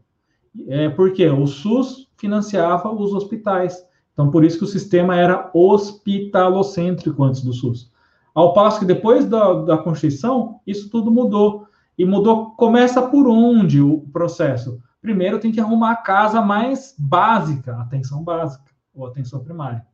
É, 0.69 0.89
porque 0.89 1.29
o 1.29 1.47
SUS 1.47 2.09
financiava 2.17 2.91
os 2.91 3.13
hospitais. 3.13 3.85
Então, 4.15 4.31
por 4.31 4.45
isso 4.45 4.59
que 4.59 4.65
o 4.65 4.69
sistema 4.69 5.17
era 5.17 5.51
hospitalocêntrico 5.53 7.23
antes 7.23 7.43
do 7.43 7.53
SUS. 7.53 7.93
Ao 8.33 8.53
passo 8.53 8.79
que 8.79 8.87
depois 8.87 9.27
da, 9.27 9.63
da 9.63 9.79
Constituição, 9.79 10.61
isso 10.67 10.89
tudo 10.89 11.11
mudou. 11.11 11.67
E 11.99 12.05
mudou, 12.05 12.53
começa 12.53 13.03
por 13.03 13.29
onde 13.29 13.81
o 13.81 14.01
processo? 14.13 14.81
Primeiro 15.03 15.39
tem 15.39 15.53
que 15.53 15.61
arrumar 15.61 15.93
a 15.93 15.97
casa 15.97 16.41
mais 16.41 16.95
básica, 16.99 17.77
atenção 17.77 18.23
básica, 18.23 18.65
ou 18.95 19.07
atenção 19.07 19.43
primária. 19.43 19.85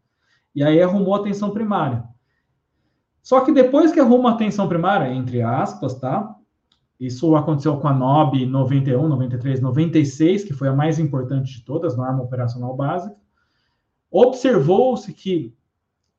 E 0.54 0.62
aí 0.62 0.80
arrumou 0.82 1.14
a 1.14 1.18
atenção 1.18 1.50
primária. 1.50 2.04
Só 3.22 3.40
que 3.40 3.52
depois 3.52 3.92
que 3.92 4.00
arruma 4.00 4.30
a 4.30 4.34
atenção 4.34 4.68
primária, 4.68 5.12
entre 5.12 5.42
aspas, 5.42 5.94
tá? 5.94 6.34
Isso 6.98 7.34
aconteceu 7.34 7.78
com 7.78 7.88
a 7.88 7.94
NOB 7.94 8.46
91, 8.46 9.08
93, 9.08 9.60
96, 9.60 10.44
que 10.44 10.52
foi 10.52 10.68
a 10.68 10.74
mais 10.74 10.98
importante 10.98 11.54
de 11.54 11.64
todas, 11.64 11.96
norma 11.96 12.22
operacional 12.22 12.76
básica 12.76 13.19
observou-se 14.10 15.12
que 15.12 15.54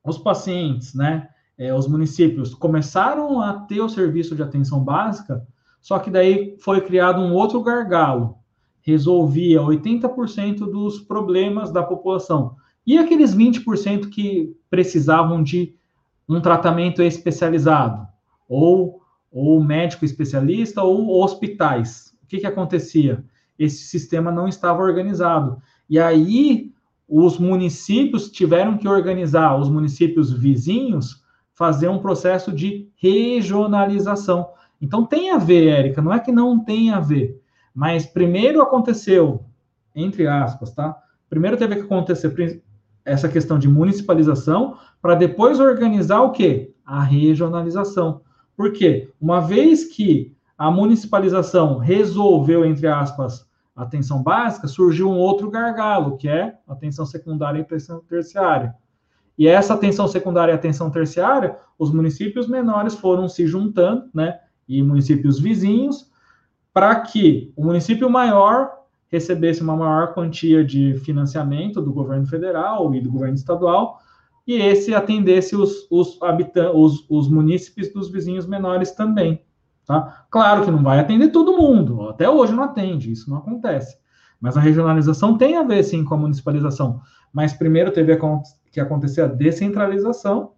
os 0.04 0.18
pacientes, 0.18 0.94
né, 0.94 1.30
é, 1.58 1.74
os 1.74 1.88
municípios 1.88 2.56
começaram 2.56 3.40
a 3.42 3.54
ter 3.54 3.82
o 3.82 3.90
serviço 3.90 4.36
de 4.36 4.42
atenção 4.42 4.84
básica, 4.84 5.46
só 5.82 6.00
que 6.00 6.10
daí 6.10 6.56
foi 6.60 6.82
criado 6.82 7.22
um 7.22 7.34
outro 7.34 7.62
gargalo, 7.62 8.38
resolvia 8.82 9.62
80% 9.62 10.60
dos 10.60 11.00
problemas 11.00 11.72
da 11.72 11.84
população. 11.84 12.56
E 12.86 12.98
aqueles 12.98 13.36
20% 13.36 14.10
que 14.10 14.56
precisavam 14.70 15.44
de 15.44 15.76
um 16.28 16.40
tratamento 16.42 17.02
especializado, 17.02 18.08
ou, 18.48 19.02
ou 19.32 19.64
médico 19.64 20.06
especialista, 20.06 20.82
ou 20.82 21.22
hospitais. 21.22 22.14
O 22.24 22.28
que, 22.28 22.40
que 22.40 22.48
acontecia? 22.48 23.24
Esse 23.58 23.84
sistema 23.84 24.32
não 24.32 24.48
estava 24.48 24.82
organizado. 24.82 25.62
E 25.90 26.00
aí 26.00 26.71
os 27.14 27.38
municípios 27.38 28.32
tiveram 28.32 28.78
que 28.78 28.88
organizar, 28.88 29.60
os 29.60 29.68
municípios 29.68 30.32
vizinhos, 30.32 31.22
fazer 31.54 31.90
um 31.90 32.00
processo 32.00 32.54
de 32.54 32.90
regionalização. 32.96 34.48
Então 34.82 35.06
tem 35.06 35.30
a 35.30 35.38
ver, 35.38 35.68
Érica, 35.68 36.02
não 36.02 36.14
é 36.14 36.22
que 36.22 36.32
não 36.32 36.64
tem 36.64 36.90
a 36.90 37.02
ver, 37.02 37.38
mas 37.76 38.06
primeiro 38.06 38.62
aconteceu, 38.62 39.44
entre 39.94 40.26
aspas, 40.26 40.72
tá? 40.72 40.98
Primeiro 41.30 41.58
teve 41.58 41.76
que 41.76 41.82
acontecer 41.82 42.64
essa 43.04 43.28
questão 43.28 43.60
de 43.60 43.68
municipalização 43.68 44.78
para 45.02 45.16
depois 45.16 45.60
organizar 45.60 46.22
o 46.22 46.32
quê? 46.32 46.74
A 46.86 47.04
regionalização. 47.04 48.22
Por 48.56 48.72
quê? 48.72 49.10
Uma 49.20 49.42
vez 49.42 49.84
que 49.84 50.34
a 50.58 50.72
municipalização 50.72 51.78
resolveu, 51.78 52.64
entre 52.64 52.88
aspas, 52.88 53.46
atenção 53.84 54.22
básica, 54.22 54.68
surgiu 54.68 55.10
um 55.10 55.18
outro 55.18 55.50
gargalo, 55.50 56.18
que 56.18 56.28
é 56.30 56.56
atenção 56.68 57.06
secundária 57.06 57.60
e 57.60 57.62
atenção 57.62 58.00
terciária. 58.08 58.76
E 59.38 59.48
essa 59.48 59.74
atenção 59.74 60.08
secundária 60.08 60.52
e 60.52 60.56
atenção 60.56 60.90
terciária, 60.92 61.58
os 61.80 61.92
municípios 61.92 62.48
menores 62.48 62.94
foram 62.94 63.28
se 63.28 63.48
juntando, 63.48 64.06
né? 64.14 64.40
E 64.68 64.84
municípios 64.84 65.40
vizinhos 65.40 66.12
para 66.74 67.00
que 67.02 67.52
o 67.56 67.66
município 67.66 68.10
maior 68.10 68.72
recebesse 69.08 69.62
uma 69.62 69.76
maior 69.76 70.14
quantia 70.14 70.64
de 70.64 70.94
financiamento 71.00 71.82
do 71.82 71.92
governo 71.92 72.26
federal 72.26 72.94
e 72.96 73.02
do 73.02 73.12
governo 73.12 73.36
estadual, 73.36 74.00
e 74.48 74.54
esse 74.54 74.94
atendesse 74.94 75.56
os, 75.56 75.86
os, 75.92 76.22
habitantes, 76.22 76.72
os, 76.74 77.06
os 77.10 77.28
munícipes 77.28 77.92
dos 77.94 78.10
vizinhos 78.10 78.46
menores 78.46 78.92
também. 78.92 79.44
Tá? 79.92 80.26
Claro 80.30 80.64
que 80.64 80.72
não 80.72 80.82
vai 80.82 81.00
atender 81.00 81.34
todo 81.34 81.58
mundo, 81.58 82.08
até 82.08 82.30
hoje 82.30 82.54
não 82.54 82.64
atende, 82.64 83.12
isso 83.12 83.30
não 83.30 83.40
acontece. 83.40 83.98
Mas 84.40 84.56
a 84.56 84.62
regionalização 84.62 85.38
tem 85.38 85.58
a 85.58 85.64
ver, 85.64 85.84
sim, 85.84 86.06
com 86.06 86.16
a 86.16 86.18
municipalização. 86.18 87.02
Mas 87.34 87.52
primeiro 87.52 87.92
teve 87.92 88.18
que 88.72 88.80
acontecer 88.80 89.22
a 89.22 89.28
descentralização, 89.28 90.54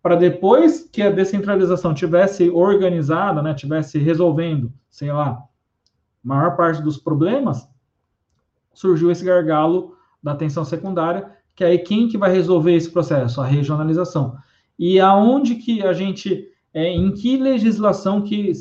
para 0.00 0.14
depois 0.14 0.88
que 0.92 1.02
a 1.02 1.10
descentralização 1.10 1.92
tivesse 1.92 2.48
organizada, 2.48 3.42
né, 3.42 3.54
tivesse 3.54 3.98
resolvendo, 3.98 4.72
sei 4.88 5.12
lá, 5.12 5.42
maior 6.22 6.56
parte 6.56 6.80
dos 6.80 6.96
problemas, 6.96 7.68
surgiu 8.72 9.10
esse 9.10 9.24
gargalo 9.24 9.96
da 10.22 10.30
atenção 10.30 10.64
secundária, 10.64 11.32
que 11.56 11.64
aí 11.64 11.80
quem 11.80 12.06
que 12.06 12.16
vai 12.16 12.30
resolver 12.30 12.76
esse 12.76 12.88
processo? 12.88 13.40
A 13.40 13.46
regionalização. 13.46 14.36
E 14.78 15.00
aonde 15.00 15.56
que 15.56 15.82
a 15.82 15.92
gente, 15.92 16.46
é, 16.72 16.88
em 16.88 17.12
que 17.12 17.36
legislação 17.36 18.22
que 18.22 18.52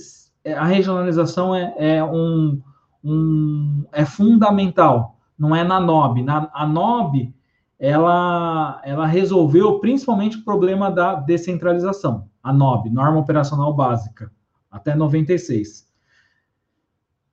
a 0.53 0.65
regionalização 0.65 1.55
é, 1.55 1.73
é 1.77 2.03
um, 2.03 2.61
um, 3.03 3.85
é 3.91 4.05
fundamental? 4.05 5.17
Não 5.37 5.55
é 5.55 5.63
na 5.63 5.79
NOB. 5.79 6.23
Na, 6.23 6.49
a 6.53 6.65
NOB, 6.65 7.33
ela, 7.79 8.81
ela 8.83 9.05
resolveu 9.05 9.79
principalmente 9.79 10.37
o 10.37 10.43
problema 10.43 10.91
da 10.91 11.15
descentralização. 11.15 12.29
A 12.43 12.53
NOB, 12.53 12.89
Norma 12.89 13.19
Operacional 13.19 13.73
Básica, 13.73 14.31
até 14.71 14.95
96. 14.95 15.85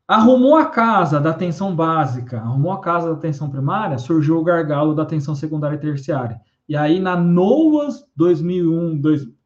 Arrumou 0.08 0.56
a 0.56 0.66
casa 0.66 1.20
da 1.20 1.30
atenção 1.30 1.74
básica, 1.74 2.38
arrumou 2.38 2.72
a 2.72 2.80
casa 2.80 3.08
da 3.08 3.14
atenção 3.14 3.48
primária, 3.48 3.98
surgiu 3.98 4.38
o 4.38 4.44
gargalo 4.44 4.94
da 4.94 5.02
atenção 5.02 5.34
secundária 5.34 5.76
e 5.76 5.80
terciária. 5.80 6.40
E 6.68 6.76
aí, 6.76 6.98
na 6.98 7.16
NOAS 7.16 8.04
2001, 8.16 9.00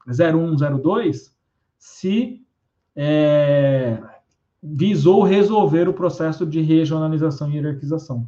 0102, 0.08 1.34
se 1.78 2.45
é, 2.96 4.02
visou 4.62 5.22
resolver 5.22 5.88
o 5.88 5.92
processo 5.94 6.46
de 6.46 6.62
regionalização 6.62 7.50
e 7.50 7.56
hierarquização. 7.56 8.26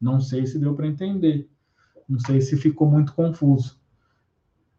Não 0.00 0.20
sei 0.20 0.44
se 0.46 0.58
deu 0.58 0.74
para 0.74 0.86
entender. 0.86 1.48
Não 2.08 2.18
sei 2.18 2.40
se 2.40 2.56
ficou 2.56 2.88
muito 2.88 3.14
confuso. 3.14 3.78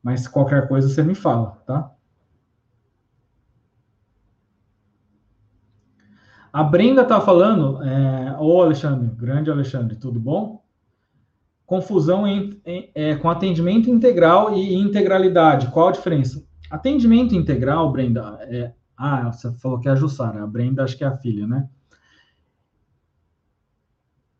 Mas 0.03 0.27
qualquer 0.27 0.67
coisa 0.67 0.87
você 0.87 1.01
me 1.01 1.15
fala, 1.15 1.51
tá? 1.65 1.91
A 6.51 6.63
Brenda 6.63 7.01
está 7.01 7.19
falando, 7.19 7.83
é, 7.83 8.37
ô 8.39 8.61
Alexandre, 8.61 9.09
grande 9.15 9.51
Alexandre, 9.51 9.95
tudo 9.95 10.19
bom? 10.19 10.63
Confusão 11.65 12.25
em, 12.25 12.59
em, 12.65 12.89
é, 12.95 13.15
com 13.15 13.29
atendimento 13.29 13.89
integral 13.89 14.55
e 14.55 14.73
integralidade, 14.73 15.67
qual 15.67 15.89
a 15.89 15.91
diferença? 15.91 16.43
Atendimento 16.71 17.35
integral, 17.35 17.91
Brenda, 17.91 18.39
é, 18.41 18.71
ah, 18.97 19.31
você 19.31 19.51
falou 19.53 19.79
que 19.79 19.87
é 19.87 19.91
a 19.91 19.95
Jussara, 19.95 20.43
a 20.43 20.47
Brenda 20.47 20.83
acho 20.83 20.97
que 20.97 21.03
é 21.03 21.07
a 21.07 21.15
filha, 21.15 21.45
né? 21.45 21.69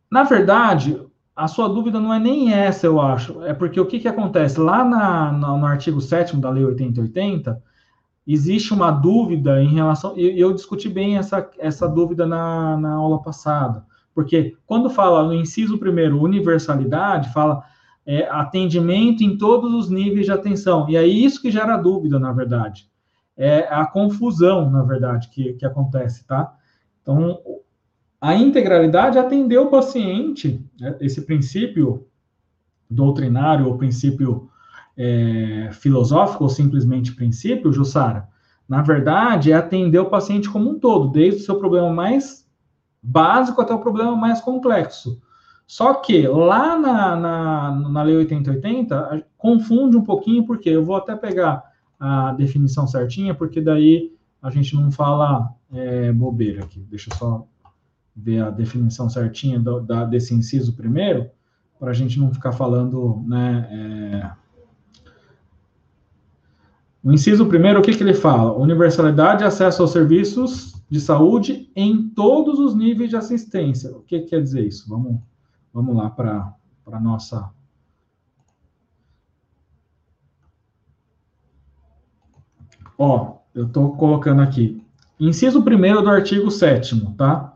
Na 0.10 0.24
verdade, 0.24 1.00
a 1.36 1.48
sua 1.48 1.68
dúvida 1.70 2.00
não 2.00 2.12
é 2.12 2.20
nem 2.20 2.52
essa, 2.52 2.88
eu 2.88 3.00
acho, 3.00 3.44
é 3.44 3.54
porque 3.54 3.80
o 3.80 3.86
que, 3.86 4.00
que 4.00 4.08
acontece? 4.08 4.60
Lá 4.60 4.84
na, 4.84 5.32
no, 5.32 5.66
artigo 5.66 6.02
7 6.02 6.36
da 6.38 6.50
Lei 6.50 6.66
8080, 6.66 7.62
existe 8.26 8.74
uma 8.74 8.90
dúvida 8.90 9.62
em 9.62 9.76
relação. 9.76 10.18
E 10.18 10.40
eu, 10.40 10.54
discuti 10.54 10.90
bem 10.90 11.18
essa, 11.18 11.48
essa 11.60 11.88
dúvida 11.88 12.26
na, 12.26 12.78
na 12.78 12.94
aula 12.94 13.22
passada, 13.22 13.86
porque 14.16 14.58
quando 14.66 14.90
fala 14.90 15.24
no 15.24 15.34
inciso 15.34 15.78
primeiro 15.78 16.20
universalidade, 16.20 17.32
fala 17.32 17.64
é, 18.04 18.28
atendimento 18.30 19.22
em 19.22 19.38
todos 19.38 19.74
os 19.74 19.90
níveis 19.90 20.26
de 20.26 20.32
atenção. 20.32 20.90
E 20.90 20.96
é 20.96 21.06
isso 21.06 21.42
que 21.42 21.52
gera 21.52 21.78
dúvida, 21.78 22.18
na 22.18 22.32
verdade. 22.32 22.90
É 23.38 23.68
a 23.70 23.86
confusão, 23.86 24.70
na 24.70 24.82
verdade, 24.82 25.30
que, 25.30 25.54
que 25.54 25.66
acontece, 25.66 26.26
tá? 26.26 26.56
Então, 27.02 27.40
a 28.20 28.36
integralidade 28.36 29.20
atender 29.20 29.60
o 29.60 29.70
paciente, 29.70 30.66
né, 30.80 30.98
esse 31.00 31.22
princípio 31.22 32.08
doutrinário, 32.90 33.68
ou 33.68 33.78
princípio 33.78 34.50
é, 34.98 35.70
filosófico 35.72 36.44
ou 36.44 36.50
simplesmente 36.50 37.14
princípio, 37.14 37.72
Jussara, 37.72 38.28
na 38.68 38.82
verdade, 38.82 39.52
é 39.52 39.56
atender 39.56 40.00
o 40.00 40.10
paciente 40.10 40.50
como 40.50 40.72
um 40.72 40.80
todo, 40.80 41.10
desde 41.10 41.42
o 41.42 41.46
seu 41.46 41.60
problema 41.60 41.90
mais 41.94 42.46
básico 43.02 43.62
até 43.62 43.74
o 43.74 43.80
problema 43.80 44.16
mais 44.16 44.42
complexo. 44.42 45.22
Só 45.66 45.94
que 45.96 46.28
lá 46.28 46.78
na, 46.78 47.16
na, 47.16 47.72
na 47.90 48.04
Lei 48.04 48.18
8080, 48.18 49.26
confunde 49.38 49.96
um 49.96 50.04
pouquinho, 50.04 50.46
porque 50.46 50.70
eu 50.70 50.84
vou 50.84 50.96
até 50.96 51.16
pegar 51.16 51.64
a 52.00 52.32
definição 52.34 52.88
certinha, 52.88 53.34
porque 53.34 53.62
daí 53.62 54.12
a 54.42 54.50
gente 54.50 54.76
não 54.76 54.92
fala 54.92 55.54
é, 55.72 56.12
bobeira 56.12 56.64
aqui. 56.64 56.80
Deixa 56.90 57.10
eu 57.12 57.16
só 57.16 57.48
ver 58.16 58.44
a 58.44 58.50
definição 58.50 59.10
certinha 59.10 59.60
do, 59.60 59.82
da, 59.82 60.06
desse 60.06 60.34
inciso 60.34 60.74
primeiro, 60.74 61.30
para 61.80 61.92
a 61.92 61.94
gente 61.94 62.20
não 62.20 62.34
ficar 62.34 62.52
falando, 62.52 63.24
né, 63.28 63.68
é, 63.72 64.32
o 67.04 67.14
inciso 67.14 67.46
primeiro, 67.46 67.80
o 67.80 67.82
que, 67.82 67.96
que 67.96 68.04
ele 68.04 68.14
fala? 68.14 68.58
Universalidade 68.58 69.40
de 69.40 69.44
acesso 69.46 69.82
aos 69.82 69.92
serviços 69.92 70.76
de 70.90 71.00
saúde 71.00 71.72
em 71.76 72.10
todos 72.10 72.60
os 72.60 72.76
níveis 72.76 73.10
de 73.10 73.16
assistência. 73.16 73.92
O 73.92 74.02
que, 74.02 74.20
que 74.20 74.30
quer 74.32 74.42
dizer 74.42 74.66
isso? 74.66 74.90
Vamos, 74.90 75.22
vamos 75.74 75.96
lá 75.96 76.10
para 76.10 76.54
a 76.92 77.00
nossa. 77.00 77.50
Ó, 82.98 83.38
eu 83.54 83.66
estou 83.66 83.96
colocando 83.96 84.42
aqui. 84.42 84.84
Inciso 85.20 85.64
primeiro 85.64 86.02
do 86.02 86.10
artigo 86.10 86.50
7 86.50 87.14
tá? 87.18 87.54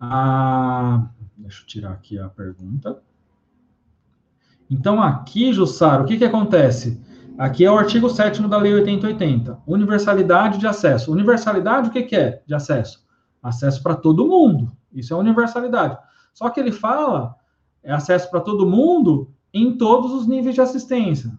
Ah, 0.00 1.06
deixa 1.36 1.62
eu 1.62 1.66
tirar 1.66 1.92
aqui 1.92 2.18
a 2.18 2.28
pergunta. 2.28 3.02
Então, 4.70 5.02
aqui, 5.02 5.52
Jussara, 5.52 6.02
o 6.02 6.06
que, 6.06 6.16
que 6.16 6.24
acontece? 6.24 7.00
Aqui 7.36 7.64
é 7.64 7.70
o 7.70 7.78
artigo 7.78 8.08
7 8.08 8.42
da 8.48 8.56
Lei 8.56 8.74
8080. 8.74 9.58
Universalidade 9.66 10.58
de 10.58 10.66
acesso. 10.66 11.12
Universalidade, 11.12 11.88
o 11.88 11.92
que, 11.92 12.02
que 12.02 12.16
é 12.16 12.42
de 12.46 12.54
acesso? 12.54 13.04
Acesso 13.42 13.82
para 13.82 13.94
todo 13.94 14.26
mundo. 14.26 14.72
Isso 14.92 15.12
é 15.12 15.16
universalidade. 15.16 15.98
Só 16.32 16.48
que 16.50 16.60
ele 16.60 16.72
fala 16.72 17.36
é 17.82 17.92
acesso 17.92 18.30
para 18.30 18.40
todo 18.40 18.66
mundo 18.66 19.30
em 19.52 19.76
todos 19.76 20.12
os 20.12 20.26
níveis 20.26 20.54
de 20.54 20.60
assistência. 20.60 21.32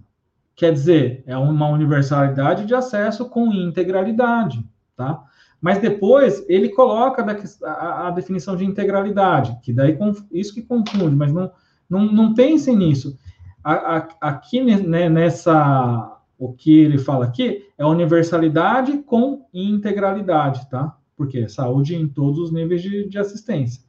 Quer 0.56 0.74
dizer, 0.74 1.24
é 1.26 1.36
uma 1.38 1.68
universalidade 1.70 2.66
de 2.66 2.76
acesso 2.76 3.30
com 3.30 3.52
integralidade, 3.52 4.64
tá? 4.96 5.24
Mas 5.60 5.80
depois 5.80 6.46
ele 6.50 6.70
coloca 6.70 7.26
a, 7.66 8.12
definição 8.12 8.56
de 8.56 8.66
integralidade, 8.66 9.58
que 9.64 9.72
daí 9.72 9.98
isso 10.32 10.54
que 10.54 10.62
confunde, 10.62 11.16
mas 11.16 11.32
não, 11.32 11.52
não, 11.90 12.06
não 12.12 12.34
pensem 12.34 12.76
nisso 12.76 13.18
aqui 13.64 14.62
né, 14.62 15.08
nessa, 15.10 16.20
o 16.38 16.54
que 16.54 16.80
ele 16.82 16.98
fala 16.98 17.26
aqui 17.26 17.66
é 17.78 17.86
universalidade 17.86 18.98
com 19.00 19.46
integralidade, 19.54 20.70
tá? 20.70 20.98
Porque 21.16 21.48
saúde 21.48 21.96
em 21.96 22.08
todos 22.08 22.40
os 22.40 22.52
níveis 22.52 22.82
de, 22.82 23.08
de 23.08 23.18
assistência. 23.18 23.82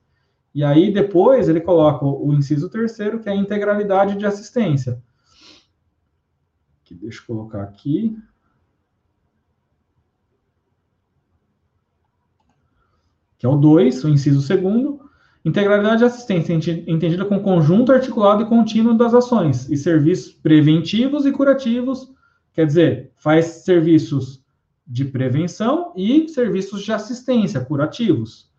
E 0.55 0.63
aí 0.63 0.93
depois 0.93 1.49
ele 1.49 1.61
coloca 1.61 2.05
o, 2.05 2.29
o 2.29 2.35
inciso 2.35 2.71
terceiro, 2.71 3.19
que 3.19 3.29
é 3.29 3.33
a 3.33 3.37
integralidade 3.37 4.17
de 4.17 4.25
assistência. 4.25 5.03
Que 6.95 7.07
deixa 7.07 7.21
eu 7.21 7.27
colocar 7.27 7.63
aqui. 7.63 8.17
Que 13.39 13.47
é 13.47 13.49
o 13.49 13.57
2, 13.57 14.05
o 14.05 14.09
inciso 14.09 14.41
segundo, 14.41 15.05
Integralidade 15.45 15.99
de 15.99 16.05
assistência 16.05 16.55
entendida 16.55 17.27
como 17.27 17.43
conjunto 17.43 17.93
articulado 17.93 18.43
e 18.43 18.47
contínuo 18.47 18.97
das 18.97 19.13
ações 19.13 19.69
e 19.69 19.77
serviços 19.77 20.33
preventivos 20.33 21.27
e 21.27 21.33
curativos, 21.33 22.11
quer 22.55 22.67
dizer, 22.67 23.13
faz 23.15 23.45
serviços 23.63 24.43
de 24.87 25.05
prevenção 25.05 25.93
e 25.95 26.27
serviços 26.31 26.83
de 26.83 26.93
assistência 26.93 27.63
curativos. 27.63 28.51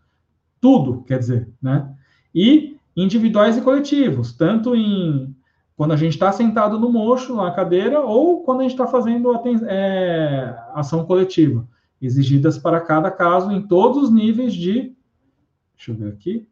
Tudo, 0.60 1.02
quer 1.02 1.18
dizer, 1.18 1.48
né? 1.60 1.92
E 2.32 2.76
individuais 2.96 3.56
e 3.56 3.62
coletivos, 3.62 4.32
tanto 4.32 4.76
em 4.76 5.35
quando 5.76 5.92
a 5.92 5.96
gente 5.96 6.12
está 6.12 6.32
sentado 6.32 6.78
no 6.78 6.90
mocho, 6.90 7.36
na 7.36 7.50
cadeira, 7.50 8.00
ou 8.00 8.42
quando 8.42 8.60
a 8.60 8.62
gente 8.62 8.72
está 8.72 8.86
fazendo 8.86 9.32
é, 9.68 10.56
ação 10.74 11.04
coletiva, 11.04 11.66
exigidas 12.00 12.58
para 12.58 12.80
cada 12.80 13.10
caso 13.10 13.52
em 13.52 13.62
todos 13.62 14.04
os 14.04 14.10
níveis 14.10 14.54
de. 14.54 14.94
Deixa 15.76 15.90
eu 15.90 15.94
ver 15.94 16.08
aqui 16.08 16.48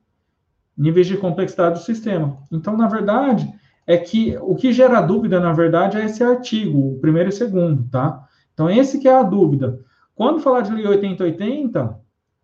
níveis 0.77 1.07
de 1.07 1.17
complexidade 1.17 1.79
do 1.79 1.85
sistema. 1.85 2.39
Então, 2.51 2.77
na 2.77 2.89
verdade, 2.89 3.53
é 3.87 3.97
que 3.97 4.37
o 4.41 4.55
que 4.55 4.73
gera 4.73 5.01
dúvida, 5.01 5.41
na 5.41 5.53
verdade, 5.53 5.97
é 5.97 6.05
esse 6.05 6.23
artigo, 6.23 6.95
o 6.95 6.99
primeiro 7.01 7.29
e 7.29 7.33
o 7.33 7.37
segundo, 7.37 7.89
tá? 7.91 8.27
Então, 8.53 8.71
esse 8.71 8.99
que 8.99 9.09
é 9.09 9.15
a 9.15 9.23
dúvida. 9.23 9.81
Quando 10.15 10.41
falar 10.41 10.63
de 10.63 10.73
lei 10.73 10.87
8080, 10.87 12.03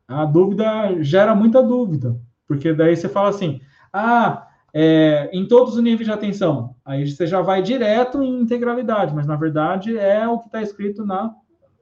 A 0.09 0.24
dúvida 0.24 1.01
gera 1.03 1.37
muita 1.37 1.62
dúvida, 1.62 2.16
porque 2.47 2.72
daí 2.72 2.97
você 2.97 3.09
fala 3.09 3.28
assim, 3.28 3.61
ah, 3.93 4.49
é, 4.73 5.29
em 5.33 5.47
todos 5.47 5.75
os 5.75 5.83
níveis 5.83 6.07
de 6.07 6.12
atenção, 6.12 6.77
aí 6.85 7.09
você 7.09 7.27
já 7.27 7.41
vai 7.41 7.62
direto 7.62 8.23
em 8.23 8.41
integralidade, 8.41 9.14
mas 9.14 9.27
na 9.27 9.37
verdade 9.37 9.99
é 9.99 10.27
o 10.29 10.39
que 10.39 10.47
está 10.47 10.62
escrito 10.62 11.05
na, 11.05 11.35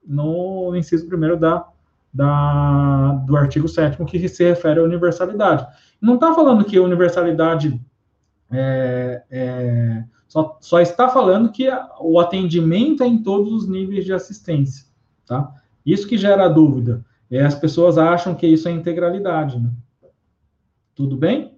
no 0.07 0.74
inciso 0.74 1.07
primeiro 1.07 1.36
da, 1.36 1.66
da, 2.12 3.12
do 3.26 3.36
artigo 3.36 3.68
7 3.68 4.03
que 4.07 4.28
se 4.28 4.45
refere 4.45 4.80
à 4.80 4.82
universalidade. 4.82 5.66
Não 6.01 6.14
está 6.14 6.32
falando 6.32 6.64
que 6.64 6.78
a 6.78 6.82
universalidade 6.82 7.78
é, 8.51 9.22
é, 9.30 10.05
só, 10.26 10.57
só, 10.61 10.80
está 10.80 11.09
falando 11.09 11.53
que 11.53 11.68
o 12.01 12.18
atendimento 12.18 13.03
é 13.03 13.07
em 13.07 13.22
todos 13.22 13.53
os 13.53 13.68
níveis 13.68 14.05
de 14.05 14.12
assistência, 14.12 14.86
tá? 15.26 15.53
Isso 15.84 16.09
que 16.09 16.16
gera 16.16 16.49
dúvida. 16.49 17.05
As 17.45 17.55
pessoas 17.55 17.99
acham 17.99 18.34
que 18.34 18.47
isso 18.47 18.68
é 18.68 18.72
integralidade, 18.72 19.59
né? 19.59 19.70
Tudo 20.95 21.16
bem? 21.16 21.57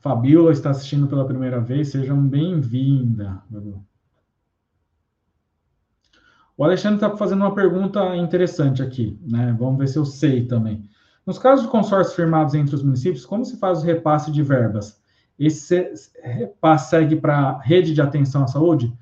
Fabiola 0.00 0.50
está 0.50 0.70
assistindo 0.70 1.06
pela 1.06 1.26
primeira 1.26 1.60
vez, 1.60 1.88
sejam 1.88 2.26
bem-vinda. 2.26 3.42
O 6.56 6.64
Alexandre 6.64 6.96
está 6.96 7.14
fazendo 7.16 7.42
uma 7.42 7.54
pergunta 7.54 8.16
interessante 8.16 8.82
aqui, 8.82 9.18
né? 9.22 9.54
Vamos 9.58 9.78
ver 9.78 9.88
se 9.88 9.98
eu 9.98 10.06
sei 10.06 10.46
também. 10.46 10.88
Nos 11.26 11.38
casos 11.38 11.66
de 11.66 11.70
consórcios 11.70 12.16
firmados 12.16 12.54
entre 12.54 12.74
os 12.74 12.82
municípios, 12.82 13.26
como 13.26 13.44
se 13.44 13.58
faz 13.58 13.82
o 13.82 13.86
repasse 13.86 14.32
de 14.32 14.42
verbas? 14.42 14.98
Esse 15.38 15.92
repasse 16.22 16.90
segue 16.90 17.16
para 17.16 17.36
a 17.38 17.60
rede 17.60 17.92
de 17.92 18.00
atenção 18.00 18.44
à 18.44 18.46
saúde? 18.46 18.96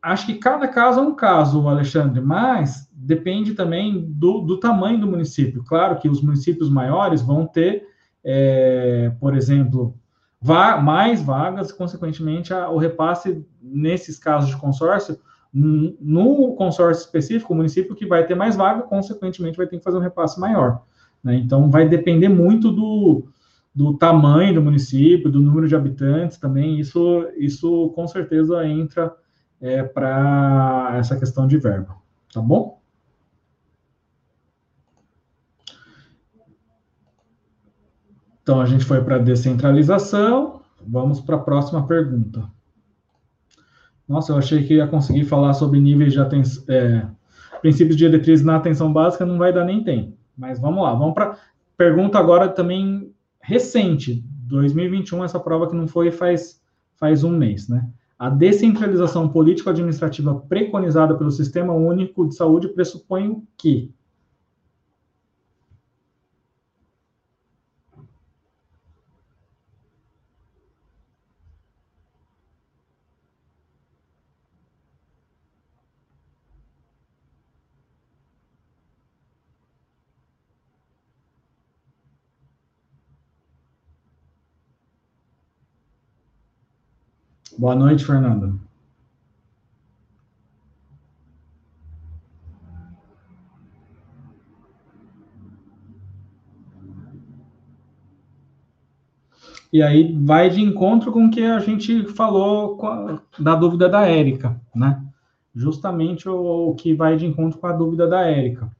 Acho 0.00 0.26
que 0.26 0.34
cada 0.34 0.68
caso 0.68 1.00
é 1.00 1.02
um 1.02 1.16
caso, 1.16 1.66
Alexandre, 1.66 2.20
mas 2.20 2.88
depende 2.92 3.54
também 3.54 4.06
do, 4.08 4.40
do 4.40 4.60
tamanho 4.60 5.00
do 5.00 5.06
município. 5.08 5.64
Claro 5.64 5.98
que 5.98 6.08
os 6.08 6.22
municípios 6.22 6.70
maiores 6.70 7.22
vão 7.22 7.44
ter, 7.44 7.95
é, 8.28 9.12
por 9.20 9.36
exemplo, 9.36 9.96
va 10.42 10.78
mais 10.78 11.22
vagas, 11.22 11.70
consequentemente, 11.70 12.52
a, 12.52 12.68
o 12.68 12.76
repasse 12.76 13.46
nesses 13.62 14.18
casos 14.18 14.50
de 14.50 14.56
consórcio 14.56 15.16
no 15.58 16.54
consórcio 16.54 17.02
específico, 17.02 17.54
o 17.54 17.56
município 17.56 17.94
que 17.94 18.04
vai 18.04 18.26
ter 18.26 18.34
mais 18.34 18.56
vaga, 18.56 18.82
consequentemente, 18.82 19.56
vai 19.56 19.66
ter 19.66 19.78
que 19.78 19.84
fazer 19.84 19.96
um 19.96 20.02
repasse 20.02 20.38
maior. 20.38 20.82
Né? 21.24 21.36
Então, 21.36 21.70
vai 21.70 21.88
depender 21.88 22.28
muito 22.28 22.70
do, 22.70 23.28
do 23.74 23.94
tamanho 23.96 24.54
do 24.54 24.60
município, 24.60 25.30
do 25.30 25.40
número 25.40 25.66
de 25.66 25.74
habitantes 25.74 26.36
também. 26.36 26.78
Isso, 26.78 27.26
isso 27.38 27.90
com 27.94 28.06
certeza 28.06 28.66
entra 28.66 29.14
é, 29.58 29.82
para 29.82 30.92
essa 30.98 31.16
questão 31.16 31.46
de 31.46 31.56
verba. 31.56 31.96
Tá 32.34 32.42
bom? 32.42 32.75
Então, 38.46 38.60
a 38.60 38.64
gente 38.64 38.84
foi 38.84 39.02
para 39.02 39.16
a 39.16 39.18
descentralização. 39.18 40.60
Vamos 40.86 41.20
para 41.20 41.34
a 41.34 41.40
próxima 41.40 41.84
pergunta. 41.84 42.48
Nossa, 44.08 44.30
eu 44.30 44.36
achei 44.38 44.62
que 44.62 44.74
ia 44.74 44.86
conseguir 44.86 45.24
falar 45.24 45.52
sobre 45.52 45.80
níveis 45.80 46.12
de 46.12 46.20
atenção, 46.20 46.62
é, 46.68 47.08
princípios 47.60 47.96
de 47.96 48.06
diretrizes 48.06 48.46
na 48.46 48.54
atenção 48.54 48.92
básica, 48.92 49.26
não 49.26 49.36
vai 49.36 49.52
dar 49.52 49.64
nem 49.64 49.82
tempo. 49.82 50.16
Mas 50.38 50.60
vamos 50.60 50.84
lá, 50.84 50.94
vamos 50.94 51.12
para 51.12 51.36
pergunta 51.76 52.20
agora 52.20 52.48
também 52.48 53.12
recente, 53.40 54.24
2021, 54.44 55.24
essa 55.24 55.40
prova 55.40 55.68
que 55.68 55.74
não 55.74 55.88
foi 55.88 56.12
faz, 56.12 56.62
faz 56.94 57.24
um 57.24 57.36
mês, 57.36 57.68
né? 57.68 57.84
A 58.16 58.30
descentralização 58.30 59.28
político-administrativa 59.28 60.36
preconizada 60.48 61.16
pelo 61.16 61.32
Sistema 61.32 61.72
Único 61.72 62.28
de 62.28 62.36
Saúde 62.36 62.68
pressupõe 62.68 63.26
o 63.26 63.42
quê? 63.56 63.90
Boa 87.58 87.74
noite, 87.74 88.04
Fernanda. 88.04 88.52
E 99.72 99.82
aí 99.82 100.14
vai 100.22 100.50
de 100.50 100.60
encontro 100.60 101.10
com 101.10 101.26
o 101.26 101.30
que 101.30 101.42
a 101.42 101.58
gente 101.58 102.04
falou 102.08 102.78
a, 102.84 103.22
da 103.38 103.54
dúvida 103.54 103.88
da 103.88 104.06
Érica, 104.06 104.60
né? 104.74 105.02
Justamente 105.54 106.28
o, 106.28 106.70
o 106.70 106.74
que 106.74 106.94
vai 106.94 107.16
de 107.16 107.24
encontro 107.24 107.58
com 107.58 107.66
a 107.66 107.72
dúvida 107.72 108.06
da 108.06 108.20
Érica. 108.20 108.70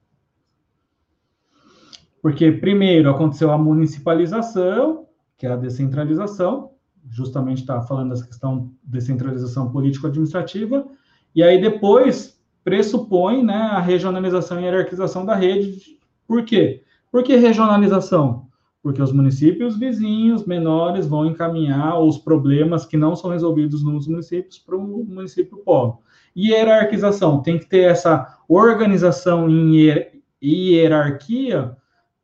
Porque 2.20 2.52
primeiro 2.52 3.08
aconteceu 3.08 3.50
a 3.50 3.56
municipalização, 3.56 5.06
que 5.38 5.46
é 5.46 5.50
a 5.50 5.56
descentralização, 5.56 6.75
justamente 7.10 7.58
está 7.58 7.80
falando 7.82 8.10
dessa 8.10 8.26
questão 8.26 8.58
de 8.58 8.70
descentralização 8.84 9.70
político-administrativa, 9.70 10.86
e 11.34 11.42
aí 11.42 11.60
depois 11.60 12.38
pressupõe 12.64 13.44
né, 13.44 13.54
a 13.54 13.80
regionalização 13.80 14.60
e 14.60 14.64
hierarquização 14.64 15.24
da 15.24 15.34
rede. 15.34 15.98
Por 16.26 16.44
quê? 16.44 16.82
Por 17.12 17.22
que 17.22 17.36
regionalização? 17.36 18.46
Porque 18.82 19.00
os 19.00 19.12
municípios 19.12 19.78
vizinhos 19.78 20.44
menores 20.44 21.06
vão 21.06 21.26
encaminhar 21.26 22.00
os 22.00 22.18
problemas 22.18 22.84
que 22.84 22.96
não 22.96 23.14
são 23.14 23.30
resolvidos 23.30 23.84
nos 23.84 24.06
municípios 24.06 24.58
para 24.58 24.76
o 24.76 25.04
município 25.04 25.58
polo. 25.58 26.00
E 26.34 26.50
hierarquização, 26.50 27.40
tem 27.40 27.58
que 27.58 27.66
ter 27.66 27.90
essa 27.90 28.38
organização 28.48 29.48
em 29.48 30.02
hierarquia, 30.42 31.76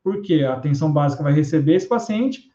porque 0.03 0.43
a 0.43 0.53
atenção 0.53 0.91
básica 0.91 1.23
vai 1.23 1.33
receber 1.33 1.75
esse 1.75 1.87
paciente, 1.87 2.51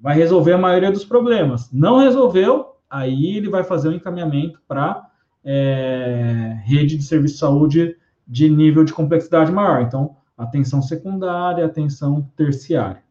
vai 0.00 0.16
resolver 0.16 0.52
a 0.52 0.58
maioria 0.58 0.90
dos 0.90 1.04
problemas. 1.04 1.70
Não 1.72 1.98
resolveu, 1.98 2.76
aí 2.88 3.36
ele 3.36 3.48
vai 3.48 3.64
fazer 3.64 3.88
o 3.88 3.90
um 3.90 3.94
encaminhamento 3.94 4.60
para 4.66 5.10
é, 5.44 6.58
rede 6.64 6.96
de 6.96 7.04
serviço 7.04 7.34
de 7.34 7.40
saúde 7.40 7.96
de 8.26 8.48
nível 8.48 8.84
de 8.84 8.92
complexidade 8.92 9.52
maior. 9.52 9.82
Então, 9.82 10.16
atenção 10.36 10.80
secundária, 10.80 11.66
atenção 11.66 12.30
terciária. 12.36 13.02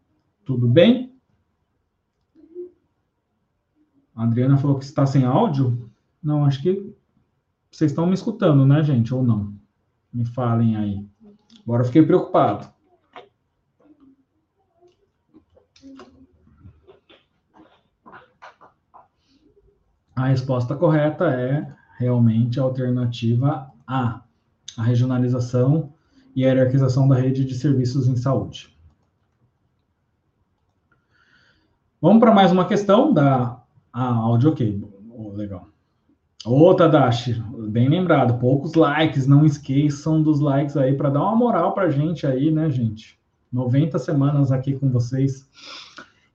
Tudo 0.44 0.68
bem? 0.68 1.14
A 4.16 4.24
Adriana 4.24 4.58
falou 4.58 4.78
que 4.78 4.86
está 4.86 5.06
sem 5.06 5.24
áudio. 5.24 5.90
Não, 6.22 6.46
acho 6.46 6.62
que 6.62 6.94
vocês 7.72 7.92
estão 7.92 8.06
me 8.06 8.14
escutando, 8.14 8.66
né, 8.66 8.84
gente? 8.84 9.14
Ou 9.14 9.24
não? 9.24 9.54
Me 10.12 10.26
falem 10.26 10.76
aí. 10.76 11.06
Agora 11.64 11.82
eu 11.82 11.88
fiquei 11.88 12.04
preocupado. 12.04 12.73
A 20.16 20.28
resposta 20.28 20.76
correta 20.76 21.26
é 21.26 21.68
realmente 21.98 22.60
a 22.60 22.64
alternativa 22.64 23.72
A, 23.88 24.22
a 24.78 24.84
regionalização 24.84 25.94
e 26.36 26.46
a 26.46 26.50
hierarquização 26.50 27.08
da 27.08 27.16
rede 27.16 27.46
de 27.46 27.56
serviços 27.56 28.08
em 28.08 28.16
saúde. 28.16 28.76
Vamos 32.02 32.20
para 32.20 32.34
mais 32.34 32.52
uma 32.52 32.66
questão 32.66 33.14
da 33.14 33.62
ah, 33.92 34.14
áudio 34.14 34.52
ok. 34.52 34.84
Oh, 35.10 35.32
legal. 35.32 35.68
Ô, 36.46 36.74
Tadashi, 36.76 37.42
bem 37.70 37.88
lembrado, 37.88 38.38
poucos 38.38 38.74
likes, 38.74 39.26
não 39.26 39.46
esqueçam 39.46 40.22
dos 40.22 40.42
likes 40.42 40.76
aí 40.76 40.94
para 40.94 41.10
dar 41.10 41.22
uma 41.22 41.36
moral 41.36 41.74
para 41.74 41.90
gente 41.90 42.28
aí, 42.28 42.52
né, 42.52 42.70
gente? 42.70 43.18
90 43.52 43.98
semanas 44.00 44.52
aqui 44.52 44.74
com 44.74 44.90
vocês. 44.90 45.48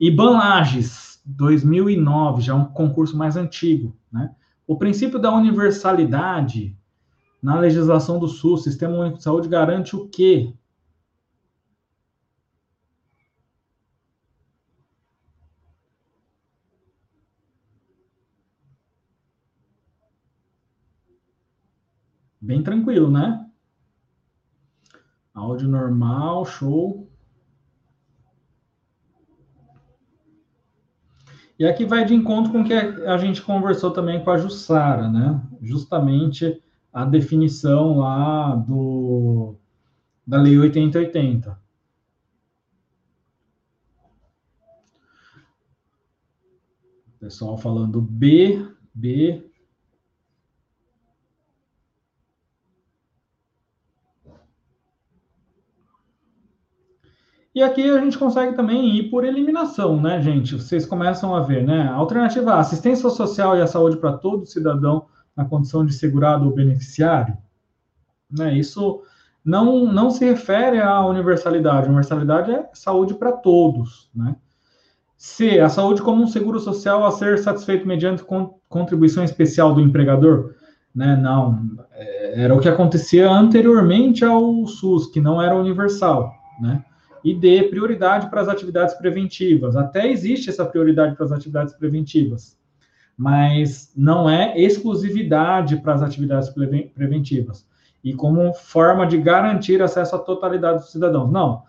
Iban 0.01 0.39
Lages, 0.39 1.08
2009, 1.29 2.41
já 2.41 2.55
é 2.55 2.57
um 2.57 2.65
concurso 2.65 3.17
mais 3.17 3.37
antigo, 3.37 3.95
né? 4.11 4.35
O 4.67 4.79
princípio 4.79 5.19
da 5.19 5.31
universalidade 5.35 6.75
na 7.43 7.59
legislação 7.61 8.19
do 8.19 8.27
SUS, 8.27 8.65
Sistema 8.65 8.97
Único 8.97 9.19
de 9.19 9.25
Saúde, 9.25 9.49
garante 9.49 9.95
o 9.95 10.09
quê? 10.09 10.55
Bem 22.41 22.63
tranquilo, 22.63 23.11
né? 23.11 23.47
Áudio 25.35 25.69
normal, 25.69 26.47
show. 26.47 27.08
E 31.59 31.67
aqui 31.67 31.85
vai 31.85 32.05
de 32.05 32.15
encontro 32.15 32.53
com 32.53 32.61
o 32.61 32.65
que 32.65 32.73
a 32.73 33.19
gente 33.19 33.43
conversou 33.43 33.91
também 33.91 34.23
com 34.23 34.31
a 34.31 34.39
Jussara, 34.39 35.11
né? 35.11 35.43
Justamente 35.61 36.63
a 36.93 37.05
definição 37.05 37.99
lá 37.99 38.55
do, 38.55 39.57
da 40.25 40.41
Lei 40.41 40.57
8080. 40.57 41.59
Pessoal 47.19 47.59
falando 47.59 48.01
B, 48.01 48.65
B. 48.95 49.48
E 57.59 57.63
aqui 57.65 57.91
a 57.91 57.99
gente 57.99 58.17
consegue 58.17 58.55
também 58.55 58.97
ir 58.97 59.11
por 59.11 59.25
eliminação, 59.25 60.01
né, 60.01 60.23
gente? 60.23 60.55
Vocês 60.55 60.87
começam 60.87 61.35
a 61.35 61.41
ver, 61.41 61.67
né? 61.67 61.89
Alternativa 61.89 62.53
A, 62.53 62.61
assistência 62.61 63.11
social 63.11 63.57
e 63.57 63.61
a 63.61 63.67
saúde 63.67 63.97
para 63.97 64.13
todo 64.13 64.47
cidadão 64.47 65.07
na 65.37 65.45
condição 65.45 65.85
de 65.85 65.93
segurado 65.93 66.45
ou 66.45 66.55
beneficiário. 66.55 67.37
Né? 68.31 68.57
Isso 68.57 69.03
não, 69.45 69.93
não 69.93 70.09
se 70.09 70.25
refere 70.25 70.81
à 70.81 71.05
universalidade. 71.05 71.89
universalidade 71.89 72.53
é 72.53 72.71
saúde 72.75 73.15
para 73.15 73.33
todos, 73.33 74.09
né? 74.15 74.37
C. 75.17 75.59
A 75.59 75.69
saúde 75.69 76.01
como 76.01 76.23
um 76.23 76.29
seguro 76.29 76.61
social 76.61 77.05
a 77.05 77.11
ser 77.11 77.41
satisfeito 77.41 77.89
mediante 77.89 78.25
contribuição 78.69 79.25
especial 79.25 79.75
do 79.75 79.81
empregador? 79.81 80.55
Né? 80.95 81.17
Não. 81.17 81.59
É, 81.91 82.45
era 82.45 82.55
o 82.55 82.61
que 82.61 82.69
acontecia 82.69 83.29
anteriormente 83.29 84.25
ao 84.25 84.65
SUS, 84.65 85.09
que 85.09 85.21
não 85.21 85.43
era 85.43 85.57
universal. 85.57 86.33
Né? 86.61 86.85
E 87.25 87.35
D. 87.35 87.65
Prioridade 87.65 88.31
para 88.31 88.41
as 88.41 88.49
atividades 88.49 88.95
preventivas. 88.95 89.77
Até 89.77 90.11
existe 90.11 90.51
essa 90.51 90.65
prioridade 90.65 91.17
para 91.17 91.27
as 91.27 91.33
atividades 91.33 91.75
preventivas, 91.75 92.57
mas 93.17 93.93
não 93.97 94.29
é 94.29 94.59
exclusividade 94.59 95.77
para 95.77 95.95
as 95.95 96.03
atividades 96.03 96.51
preventivas. 96.95 97.67
E 98.03 98.15
como 98.15 98.55
forma 98.55 99.07
de 99.07 99.19
garantir 99.19 99.83
acesso 99.83 100.17
à 100.17 100.19
totalidade 100.19 100.81
dos 100.81 100.93
cidadãos. 100.93 101.31
Não 101.31 101.67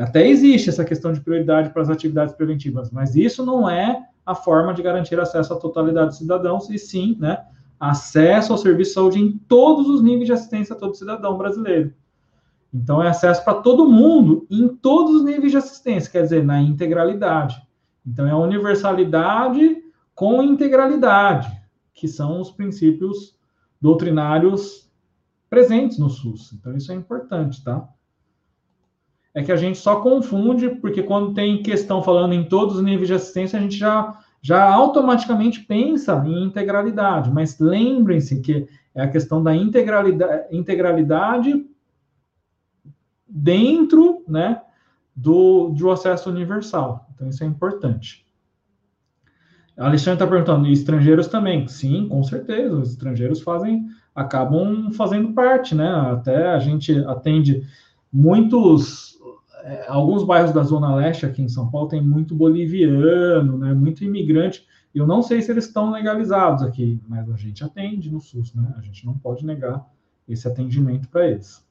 até 0.00 0.26
existe 0.26 0.70
essa 0.70 0.84
questão 0.84 1.12
de 1.12 1.20
prioridade 1.20 1.70
para 1.70 1.82
as 1.82 1.90
atividades 1.90 2.34
preventivas, 2.34 2.90
mas 2.90 3.14
isso 3.14 3.44
não 3.44 3.68
é 3.68 4.02
a 4.24 4.34
forma 4.34 4.72
de 4.72 4.82
garantir 4.82 5.20
acesso 5.20 5.52
à 5.52 5.56
totalidade 5.56 6.08
dos 6.08 6.18
cidadãos, 6.18 6.70
e 6.70 6.78
sim, 6.78 7.16
né, 7.20 7.44
acesso 7.78 8.52
ao 8.52 8.58
serviço 8.58 8.90
de 8.90 8.94
saúde 8.94 9.20
em 9.20 9.32
todos 9.48 9.88
os 9.88 10.02
níveis 10.02 10.26
de 10.26 10.32
assistência 10.32 10.74
a 10.74 10.78
todo 10.78 10.94
cidadão 10.94 11.36
brasileiro. 11.36 11.92
Então, 12.72 13.02
é 13.02 13.08
acesso 13.08 13.44
para 13.44 13.60
todo 13.60 13.88
mundo, 13.88 14.46
em 14.50 14.68
todos 14.68 15.16
os 15.16 15.24
níveis 15.24 15.52
de 15.52 15.58
assistência, 15.58 16.10
quer 16.10 16.22
dizer, 16.22 16.44
na 16.44 16.60
integralidade. 16.60 17.60
Então, 18.06 18.26
é 18.26 18.30
a 18.30 18.36
universalidade 18.36 19.82
com 20.14 20.42
integralidade, 20.42 21.50
que 21.92 22.08
são 22.08 22.40
os 22.40 22.50
princípios 22.50 23.36
doutrinários 23.80 24.90
presentes 25.50 25.98
no 25.98 26.08
SUS. 26.08 26.52
Então, 26.52 26.76
isso 26.76 26.90
é 26.90 26.94
importante, 26.94 27.62
tá? 27.62 27.88
é 29.34 29.42
que 29.42 29.52
a 29.52 29.56
gente 29.56 29.78
só 29.78 30.00
confunde, 30.00 30.68
porque 30.68 31.02
quando 31.02 31.32
tem 31.32 31.62
questão 31.62 32.02
falando 32.02 32.34
em 32.34 32.44
todos 32.44 32.76
os 32.76 32.82
níveis 32.82 33.08
de 33.08 33.14
assistência, 33.14 33.58
a 33.58 33.62
gente 33.62 33.76
já, 33.76 34.18
já 34.42 34.70
automaticamente 34.70 35.60
pensa 35.60 36.22
em 36.26 36.44
integralidade. 36.44 37.30
Mas 37.30 37.58
lembrem-se 37.58 38.40
que 38.40 38.66
é 38.94 39.02
a 39.02 39.08
questão 39.08 39.42
da 39.42 39.54
integralidade, 39.56 40.54
integralidade 40.54 41.64
dentro 43.32 44.22
né, 44.28 44.60
do, 45.16 45.70
do 45.70 45.90
acesso 45.90 46.30
universal. 46.30 47.08
Então, 47.14 47.28
isso 47.28 47.42
é 47.42 47.46
importante. 47.46 48.26
A 49.76 49.86
Alexandre 49.86 50.22
está 50.22 50.26
perguntando, 50.26 50.66
e 50.66 50.72
estrangeiros 50.72 51.28
também? 51.28 51.66
Sim, 51.66 52.08
com 52.08 52.22
certeza. 52.22 52.76
Os 52.76 52.90
estrangeiros 52.90 53.40
fazem, 53.40 53.86
acabam 54.14 54.92
fazendo 54.92 55.32
parte, 55.32 55.74
né? 55.74 55.88
Até 55.88 56.50
a 56.50 56.58
gente 56.58 56.92
atende 57.06 57.66
muitos 58.12 59.12
é, 59.64 59.86
alguns 59.88 60.24
bairros 60.24 60.52
da 60.52 60.62
Zona 60.62 60.94
Leste 60.94 61.24
aqui 61.24 61.40
em 61.40 61.48
São 61.48 61.70
Paulo 61.70 61.88
tem 61.88 62.02
muito 62.02 62.34
boliviano, 62.34 63.56
né, 63.56 63.72
muito 63.72 64.04
imigrante. 64.04 64.66
Eu 64.94 65.06
não 65.06 65.22
sei 65.22 65.40
se 65.40 65.50
eles 65.50 65.66
estão 65.66 65.90
legalizados 65.90 66.62
aqui, 66.62 67.00
mas 67.08 67.30
a 67.30 67.36
gente 67.36 67.64
atende 67.64 68.10
no 68.10 68.20
SUS, 68.20 68.52
né? 68.54 68.74
A 68.76 68.82
gente 68.82 69.06
não 69.06 69.16
pode 69.16 69.46
negar 69.46 69.86
esse 70.28 70.46
atendimento 70.46 71.08
para 71.08 71.28
eles. 71.28 71.64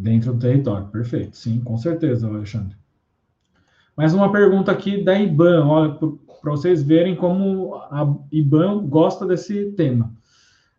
Dentro 0.00 0.32
do 0.32 0.38
território, 0.38 0.86
perfeito. 0.86 1.36
Sim, 1.36 1.58
com 1.58 1.76
certeza, 1.76 2.28
Alexandre. 2.28 2.76
Mais 3.96 4.14
uma 4.14 4.30
pergunta 4.30 4.70
aqui 4.70 5.02
da 5.02 5.18
IBAN, 5.18 5.98
para 6.40 6.52
vocês 6.52 6.84
verem 6.84 7.16
como 7.16 7.74
a 7.74 8.06
IBAN 8.30 8.86
gosta 8.86 9.26
desse 9.26 9.72
tema. 9.72 10.12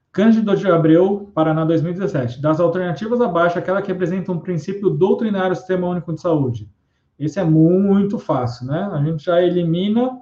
Cândido 0.10 0.56
de 0.56 0.66
Abreu, 0.72 1.30
Paraná 1.36 1.66
2017. 1.66 2.42
Das 2.42 2.62
alternativas 2.62 3.20
abaixo, 3.20 3.60
aquela 3.60 3.82
que 3.82 3.92
representa 3.92 4.32
um 4.32 4.40
princípio 4.40 4.90
doutrinário 4.90 5.52
do 5.52 5.58
Sistema 5.58 5.90
Único 5.90 6.14
de 6.14 6.22
Saúde. 6.22 6.72
Esse 7.20 7.42
é 7.42 7.44
muito 7.44 8.18
fácil, 8.18 8.68
né? 8.68 8.90
A 8.94 9.04
gente 9.04 9.26
já 9.26 9.42
elimina 9.42 10.18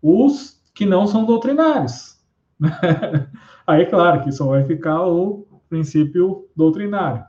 os 0.00 0.58
que 0.72 0.86
não 0.86 1.06
são 1.06 1.26
doutrinários. 1.26 2.18
Aí, 3.66 3.84
claro, 3.84 4.24
que 4.24 4.32
só 4.32 4.46
vai 4.46 4.64
ficar 4.64 5.06
o 5.06 5.46
princípio 5.68 6.48
doutrinário. 6.56 7.27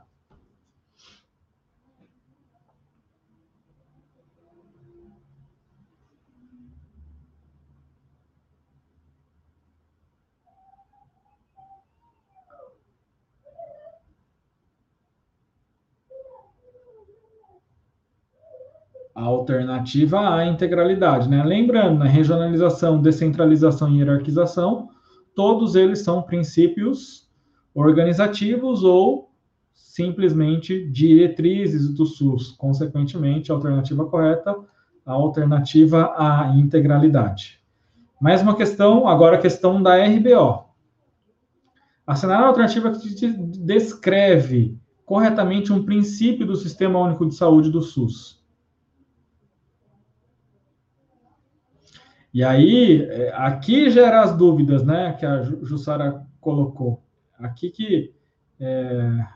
A 19.20 19.24
alternativa 19.24 20.34
à 20.34 20.46
integralidade. 20.46 21.28
Né? 21.28 21.44
Lembrando, 21.44 21.98
na 21.98 22.06
regionalização, 22.06 23.02
descentralização 23.02 23.90
e 23.90 23.98
hierarquização, 23.98 24.88
todos 25.34 25.74
eles 25.74 26.00
são 26.00 26.22
princípios 26.22 27.28
organizativos 27.74 28.82
ou 28.82 29.30
simplesmente 29.74 30.88
diretrizes 30.90 31.92
do 31.92 32.06
SUS. 32.06 32.52
Consequentemente, 32.52 33.52
a 33.52 33.54
alternativa 33.54 34.06
correta, 34.06 34.56
a 35.04 35.12
alternativa 35.12 36.14
à 36.16 36.54
integralidade. 36.56 37.60
Mais 38.18 38.40
uma 38.40 38.56
questão, 38.56 39.06
agora 39.06 39.36
a 39.36 39.40
questão 39.40 39.82
da 39.82 40.02
RBO. 40.02 40.64
Assinar 42.06 42.42
a 42.42 42.46
alternativa 42.46 42.90
que 42.90 43.32
descreve 43.58 44.78
corretamente 45.04 45.72
um 45.72 45.84
princípio 45.84 46.46
do 46.46 46.56
Sistema 46.56 46.98
Único 46.98 47.26
de 47.26 47.34
Saúde 47.34 47.70
do 47.70 47.82
SUS. 47.82 48.39
E 52.32 52.44
aí, 52.44 53.02
é, 53.02 53.32
aqui 53.34 53.90
gera 53.90 54.22
as 54.22 54.36
dúvidas, 54.36 54.84
né, 54.84 55.14
que 55.14 55.26
a 55.26 55.42
Jussara 55.42 56.24
colocou. 56.40 57.02
Aqui 57.38 57.70
que. 57.70 58.14
É, 58.58 59.26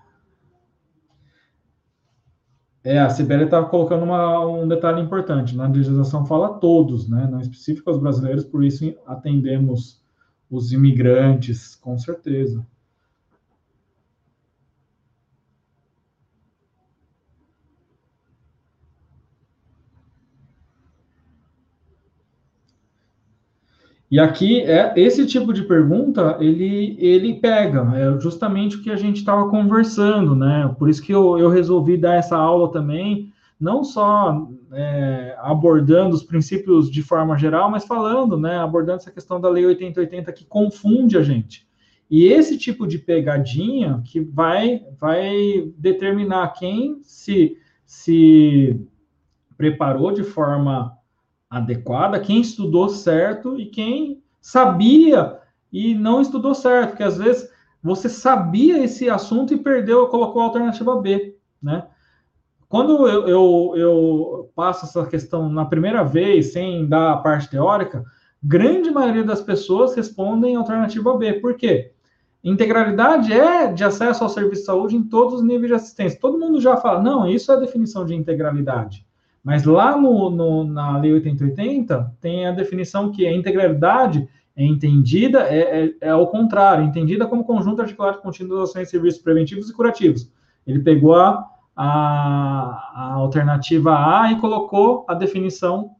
é 2.84 2.98
a 2.98 3.08
Sibeli 3.08 3.44
estava 3.44 3.66
colocando 3.66 4.04
uma, 4.04 4.46
um 4.46 4.68
detalhe 4.68 5.00
importante. 5.00 5.56
Na 5.56 5.66
legislação 5.66 6.24
fala 6.26 6.58
todos, 6.58 7.08
né, 7.08 7.26
não 7.30 7.40
específico 7.40 7.90
aos 7.90 7.98
brasileiros, 7.98 8.44
por 8.44 8.62
isso 8.62 8.94
atendemos 9.06 10.04
os 10.50 10.72
imigrantes, 10.72 11.74
com 11.74 11.98
certeza. 11.98 12.64
E 24.14 24.20
aqui 24.20 24.60
é 24.60 24.92
esse 24.94 25.26
tipo 25.26 25.52
de 25.52 25.64
pergunta 25.64 26.36
ele 26.38 26.96
ele 27.00 27.34
pega, 27.34 27.80
é 27.96 28.20
justamente 28.20 28.76
o 28.76 28.80
que 28.80 28.92
a 28.92 28.96
gente 28.96 29.16
estava 29.16 29.50
conversando, 29.50 30.36
né? 30.36 30.72
Por 30.78 30.88
isso 30.88 31.02
que 31.02 31.12
eu, 31.12 31.36
eu 31.36 31.48
resolvi 31.48 31.96
dar 31.96 32.14
essa 32.14 32.36
aula 32.36 32.70
também, 32.70 33.32
não 33.58 33.82
só 33.82 34.48
é, 34.70 35.34
abordando 35.40 36.14
os 36.14 36.22
princípios 36.22 36.88
de 36.88 37.02
forma 37.02 37.36
geral, 37.36 37.68
mas 37.68 37.86
falando, 37.86 38.36
né? 38.36 38.56
Abordando 38.56 38.98
essa 38.98 39.10
questão 39.10 39.40
da 39.40 39.48
lei 39.48 39.66
8080 39.66 40.32
que 40.32 40.44
confunde 40.44 41.18
a 41.18 41.22
gente. 41.24 41.66
E 42.08 42.26
esse 42.26 42.56
tipo 42.56 42.86
de 42.86 43.00
pegadinha 43.00 44.00
que 44.04 44.20
vai 44.20 44.80
vai 44.96 45.72
determinar 45.76 46.52
quem 46.52 47.00
se 47.02 47.58
se 47.84 48.80
preparou 49.56 50.12
de 50.12 50.22
forma 50.22 50.96
adequada, 51.54 52.18
quem 52.18 52.40
estudou 52.40 52.88
certo 52.88 53.58
e 53.58 53.66
quem 53.66 54.22
sabia 54.40 55.38
e 55.72 55.94
não 55.94 56.20
estudou 56.20 56.54
certo, 56.54 56.90
porque 56.90 57.02
às 57.02 57.16
vezes 57.16 57.48
você 57.82 58.08
sabia 58.08 58.82
esse 58.82 59.08
assunto 59.08 59.54
e 59.54 59.58
perdeu, 59.58 60.08
colocou 60.08 60.42
a 60.42 60.46
alternativa 60.46 60.96
B, 61.00 61.36
né? 61.62 61.86
Quando 62.68 63.06
eu, 63.06 63.28
eu, 63.28 63.72
eu 63.76 64.50
passo 64.54 64.84
essa 64.84 65.06
questão 65.06 65.48
na 65.48 65.64
primeira 65.64 66.02
vez, 66.02 66.52
sem 66.52 66.88
dar 66.88 67.12
a 67.12 67.16
parte 67.18 67.48
teórica, 67.48 68.04
grande 68.42 68.90
maioria 68.90 69.22
das 69.22 69.40
pessoas 69.40 69.94
respondem 69.94 70.56
alternativa 70.56 71.16
B. 71.16 71.34
Por 71.34 71.54
quê? 71.54 71.92
Integralidade 72.42 73.32
é 73.32 73.72
de 73.72 73.84
acesso 73.84 74.24
ao 74.24 74.28
serviço 74.28 74.62
de 74.62 74.66
saúde 74.66 74.96
em 74.96 75.04
todos 75.04 75.34
os 75.34 75.42
níveis 75.42 75.68
de 75.68 75.74
assistência. 75.74 76.18
Todo 76.20 76.38
mundo 76.38 76.60
já 76.60 76.76
fala, 76.76 77.00
não, 77.00 77.28
isso 77.28 77.52
é 77.52 77.54
a 77.54 77.60
definição 77.60 78.04
de 78.04 78.14
integralidade. 78.14 79.06
Mas 79.44 79.64
lá 79.64 79.94
no, 80.00 80.30
no, 80.30 80.64
na 80.64 80.96
Lei 80.96 81.12
8080 81.12 82.14
tem 82.18 82.46
a 82.46 82.52
definição 82.52 83.12
que 83.12 83.26
a 83.26 83.32
integralidade 83.32 84.26
é 84.56 84.64
entendida, 84.64 85.40
é, 85.40 85.84
é, 85.84 85.94
é 86.00 86.10
ao 86.10 86.28
contrário, 86.28 86.84
entendida 86.84 87.26
como 87.26 87.44
conjunto 87.44 87.82
articulado 87.82 88.22
contínuo 88.22 88.56
de 88.56 88.62
ações, 88.62 88.88
serviços 88.88 89.20
preventivos 89.20 89.68
e 89.68 89.74
curativos. 89.74 90.32
Ele 90.66 90.78
pegou 90.78 91.14
a, 91.14 91.44
a, 91.76 92.92
a, 92.94 93.12
alternativa 93.14 93.92
A 93.92 94.32
e 94.32 94.40
colocou 94.40 95.04
a 95.08 95.14
definição, 95.14 95.90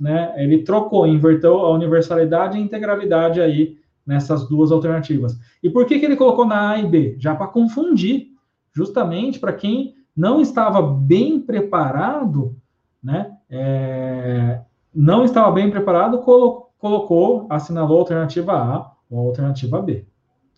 né? 0.00 0.32
Ele 0.36 0.62
trocou, 0.62 1.06
inverteu 1.06 1.58
a 1.58 1.70
universalidade 1.72 2.56
e 2.56 2.60
a 2.60 2.64
integralidade 2.64 3.40
aí 3.40 3.76
nessas 4.06 4.48
duas 4.48 4.70
alternativas. 4.72 5.38
E 5.62 5.68
por 5.68 5.84
que, 5.84 5.98
que 5.98 6.06
ele 6.06 6.16
colocou 6.16 6.46
na 6.46 6.70
A 6.70 6.78
e 6.78 6.86
B? 6.86 7.16
Já 7.18 7.34
para 7.34 7.48
confundir, 7.48 8.28
justamente 8.72 9.38
para 9.38 9.52
quem 9.52 9.94
não 10.16 10.40
estava 10.40 10.80
bem 10.80 11.40
preparado, 11.40 12.56
né? 13.04 13.36
É, 13.50 14.60
não 14.94 15.24
estava 15.24 15.52
bem 15.52 15.70
preparado, 15.70 16.18
colocou 16.22 16.64
colocou, 16.84 17.46
assinalou 17.48 17.96
a 17.96 18.00
alternativa 18.00 18.52
A 18.52 18.92
ou 19.08 19.18
a 19.18 19.22
alternativa 19.22 19.80
B. 19.80 20.04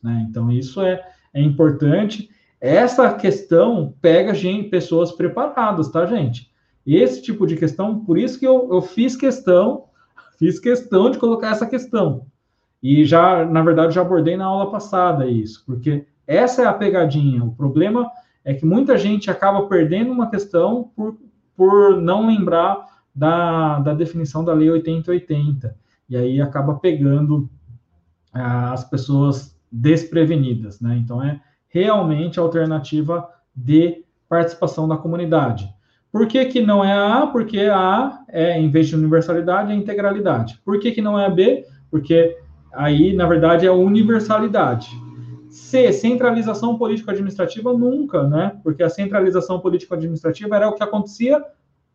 Né? 0.03 0.27
Então, 0.29 0.51
isso 0.51 0.83
é, 0.83 1.01
é 1.33 1.41
importante. 1.41 2.29
Essa 2.61 3.15
questão 3.15 3.95
pega 4.03 4.35
gente, 4.35 4.69
pessoas 4.69 5.13
preparadas, 5.13 5.89
tá, 5.89 6.05
gente? 6.05 6.51
Esse 6.85 7.23
tipo 7.23 7.47
de 7.47 7.55
questão, 7.55 8.05
por 8.05 8.19
isso 8.19 8.41
que 8.41 8.47
eu, 8.47 8.69
eu 8.73 8.83
fiz 8.83 9.15
questão, 9.15 9.85
fiz 10.37 10.59
questão 10.59 11.13
de 11.13 11.19
colocar 11.19 11.53
essa 11.53 11.65
questão. 11.65 12.27
E 12.83 13.05
já, 13.05 13.45
na 13.45 13.63
verdade, 13.63 13.95
já 13.95 14.01
abordei 14.01 14.37
na 14.37 14.47
aula 14.47 14.69
passada 14.69 15.29
isso, 15.29 15.63
porque 15.65 16.07
essa 16.27 16.63
é 16.63 16.67
a 16.67 16.75
pegadinha. 16.75 17.45
O 17.45 17.55
problema 17.55 18.11
é 18.45 18.53
que 18.53 18.67
muita 18.67 18.99
gente 18.99 19.31
acaba 19.31 19.69
perdendo 19.69 20.11
uma 20.11 20.29
questão 20.29 20.91
por, 20.97 21.17
por 21.57 22.01
não 22.01 22.27
lembrar 22.27 22.87
da, 23.15 23.79
da 23.81 23.95
definição 23.95 24.45
da 24.45 24.53
Lei 24.53 24.71
8080 24.71 25.77
e 26.09 26.17
aí 26.17 26.41
acaba 26.41 26.75
pegando 26.75 27.49
ah, 28.33 28.73
as 28.73 28.85
pessoas 28.89 29.57
desprevenidas, 29.73 30.81
né? 30.81 30.97
Então 30.97 31.23
é 31.23 31.41
realmente 31.69 32.39
a 32.39 32.43
alternativa 32.43 33.29
de 33.55 34.05
participação 34.29 34.87
da 34.87 34.97
comunidade. 34.97 35.69
Por 36.13 36.27
que, 36.27 36.45
que 36.47 36.61
não 36.61 36.85
é 36.85 36.93
a 36.93 37.23
A? 37.23 37.27
Porque 37.27 37.61
a 37.61 37.79
A 37.79 38.25
é, 38.29 38.59
em 38.59 38.71
vez 38.71 38.89
de 38.89 38.97
universalidade, 38.97 39.73
é 39.73 39.75
integralidade. 39.75 40.61
Por 40.65 40.79
que, 40.79 40.93
que 40.93 41.03
não 41.03 41.19
é 41.19 41.27
a 41.27 41.31
B? 41.31 41.67
Porque 41.91 42.39
aí, 42.73 43.13
na 43.15 43.27
verdade, 43.27 43.67
é 43.67 43.71
universalidade. 43.71 44.89
C, 45.57 45.93
centralização 45.93 46.77
político-administrativa, 46.77 47.73
nunca, 47.73 48.29
né? 48.29 48.61
Porque 48.63 48.83
a 48.83 48.91
centralização 48.91 49.59
político-administrativa 49.59 50.55
era 50.55 50.69
o 50.69 50.75
que 50.75 50.83
acontecia 50.83 51.43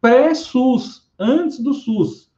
pré-SUS, 0.02 1.10
antes 1.18 1.60
do 1.60 1.74
SUS. 1.74 2.32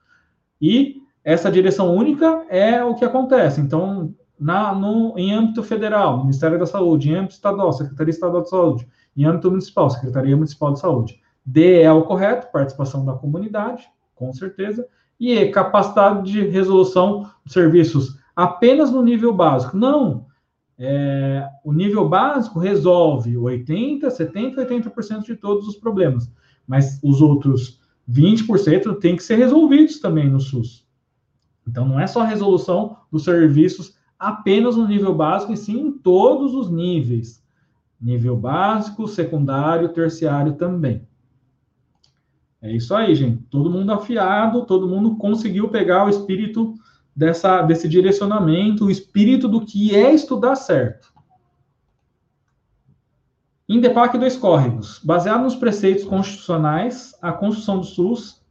E 0.62 0.98
essa 1.24 1.50
direção 1.50 1.96
única 1.96 2.46
é 2.50 2.84
o 2.84 2.94
que 2.96 3.06
acontece. 3.06 3.62
Então, 3.62 4.14
na, 4.38 4.76
no, 4.76 5.18
em 5.18 5.34
âmbito 5.34 5.64
federal, 5.64 6.20
Ministério 6.20 6.60
da 6.60 6.66
Saúde, 6.66 7.10
em 7.10 7.16
âmbito 7.16 7.36
estadual, 7.36 7.72
Secretaria 7.72 8.12
Estadual 8.12 8.44
de 8.44 8.50
Saúde, 8.50 8.88
em 9.16 9.26
âmbito 9.26 9.50
municipal, 9.50 9.90
Secretaria 9.90 10.36
Municipal 10.36 10.74
de 10.74 10.80
Saúde. 10.80 11.22
D 11.46 11.82
é 11.82 11.92
o 11.92 12.04
correto, 12.04 12.52
participação 12.52 13.06
da 13.06 13.14
comunidade, 13.14 13.88
com 14.14 14.34
certeza. 14.34 14.86
E 15.20 15.34
E, 15.34 15.50
capacidade 15.52 16.30
de 16.30 16.46
resolução 16.48 17.30
de 17.46 17.54
serviços 17.54 18.20
apenas 18.36 18.92
no 18.92 19.02
nível 19.02 19.34
básico. 19.34 19.78
Não. 19.78 20.26
É, 20.86 21.48
o 21.64 21.72
nível 21.72 22.10
básico 22.10 22.60
resolve 22.60 23.36
80%, 23.36 24.02
70%, 24.02 24.56
80% 24.56 25.24
de 25.24 25.36
todos 25.38 25.66
os 25.66 25.78
problemas. 25.78 26.30
Mas 26.68 27.00
os 27.02 27.22
outros 27.22 27.80
20% 28.10 29.00
têm 29.00 29.16
que 29.16 29.24
ser 29.24 29.36
resolvidos 29.36 30.00
também 30.00 30.30
no 30.30 30.42
SUS. 30.42 30.86
Então, 31.66 31.88
não 31.88 31.98
é 31.98 32.06
só 32.06 32.22
a 32.22 32.28
resolução 32.28 32.98
dos 33.10 33.24
serviços 33.24 33.96
apenas 34.20 34.76
no 34.76 34.86
nível 34.86 35.16
básico, 35.16 35.54
e 35.54 35.58
sim 35.58 35.80
em 35.80 35.92
todos 35.92 36.54
os 36.54 36.70
níveis. 36.70 37.42
Nível 38.00 38.36
básico, 38.36 39.08
secundário, 39.08 39.94
terciário 39.94 40.56
também. 40.56 41.08
É 42.62 42.76
isso 42.76 42.94
aí, 42.94 43.16
gente. 43.16 43.42
Todo 43.44 43.70
mundo 43.70 43.94
afiado, 43.94 44.66
todo 44.66 44.88
mundo 44.88 45.16
conseguiu 45.16 45.70
pegar 45.70 46.06
o 46.06 46.10
espírito 46.10 46.74
dessa, 47.16 47.62
desse 47.62 47.88
direcionamento, 47.88 48.86
o 48.86 48.92
espírito 48.92 49.48
do 49.48 49.62
que 49.62 49.96
é 49.96 50.14
estudar 50.14 50.56
certo. 50.56 51.14
Indepac 53.68 54.18
dois 54.18 54.36
córregos. 54.36 55.00
Baseado 55.04 55.44
nos 55.44 55.56
preceitos 55.56 56.04
constitucionais, 56.04 57.16
a 57.22 57.32
construção 57.32 57.80
do 57.80 57.86
SUS 57.86 58.44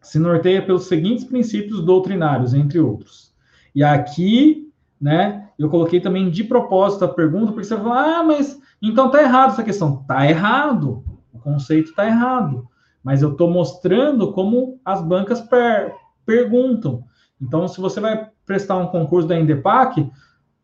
se 0.00 0.18
norteia 0.18 0.64
pelos 0.64 0.84
seguintes 0.84 1.24
princípios 1.24 1.80
doutrinários, 1.80 2.52
entre 2.52 2.78
outros. 2.78 3.32
E 3.74 3.82
aqui, 3.82 4.70
né, 5.00 5.48
eu 5.58 5.68
coloquei 5.70 6.00
também 6.00 6.30
de 6.30 6.44
propósito 6.44 7.04
a 7.04 7.08
pergunta, 7.08 7.52
porque 7.52 7.64
você 7.66 7.76
fala, 7.76 8.18
ah, 8.18 8.22
mas 8.22 8.60
então 8.82 9.10
tá 9.10 9.22
errado 9.22 9.52
essa 9.52 9.62
questão. 9.62 10.04
Tá 10.04 10.28
errado, 10.28 11.02
o 11.32 11.38
conceito 11.38 11.94
tá 11.94 12.06
errado. 12.06 12.68
Mas 13.02 13.22
eu 13.22 13.32
estou 13.32 13.50
mostrando 13.50 14.32
como 14.32 14.78
as 14.84 15.02
bancas 15.02 15.40
per 15.40 15.92
perguntam. 16.26 17.04
Então, 17.40 17.66
se 17.68 17.80
você 17.80 18.00
vai 18.00 18.28
prestar 18.46 18.76
um 18.76 18.86
concurso 18.86 19.28
da 19.28 19.38
Indepac, 19.38 20.10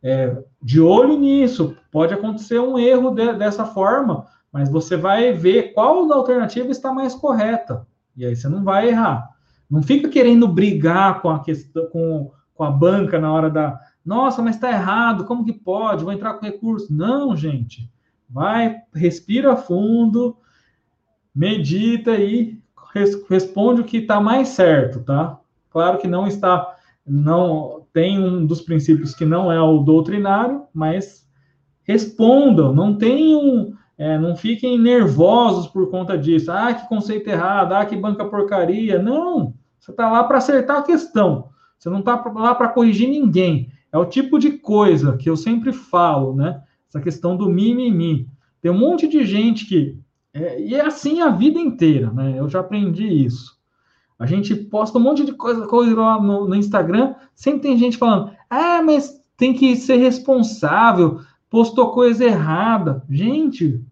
é, 0.02 0.42
de 0.62 0.80
olho 0.80 1.18
nisso, 1.18 1.76
pode 1.90 2.14
acontecer 2.14 2.58
um 2.58 2.78
erro 2.78 3.10
de, 3.10 3.32
dessa 3.34 3.66
forma, 3.66 4.26
mas 4.52 4.70
você 4.70 4.96
vai 4.96 5.32
ver 5.32 5.72
qual 5.74 6.06
da 6.08 6.14
alternativa 6.14 6.70
está 6.70 6.92
mais 6.92 7.14
correta. 7.14 7.86
E 8.16 8.24
aí 8.24 8.34
você 8.34 8.48
não 8.48 8.64
vai 8.64 8.88
errar. 8.88 9.30
Não 9.70 9.82
fica 9.82 10.08
querendo 10.08 10.48
brigar 10.48 11.20
com 11.22 11.30
a 11.30 11.40
questão, 11.40 11.86
com, 11.86 12.32
com 12.54 12.64
a 12.64 12.70
banca 12.70 13.18
na 13.18 13.32
hora 13.32 13.48
da. 13.48 13.78
Nossa, 14.04 14.42
mas 14.42 14.56
está 14.56 14.70
errado, 14.70 15.24
como 15.24 15.44
que 15.44 15.52
pode? 15.52 16.02
Vou 16.02 16.12
entrar 16.12 16.34
com 16.34 16.44
recurso. 16.44 16.92
Não, 16.92 17.36
gente. 17.36 17.88
Vai, 18.28 18.76
respira 18.94 19.56
fundo, 19.56 20.36
medita 21.34 22.16
e 22.16 22.60
res, 22.94 23.22
responde 23.28 23.80
o 23.80 23.84
que 23.84 23.98
está 23.98 24.20
mais 24.20 24.48
certo, 24.48 25.00
tá? 25.00 25.39
Claro 25.70 25.98
que 25.98 26.08
não 26.08 26.26
está, 26.26 26.76
não 27.06 27.86
tem 27.92 28.18
um 28.18 28.44
dos 28.44 28.60
princípios 28.60 29.14
que 29.14 29.24
não 29.24 29.50
é 29.50 29.60
o 29.60 29.78
doutrinário, 29.78 30.64
mas 30.74 31.26
respondam, 31.82 32.74
não 32.74 32.94
tenham 32.94 33.72
é, 34.00 34.18
não 34.18 34.34
fiquem 34.34 34.78
nervosos 34.78 35.66
por 35.66 35.90
conta 35.90 36.16
disso. 36.16 36.50
Ah, 36.50 36.72
que 36.72 36.88
conceito 36.88 37.28
errado, 37.28 37.74
ah, 37.74 37.84
que 37.84 37.94
banca 37.94 38.24
porcaria. 38.24 38.98
Não, 38.98 39.52
você 39.78 39.90
está 39.90 40.10
lá 40.10 40.24
para 40.24 40.38
acertar 40.38 40.78
a 40.78 40.82
questão. 40.82 41.50
Você 41.78 41.90
não 41.90 41.98
está 41.98 42.14
lá 42.34 42.54
para 42.54 42.68
corrigir 42.68 43.10
ninguém. 43.10 43.70
É 43.92 43.98
o 43.98 44.06
tipo 44.06 44.38
de 44.38 44.52
coisa 44.52 45.18
que 45.18 45.28
eu 45.28 45.36
sempre 45.36 45.70
falo, 45.70 46.34
né? 46.34 46.62
Essa 46.88 46.98
questão 46.98 47.36
do 47.36 47.50
mimimi. 47.50 48.26
Tem 48.62 48.70
um 48.70 48.78
monte 48.78 49.06
de 49.06 49.22
gente 49.26 49.66
que. 49.66 49.98
É, 50.32 50.58
e 50.58 50.74
é 50.74 50.80
assim 50.80 51.20
a 51.20 51.28
vida 51.28 51.58
inteira, 51.58 52.10
né? 52.10 52.38
Eu 52.38 52.48
já 52.48 52.60
aprendi 52.60 53.06
isso. 53.06 53.59
A 54.20 54.26
gente 54.26 54.54
posta 54.54 54.98
um 54.98 55.00
monte 55.00 55.24
de 55.24 55.32
coisa, 55.32 55.66
coisa 55.66 55.98
lá 55.98 56.20
no, 56.20 56.46
no 56.46 56.54
Instagram, 56.54 57.14
sempre 57.34 57.62
tem 57.62 57.78
gente 57.78 57.96
falando, 57.96 58.30
ah, 58.50 58.82
mas 58.82 59.18
tem 59.34 59.54
que 59.54 59.74
ser 59.76 59.96
responsável, 59.96 61.20
postou 61.48 61.90
coisa 61.92 62.26
errada. 62.26 63.02
Gente, 63.08 63.82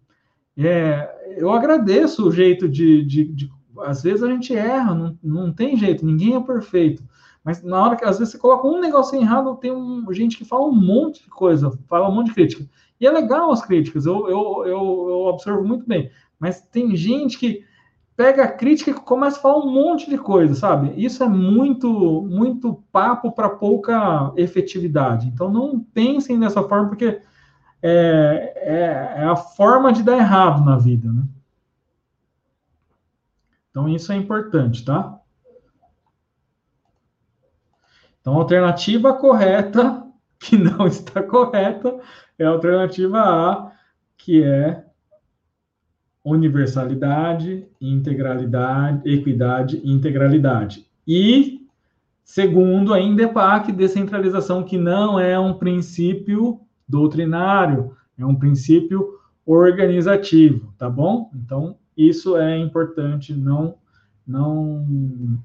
é, 0.55 1.35
eu 1.35 1.51
agradeço 1.51 2.27
o 2.27 2.31
jeito 2.31 2.69
de, 2.69 3.03
de, 3.03 3.25
de, 3.25 3.51
Às 3.79 4.03
vezes 4.03 4.21
a 4.21 4.27
gente 4.27 4.55
erra, 4.55 4.93
não, 4.93 5.17
não 5.23 5.51
tem 5.51 5.75
jeito, 5.75 6.05
ninguém 6.05 6.35
é 6.35 6.39
perfeito. 6.39 7.03
Mas 7.43 7.63
na 7.63 7.83
hora 7.83 7.95
que 7.95 8.05
às 8.05 8.19
vezes 8.19 8.33
você 8.33 8.37
coloca 8.37 8.67
um 8.67 8.79
negócio 8.79 9.19
errado, 9.19 9.55
tem 9.55 9.71
um, 9.71 10.05
gente 10.13 10.37
que 10.37 10.45
fala 10.45 10.67
um 10.67 10.75
monte 10.75 11.23
de 11.23 11.29
coisa, 11.31 11.75
fala 11.87 12.07
um 12.07 12.13
monte 12.13 12.27
de 12.27 12.33
crítica. 12.35 12.69
E 13.01 13.07
é 13.07 13.11
legal 13.11 13.51
as 13.51 13.65
críticas, 13.65 14.05
eu, 14.05 14.29
eu, 14.29 14.63
eu, 14.63 15.07
eu 15.09 15.19
observo 15.25 15.63
muito 15.63 15.87
bem. 15.87 16.11
Mas 16.39 16.61
tem 16.61 16.95
gente 16.95 17.39
que 17.39 17.63
pega 18.19 18.43
a 18.43 18.51
crítica 18.51 18.91
e 18.91 18.93
começa 18.93 19.37
a 19.37 19.41
falar 19.41 19.59
um 19.59 19.71
monte 19.71 20.09
de 20.09 20.17
coisa, 20.17 20.53
sabe? 20.53 20.91
Isso 21.01 21.23
é 21.23 21.29
muito, 21.29 22.21
muito 22.23 22.83
papo 22.91 23.31
para 23.31 23.47
pouca 23.47 24.33
efetividade. 24.35 25.25
Então 25.29 25.49
não 25.49 25.79
pensem 25.79 26.37
dessa 26.37 26.61
forma, 26.61 26.89
porque 26.89 27.21
é, 27.81 28.53
é, 28.57 29.21
é 29.21 29.23
a 29.23 29.37
forma 29.37 29.93
de 29.93 30.03
dar 30.03 30.17
errado 30.17 30.65
na 30.65 30.77
vida, 30.77 31.09
né? 31.09 31.23
Então, 33.69 33.87
isso 33.87 34.11
é 34.11 34.17
importante, 34.17 34.83
tá? 34.83 35.17
Então, 38.19 38.33
a 38.33 38.39
alternativa 38.39 39.13
correta, 39.13 40.05
que 40.37 40.57
não 40.57 40.85
está 40.87 41.23
correta, 41.23 41.97
é 42.37 42.43
a 42.43 42.49
alternativa 42.49 43.17
A, 43.21 43.71
que 44.17 44.43
é 44.43 44.88
universalidade, 46.23 47.65
integralidade, 47.79 49.01
equidade 49.09 49.81
integralidade. 49.83 50.85
E 51.07 51.59
Segundo, 52.29 52.93
a 52.93 53.01
INDEPAC, 53.01 53.71
descentralização, 53.71 54.63
que 54.63 54.77
não 54.77 55.19
é 55.19 55.39
um 55.39 55.55
princípio 55.55 56.59
doutrinário, 56.87 57.97
é 58.19 58.23
um 58.23 58.35
princípio 58.35 59.17
organizativo, 59.43 60.71
tá 60.77 60.87
bom? 60.87 61.31
Então, 61.33 61.75
isso 61.97 62.37
é 62.37 62.55
importante, 62.55 63.33
não 63.33 63.73
não 64.27 64.85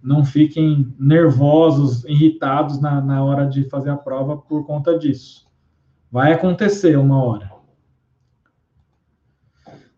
não 0.02 0.26
fiquem 0.26 0.94
nervosos, 0.98 2.04
irritados 2.04 2.78
na, 2.78 3.00
na 3.00 3.24
hora 3.24 3.46
de 3.46 3.64
fazer 3.70 3.88
a 3.88 3.96
prova 3.96 4.36
por 4.36 4.66
conta 4.66 4.98
disso. 4.98 5.46
Vai 6.12 6.34
acontecer 6.34 6.98
uma 6.98 7.24
hora. 7.24 7.50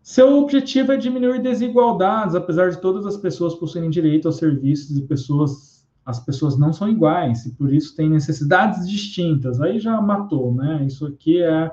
Seu 0.07 0.39
objetivo 0.39 0.93
é 0.93 0.97
diminuir 0.97 1.43
desigualdades, 1.43 2.37
apesar 2.37 2.71
de 2.71 2.81
todas 2.81 3.05
as 3.05 3.17
pessoas 3.17 3.57
possuírem 3.57 3.91
direito 3.91 4.29
aos 4.29 4.37
serviços 4.37 4.97
e 4.97 5.03
pessoas 5.03 5.85
as 6.05 6.21
pessoas 6.21 6.57
não 6.57 6.73
são 6.73 6.89
iguais 6.89 7.45
e 7.45 7.53
por 7.53 7.75
isso 7.75 7.97
têm 7.97 8.09
necessidades 8.09 8.89
distintas. 8.89 9.61
Aí 9.61 9.81
já 9.81 10.01
matou, 10.01 10.55
né? 10.55 10.85
Isso 10.87 11.09
aqui 11.09 11.43
é, 11.43 11.73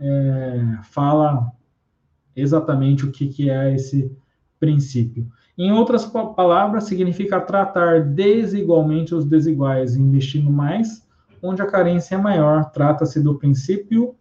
é 0.00 0.78
fala 0.84 1.52
exatamente 2.34 3.04
o 3.04 3.12
que, 3.12 3.28
que 3.28 3.50
é 3.50 3.74
esse 3.74 4.10
princípio. 4.58 5.30
Em 5.58 5.70
outras 5.70 6.06
palavras, 6.06 6.84
significa 6.84 7.38
tratar 7.42 8.06
desigualmente 8.06 9.14
os 9.14 9.26
desiguais, 9.26 9.96
investindo 9.96 10.50
mais 10.50 11.06
onde 11.42 11.60
a 11.60 11.66
carência 11.66 12.14
é 12.14 12.18
maior. 12.18 12.70
Trata-se 12.70 13.20
do 13.20 13.34
princípio 13.34 14.16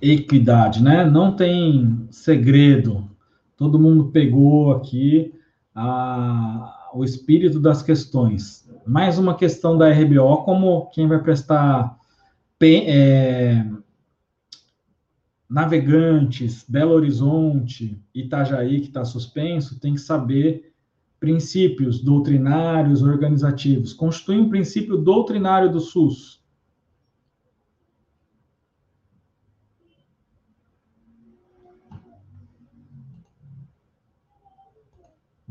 equidade, 0.00 0.82
né? 0.82 1.04
Não 1.04 1.34
tem 1.34 2.06
segredo. 2.10 3.08
Todo 3.56 3.78
mundo 3.78 4.06
pegou 4.06 4.72
aqui 4.72 5.32
a, 5.74 6.90
o 6.94 7.04
espírito 7.04 7.60
das 7.60 7.82
questões. 7.82 8.68
Mais 8.86 9.18
uma 9.18 9.34
questão 9.36 9.78
da 9.78 9.90
RBO, 9.90 10.44
como 10.44 10.90
quem 10.90 11.06
vai 11.06 11.22
prestar 11.22 11.96
é, 12.62 13.64
navegantes, 15.48 16.64
Belo 16.68 16.94
Horizonte, 16.94 18.00
Itajaí, 18.14 18.80
que 18.80 18.88
está 18.88 19.04
suspenso, 19.04 19.78
tem 19.78 19.94
que 19.94 20.00
saber 20.00 20.72
princípios 21.20 22.00
doutrinários 22.02 23.02
organizativos. 23.02 23.92
Constitui 23.92 24.38
um 24.38 24.48
princípio 24.48 24.96
doutrinário 24.96 25.70
do 25.70 25.80
SUS. 25.80 26.33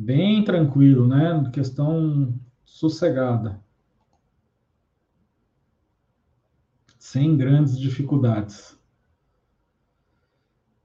Bem 0.03 0.43
tranquilo, 0.43 1.07
né? 1.07 1.49
Questão 1.53 2.37
sossegada. 2.65 3.57
Sem 6.99 7.37
grandes 7.37 7.79
dificuldades. 7.79 8.77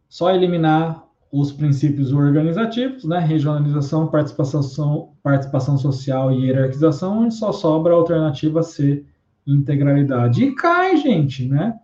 Só 0.08 0.30
eliminar 0.30 1.04
os 1.32 1.50
princípios 1.50 2.12
organizativos, 2.12 3.02
né? 3.02 3.18
Regionalização, 3.18 4.06
participação, 4.06 5.16
participação 5.20 5.76
social 5.76 6.30
e 6.30 6.44
hierarquização, 6.44 7.24
onde 7.24 7.34
só 7.34 7.50
sobra 7.50 7.94
a 7.94 7.96
alternativa 7.96 8.62
C, 8.62 9.04
integralidade. 9.44 10.44
E 10.44 10.54
cai, 10.54 10.96
gente, 10.96 11.44
né? 11.48 11.76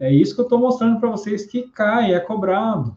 É 0.00 0.12
isso 0.12 0.34
que 0.34 0.40
eu 0.40 0.44
estou 0.44 0.58
mostrando 0.58 0.98
para 0.98 1.10
vocês 1.10 1.46
que 1.46 1.68
cai, 1.68 2.12
é 2.14 2.18
cobrado 2.18 2.96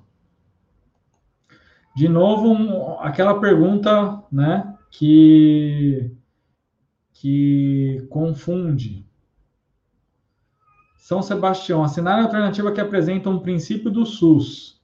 de 1.95 2.07
novo, 2.07 2.49
um, 2.49 2.99
aquela 2.99 3.39
pergunta, 3.39 4.23
né, 4.31 4.75
que, 4.89 6.11
que 7.13 8.05
confunde. 8.09 9.05
São 10.97 11.21
Sebastião, 11.21 11.83
assinar 11.83 12.19
a 12.19 12.23
alternativa 12.23 12.71
que 12.71 12.79
apresenta 12.79 13.29
um 13.29 13.39
princípio 13.39 13.91
do 13.91 14.05
SUS. 14.05 14.79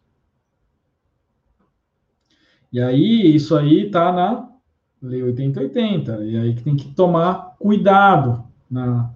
E 2.71 2.81
aí, 2.81 3.33
isso 3.35 3.55
aí 3.55 3.85
está 3.85 4.11
na 4.11 4.47
Lei 5.01 5.21
8080, 5.21 6.25
e 6.25 6.37
aí 6.37 6.55
que 6.55 6.63
tem 6.63 6.75
que 6.75 6.91
tomar 6.95 7.55
cuidado 7.59 8.43
na, 8.69 9.13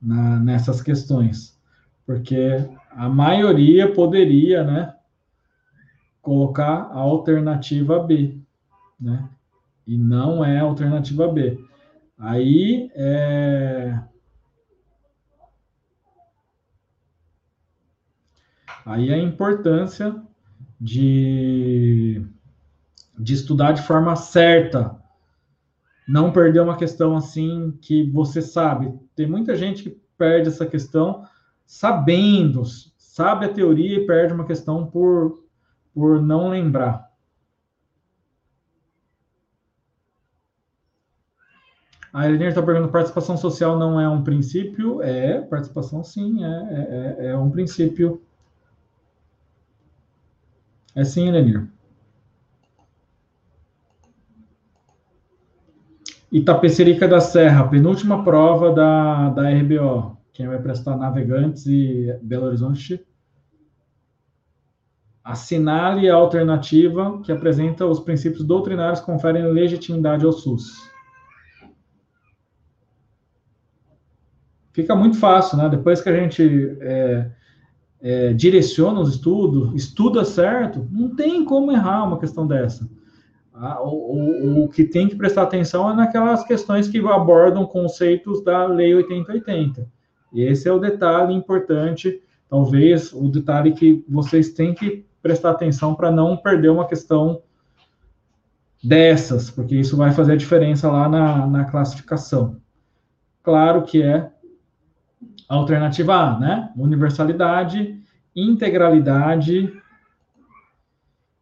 na, 0.00 0.40
nessas 0.40 0.80
questões, 0.80 1.60
porque 2.06 2.66
a 2.90 3.10
maioria 3.10 3.92
poderia, 3.92 4.64
né, 4.64 4.94
colocar 6.22 6.88
a 6.92 6.98
alternativa 6.98 7.98
B, 7.98 8.38
né? 8.98 9.28
E 9.84 9.98
não 9.98 10.44
é 10.44 10.60
a 10.60 10.62
alternativa 10.62 11.26
B. 11.26 11.58
Aí 12.16 12.90
é... 12.94 14.00
Aí 18.86 19.12
a 19.12 19.18
importância 19.18 20.22
de, 20.80 22.24
de 23.16 23.34
estudar 23.34 23.72
de 23.72 23.82
forma 23.82 24.16
certa, 24.16 25.00
não 26.08 26.32
perder 26.32 26.60
uma 26.60 26.76
questão 26.76 27.16
assim 27.16 27.78
que 27.80 28.10
você 28.10 28.42
sabe. 28.42 28.92
Tem 29.14 29.26
muita 29.26 29.54
gente 29.54 29.84
que 29.84 29.90
perde 30.18 30.48
essa 30.48 30.66
questão 30.66 31.24
sabendo, 31.64 32.64
sabe 32.96 33.46
a 33.46 33.52
teoria 33.52 33.98
e 33.98 34.06
perde 34.06 34.32
uma 34.32 34.44
questão 34.44 34.84
por 34.84 35.41
por 35.94 36.20
não 36.20 36.48
lembrar. 36.48 37.10
A 42.12 42.26
Elenir 42.26 42.48
está 42.48 42.62
perguntando: 42.62 42.92
participação 42.92 43.36
social 43.36 43.78
não 43.78 43.98
é 44.00 44.08
um 44.08 44.22
princípio? 44.22 45.02
É, 45.02 45.40
participação 45.40 46.04
sim, 46.04 46.44
é, 46.44 46.48
é, 46.48 47.16
é, 47.18 47.26
é 47.28 47.36
um 47.36 47.50
princípio. 47.50 48.20
É 50.94 51.04
sim, 51.04 51.28
Elenir. 51.28 51.66
Itapecerica 56.30 57.06
da 57.06 57.20
Serra, 57.20 57.68
penúltima 57.68 58.24
prova 58.24 58.72
da, 58.72 59.30
da 59.30 59.50
RBO. 59.50 60.16
Quem 60.32 60.48
vai 60.48 60.58
prestar 60.58 60.96
Navegantes 60.96 61.66
e 61.66 62.18
Belo 62.22 62.46
Horizonte 62.46 63.04
Assinale 65.24 66.10
a 66.10 66.14
alternativa 66.14 67.20
que 67.22 67.30
apresenta 67.30 67.86
os 67.86 68.00
princípios 68.00 68.44
doutrinários 68.44 69.00
que 69.00 69.06
conferem 69.06 69.52
legitimidade 69.52 70.24
ao 70.24 70.32
SUS. 70.32 70.90
Fica 74.72 74.96
muito 74.96 75.18
fácil, 75.18 75.58
né? 75.58 75.68
Depois 75.68 76.00
que 76.00 76.08
a 76.08 76.16
gente 76.16 76.76
é, 76.80 77.30
é, 78.00 78.32
direciona 78.32 79.00
os 79.00 79.10
estudos, 79.10 79.72
estuda 79.74 80.24
certo, 80.24 80.88
não 80.90 81.14
tem 81.14 81.44
como 81.44 81.70
errar 81.70 82.04
uma 82.04 82.18
questão 82.18 82.46
dessa. 82.46 82.88
Ah, 83.54 83.82
o, 83.82 83.90
o, 83.90 84.64
o, 84.64 84.68
que 84.68 84.82
tem 84.82 85.06
que 85.06 85.14
prestar 85.14 85.42
atenção 85.42 85.90
é 85.90 85.94
naquelas 85.94 86.42
questões 86.44 86.88
que 86.88 86.98
abordam 86.98 87.66
conceitos 87.66 88.42
da 88.42 88.66
Lei 88.66 88.94
8080. 88.94 89.86
E 90.32 90.42
esse 90.42 90.66
é 90.66 90.72
o 90.72 90.78
detalhe 90.78 91.34
importante, 91.34 92.20
talvez 92.48 93.12
o 93.12 93.28
detalhe 93.28 93.72
que 93.72 94.02
vocês 94.08 94.54
têm 94.54 94.74
que 94.74 95.04
prestar 95.22 95.50
atenção 95.50 95.94
para 95.94 96.10
não 96.10 96.36
perder 96.36 96.70
uma 96.70 96.86
questão 96.86 97.42
dessas, 98.82 99.50
porque 99.50 99.76
isso 99.76 99.96
vai 99.96 100.12
fazer 100.12 100.32
a 100.32 100.36
diferença 100.36 100.90
lá 100.90 101.08
na, 101.08 101.46
na 101.46 101.64
classificação. 101.64 102.60
Claro 103.42 103.82
que 103.82 104.02
é 104.02 104.30
a 105.48 105.54
alternativa 105.54 106.14
A, 106.14 106.38
né? 106.38 106.72
Universalidade, 106.76 108.00
integralidade 108.34 109.72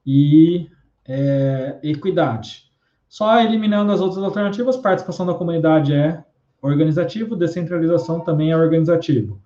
e 0.04 0.68
é, 1.06 1.78
equidade. 1.82 2.70
Só 3.08 3.40
eliminando 3.40 3.92
as 3.92 4.00
outras 4.00 4.22
alternativas, 4.22 4.76
participação 4.76 5.26
da 5.26 5.34
comunidade 5.34 5.94
é 5.94 6.22
organizativo, 6.62 7.36
descentralização 7.36 8.20
também 8.20 8.50
é 8.50 8.56
organizativo. 8.56 9.40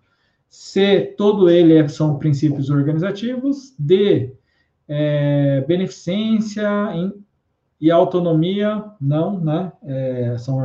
C, 0.49 1.15
todo 1.17 1.51
ele 1.51 1.75
é, 1.75 1.89
são 1.89 2.19
princípios 2.19 2.71
organizativos. 2.71 3.75
D, 3.79 4.35
é, 4.89 5.65
beneficência 5.67 6.69
e 7.81 7.91
autonomia, 7.91 8.85
não, 9.01 9.41
né? 9.41 9.73
É, 9.83 10.37
são, 10.39 10.59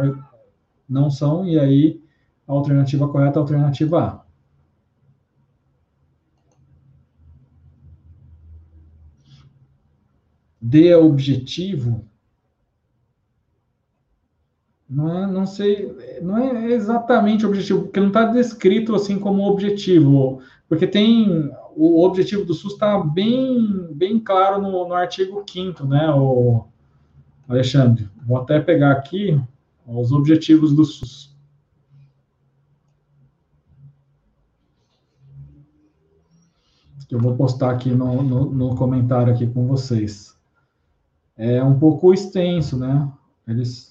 não 0.88 1.10
são, 1.10 1.48
e 1.48 1.60
aí 1.60 2.02
a 2.48 2.54
alternativa 2.54 3.08
correta 3.08 3.38
é 3.38 3.40
a 3.40 3.42
alternativa 3.42 4.00
A. 4.00 4.30
de 10.62 10.94
objetivo, 10.94 12.09
não, 14.90 15.24
é, 15.24 15.28
não 15.28 15.46
sei, 15.46 16.20
não 16.22 16.38
é 16.38 16.72
exatamente 16.72 17.46
objetivo, 17.46 17.84
porque 17.84 18.00
não 18.00 18.08
está 18.08 18.26
descrito 18.26 18.96
assim 18.96 19.20
como 19.20 19.44
objetivo, 19.44 20.42
porque 20.68 20.88
tem 20.88 21.52
o 21.76 22.04
objetivo 22.04 22.44
do 22.44 22.54
SUS 22.54 22.74
está 22.74 23.00
bem, 23.00 23.88
bem 23.94 24.20
claro 24.20 24.60
no, 24.62 24.88
no 24.88 24.94
artigo 24.94 25.44
5 25.48 25.86
né, 25.86 26.10
o 26.12 26.66
Alexandre? 27.48 28.10
Vou 28.26 28.38
até 28.38 28.60
pegar 28.60 28.92
aqui 28.92 29.40
os 29.86 30.12
objetivos 30.12 30.74
do 30.74 30.84
SUS. 30.84 31.30
Eu 37.10 37.20
vou 37.20 37.36
postar 37.36 37.72
aqui 37.72 37.90
no, 37.90 38.22
no, 38.22 38.52
no 38.52 38.76
comentário 38.76 39.34
aqui 39.34 39.48
com 39.48 39.66
vocês. 39.68 40.38
É 41.36 41.64
um 41.64 41.80
pouco 41.80 42.14
extenso, 42.14 42.78
né? 42.78 43.12
Eles 43.48 43.89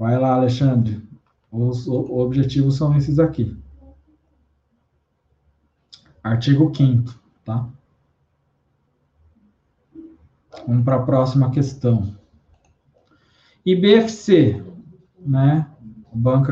Vai 0.00 0.18
lá, 0.18 0.32
Alexandre. 0.32 1.06
Os 1.52 1.86
objetivos 1.86 2.76
são 2.78 2.96
esses 2.96 3.18
aqui. 3.18 3.54
Artigo 6.24 6.72
5 6.74 7.20
tá? 7.44 7.68
Vamos 10.66 10.86
para 10.86 10.96
a 10.96 11.02
próxima 11.02 11.50
questão. 11.50 12.16
IBFC, 13.62 14.64
né? 15.18 15.68
O 16.10 16.16
banco 16.16 16.50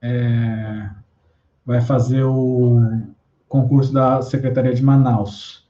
é, 0.00 0.90
vai 1.62 1.82
fazer 1.82 2.24
o 2.24 2.80
concurso 3.50 3.92
da 3.92 4.22
Secretaria 4.22 4.72
de 4.72 4.82
Manaus. 4.82 5.68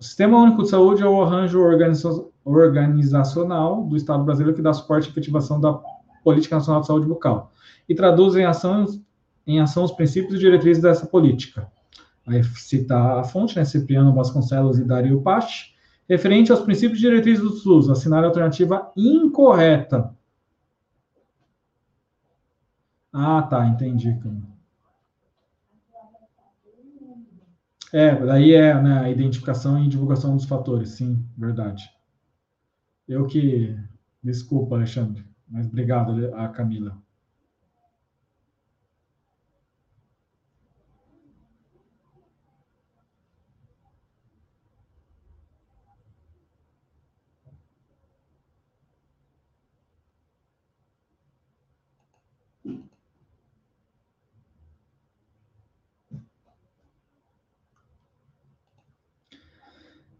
O 0.00 0.02
Sistema 0.02 0.36
Único 0.36 0.64
de 0.64 0.70
Saúde 0.70 1.00
é 1.00 1.06
o 1.06 1.22
arranjo 1.22 1.60
organizacional 2.44 3.84
do 3.84 3.96
Estado 3.96 4.24
brasileiro 4.24 4.56
que 4.56 4.62
dá 4.62 4.72
suporte 4.72 5.06
à 5.06 5.10
efetivação 5.12 5.60
da 5.60 5.80
Política 6.28 6.56
Nacional 6.56 6.82
de 6.82 6.86
Saúde 6.86 7.06
Bucal 7.06 7.50
e 7.88 7.94
traduz 7.94 8.36
em 8.36 8.44
ação, 8.44 8.84
em 9.46 9.60
ação 9.60 9.84
os 9.84 9.92
princípios 9.92 10.34
e 10.34 10.38
diretrizes 10.38 10.82
dessa 10.82 11.06
política. 11.06 11.72
Aí 12.26 12.44
cita 12.44 13.18
a 13.18 13.24
fonte, 13.24 13.56
né, 13.56 13.64
Cipriano 13.64 14.12
Vasconcelos 14.12 14.78
e 14.78 14.84
Dario 14.84 15.22
Pache, 15.22 15.72
referente 16.06 16.52
aos 16.52 16.60
princípios 16.60 16.98
e 16.98 17.02
diretrizes 17.02 17.42
do 17.42 17.48
SUS, 17.48 17.88
assinar 17.88 18.22
a 18.22 18.26
alternativa 18.26 18.92
incorreta. 18.94 20.14
Ah, 23.10 23.40
tá, 23.40 23.66
entendi. 23.66 24.14
É, 27.90 28.14
daí 28.14 28.52
é 28.52 28.82
né, 28.82 28.98
a 28.98 29.10
identificação 29.10 29.82
e 29.82 29.88
divulgação 29.88 30.36
dos 30.36 30.44
fatores, 30.44 30.90
sim, 30.90 31.24
verdade. 31.38 31.88
Eu 33.08 33.26
que. 33.26 33.74
Desculpa, 34.22 34.74
Alexandre. 34.74 35.27
Mas 35.50 35.66
obrigado, 35.66 36.34
a 36.34 36.48
Camila. 36.48 36.96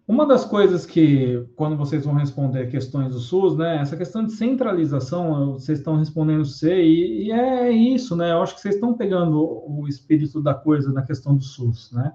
Uma 0.08 0.26
das 0.26 0.42
coisas 0.42 0.86
que, 0.86 1.46
quando 1.54 1.76
vocês 1.76 2.06
vão 2.06 2.14
responder 2.14 2.70
questões 2.70 3.12
do 3.12 3.20
SUS, 3.20 3.58
né, 3.58 3.76
essa 3.76 3.94
questão 3.94 4.24
de 4.24 4.32
centralização, 4.32 5.52
vocês 5.52 5.80
estão 5.80 5.96
respondendo 5.96 6.46
C, 6.46 6.82
e, 6.82 7.26
e 7.26 7.30
é 7.30 7.70
isso, 7.70 8.16
né? 8.16 8.32
Eu 8.32 8.40
acho 8.40 8.54
que 8.54 8.62
vocês 8.62 8.76
estão 8.76 8.94
pegando 8.94 9.38
o 9.38 9.86
espírito 9.86 10.40
da 10.40 10.54
coisa 10.54 10.90
na 10.94 11.02
questão 11.02 11.36
do 11.36 11.44
SUS, 11.44 11.92
né? 11.92 12.14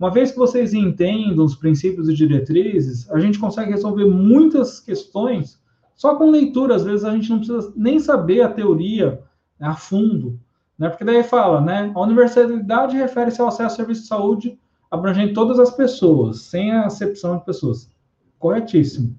Uma 0.00 0.10
vez 0.10 0.32
que 0.32 0.38
vocês 0.38 0.72
entendam 0.72 1.44
os 1.44 1.54
princípios 1.54 2.08
e 2.08 2.14
diretrizes, 2.14 3.10
a 3.10 3.20
gente 3.20 3.38
consegue 3.38 3.72
resolver 3.72 4.06
muitas 4.06 4.80
questões 4.80 5.60
só 5.94 6.14
com 6.16 6.30
leitura. 6.30 6.74
Às 6.74 6.82
vezes 6.82 7.04
a 7.04 7.12
gente 7.12 7.28
não 7.28 7.38
precisa 7.38 7.70
nem 7.76 8.00
saber 8.00 8.40
a 8.40 8.48
teoria 8.48 9.20
a 9.60 9.74
fundo, 9.74 10.40
né? 10.78 10.88
Porque 10.88 11.04
daí 11.04 11.22
fala, 11.22 11.60
né? 11.60 11.92
A 11.94 12.00
universalidade 12.00 12.96
refere-se 12.96 13.38
ao 13.42 13.48
acesso 13.48 13.74
a 13.74 13.76
serviço 13.76 14.00
de 14.00 14.08
saúde 14.08 14.58
abrangendo 14.94 15.34
todas 15.34 15.58
as 15.58 15.70
pessoas, 15.70 16.42
sem 16.42 16.70
a 16.72 16.86
acepção 16.86 17.38
de 17.38 17.44
pessoas. 17.44 17.90
Corretíssimo. 18.38 19.18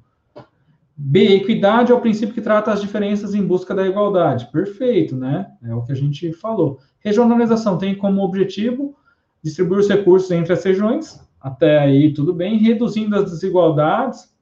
B, 0.97 1.35
equidade 1.35 1.91
é 1.91 1.95
o 1.95 1.99
princípio 1.99 2.33
que 2.33 2.41
trata 2.41 2.71
as 2.71 2.79
diferenças 2.79 3.35
em 3.35 3.45
busca 3.45 3.75
da 3.75 3.85
igualdade. 3.85 4.49
Perfeito, 4.51 5.15
né? 5.15 5.51
É 5.61 5.75
o 5.75 5.83
que 5.83 5.91
a 5.91 5.95
gente 5.95 6.31
falou. 6.31 6.79
Regionalização 6.99 7.77
tem 7.77 7.95
como 7.95 8.23
objetivo 8.23 8.95
distribuir 9.43 9.81
os 9.81 9.89
recursos 9.89 10.31
entre 10.31 10.53
as 10.53 10.63
regiões, 10.63 11.21
até 11.39 11.77
aí 11.77 12.13
tudo 12.13 12.33
bem, 12.33 12.57
reduzindo 12.57 13.15
as 13.15 13.29
desigualdades, 13.29 14.33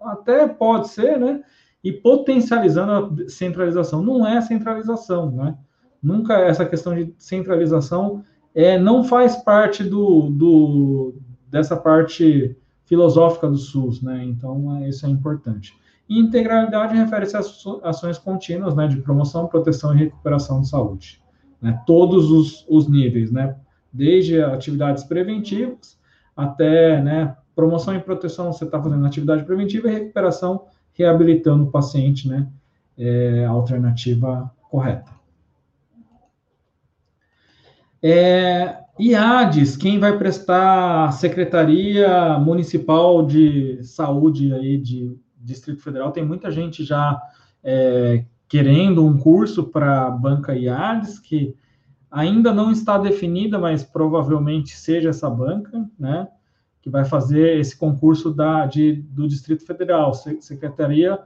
até 0.00 0.46
pode 0.48 0.88
ser, 0.88 1.18
né? 1.18 1.42
E 1.82 1.92
potencializando 1.92 3.24
a 3.24 3.28
centralização. 3.28 4.02
Não 4.02 4.26
é 4.26 4.40
centralização, 4.40 5.30
né? 5.30 5.56
Nunca 6.02 6.34
essa 6.40 6.66
questão 6.66 6.94
de 6.94 7.14
centralização 7.16 8.24
é, 8.54 8.78
não 8.78 9.02
faz 9.02 9.36
parte 9.36 9.82
do, 9.82 10.30
do, 10.30 11.14
dessa 11.50 11.76
parte 11.76 12.56
filosófica 12.84 13.48
do 13.48 13.56
SUS, 13.56 14.00
né? 14.00 14.24
Então, 14.24 14.76
é, 14.76 14.88
isso 14.88 15.04
é 15.06 15.08
importante. 15.08 15.74
E 16.08 16.18
integralidade 16.18 16.94
refere-se 16.94 17.36
às 17.36 17.66
ações 17.82 18.18
contínuas, 18.18 18.74
né, 18.74 18.86
de 18.86 18.98
promoção, 18.98 19.46
proteção 19.48 19.94
e 19.94 19.98
recuperação 19.98 20.60
de 20.60 20.68
saúde, 20.68 21.20
né? 21.60 21.80
Todos 21.86 22.30
os, 22.30 22.64
os 22.68 22.88
níveis, 22.88 23.32
né? 23.32 23.56
Desde 23.92 24.40
atividades 24.40 25.04
preventivas 25.04 25.98
até, 26.36 27.00
né, 27.00 27.36
promoção 27.54 27.94
e 27.94 28.00
proteção, 28.00 28.52
você 28.52 28.64
está 28.64 28.82
fazendo 28.82 29.06
atividade 29.06 29.44
preventiva 29.44 29.88
e 29.88 29.94
recuperação, 29.94 30.66
reabilitando 30.92 31.64
o 31.64 31.70
paciente, 31.70 32.28
né? 32.28 32.46
É 32.96 33.44
a 33.44 33.50
alternativa 33.50 34.50
correta. 34.70 35.13
É, 38.06 38.80
IADES, 39.00 39.78
quem 39.78 39.98
vai 39.98 40.18
prestar 40.18 41.10
Secretaria 41.12 42.38
Municipal 42.38 43.24
de 43.24 43.82
Saúde 43.82 44.52
aí 44.52 44.76
de 44.76 45.16
Distrito 45.38 45.82
Federal, 45.82 46.12
tem 46.12 46.22
muita 46.22 46.50
gente 46.50 46.84
já 46.84 47.18
é, 47.62 48.26
querendo 48.46 49.02
um 49.06 49.16
curso 49.16 49.64
para 49.64 50.06
a 50.06 50.10
banca 50.10 50.54
IADES, 50.54 51.18
que 51.18 51.56
ainda 52.10 52.52
não 52.52 52.70
está 52.70 52.98
definida, 52.98 53.58
mas 53.58 53.82
provavelmente 53.82 54.76
seja 54.76 55.08
essa 55.08 55.30
banca, 55.30 55.88
né, 55.98 56.28
que 56.82 56.90
vai 56.90 57.06
fazer 57.06 57.58
esse 57.58 57.74
concurso 57.74 58.34
da, 58.34 58.66
de, 58.66 58.92
do 58.92 59.26
Distrito 59.26 59.64
Federal, 59.64 60.12
Secretaria, 60.12 61.18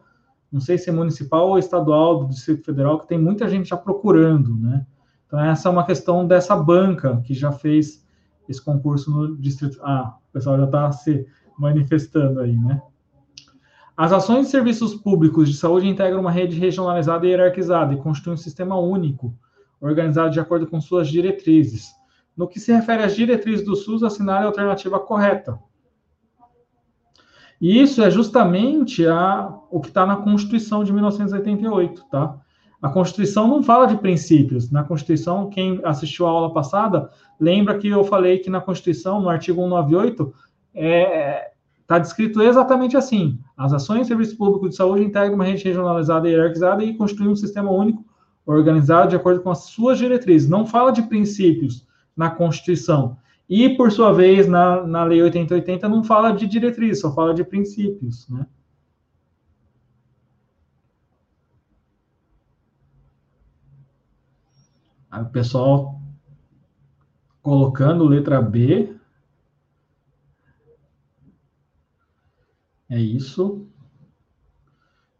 não 0.50 0.60
sei 0.60 0.78
se 0.78 0.90
é 0.90 0.92
municipal 0.92 1.48
ou 1.48 1.58
estadual 1.58 2.20
do 2.20 2.28
Distrito 2.28 2.64
Federal, 2.64 3.00
que 3.00 3.08
tem 3.08 3.18
muita 3.18 3.48
gente 3.48 3.70
já 3.70 3.76
procurando, 3.76 4.54
né, 4.54 4.86
então, 5.28 5.38
essa 5.44 5.68
é 5.68 5.70
uma 5.72 5.84
questão 5.84 6.26
dessa 6.26 6.56
banca 6.56 7.20
que 7.22 7.34
já 7.34 7.52
fez 7.52 8.04
esse 8.48 8.64
concurso 8.64 9.10
no 9.10 9.36
distrito. 9.36 9.78
Ah, 9.82 10.16
o 10.30 10.32
pessoal 10.32 10.56
já 10.56 10.64
está 10.64 10.90
se 10.90 11.26
manifestando 11.58 12.40
aí, 12.40 12.56
né? 12.56 12.80
As 13.94 14.10
ações 14.10 14.46
de 14.46 14.52
serviços 14.52 14.94
públicos 14.94 15.50
de 15.50 15.56
saúde 15.56 15.86
integram 15.86 16.20
uma 16.20 16.30
rede 16.30 16.58
regionalizada 16.58 17.26
e 17.26 17.30
hierarquizada 17.30 17.92
e 17.92 17.98
constituem 17.98 18.34
um 18.34 18.38
sistema 18.38 18.78
único, 18.78 19.34
organizado 19.80 20.30
de 20.30 20.40
acordo 20.40 20.66
com 20.66 20.80
suas 20.80 21.08
diretrizes. 21.08 21.90
No 22.34 22.48
que 22.48 22.58
se 22.58 22.72
refere 22.72 23.02
às 23.02 23.14
diretrizes 23.14 23.66
do 23.66 23.76
SUS, 23.76 24.02
assinar 24.02 24.42
a 24.42 24.46
alternativa 24.46 24.98
correta. 24.98 25.58
E 27.60 27.82
isso 27.82 28.02
é 28.02 28.10
justamente 28.10 29.06
a, 29.06 29.52
o 29.68 29.80
que 29.80 29.88
está 29.88 30.06
na 30.06 30.16
Constituição 30.16 30.84
de 30.84 30.92
1988, 30.92 32.04
tá? 32.08 32.40
A 32.80 32.88
Constituição 32.88 33.48
não 33.48 33.62
fala 33.62 33.86
de 33.86 33.96
princípios. 33.96 34.70
Na 34.70 34.84
Constituição, 34.84 35.50
quem 35.50 35.80
assistiu 35.84 36.26
à 36.26 36.30
aula 36.30 36.52
passada, 36.52 37.10
lembra 37.40 37.76
que 37.76 37.88
eu 37.88 38.04
falei 38.04 38.38
que 38.38 38.48
na 38.48 38.60
Constituição, 38.60 39.20
no 39.20 39.28
artigo 39.28 39.60
198, 39.60 40.22
está 40.22 40.34
é, 40.74 41.50
tá 41.86 41.98
descrito 41.98 42.40
exatamente 42.40 42.96
assim: 42.96 43.38
as 43.56 43.72
ações 43.72 44.02
de 44.02 44.08
serviço 44.08 44.36
público 44.36 44.68
de 44.68 44.76
saúde 44.76 45.04
integram 45.04 45.34
uma 45.34 45.44
rede 45.44 45.64
regionalizada 45.64 46.28
e 46.28 46.32
hierarquizada 46.32 46.84
e 46.84 46.96
constituem 46.96 47.30
um 47.30 47.36
sistema 47.36 47.70
único 47.70 48.04
organizado 48.46 49.10
de 49.10 49.16
acordo 49.16 49.40
com 49.40 49.50
as 49.50 49.64
suas 49.64 49.98
diretrizes. 49.98 50.48
Não 50.48 50.64
fala 50.64 50.92
de 50.92 51.02
princípios 51.02 51.84
na 52.16 52.30
Constituição. 52.30 53.16
E, 53.48 53.70
por 53.70 53.90
sua 53.90 54.12
vez, 54.12 54.46
na, 54.46 54.86
na 54.86 55.04
Lei 55.04 55.22
8080 55.22 55.88
não 55.88 56.04
fala 56.04 56.32
de 56.32 56.46
diretrizes, 56.46 57.00
só 57.00 57.12
fala 57.12 57.34
de 57.34 57.42
princípios, 57.42 58.28
né? 58.28 58.46
Aí 65.18 65.24
o 65.24 65.28
pessoal 65.30 66.00
colocando 67.42 68.06
letra 68.06 68.40
B. 68.40 68.94
É 72.88 72.98
isso. 72.98 73.66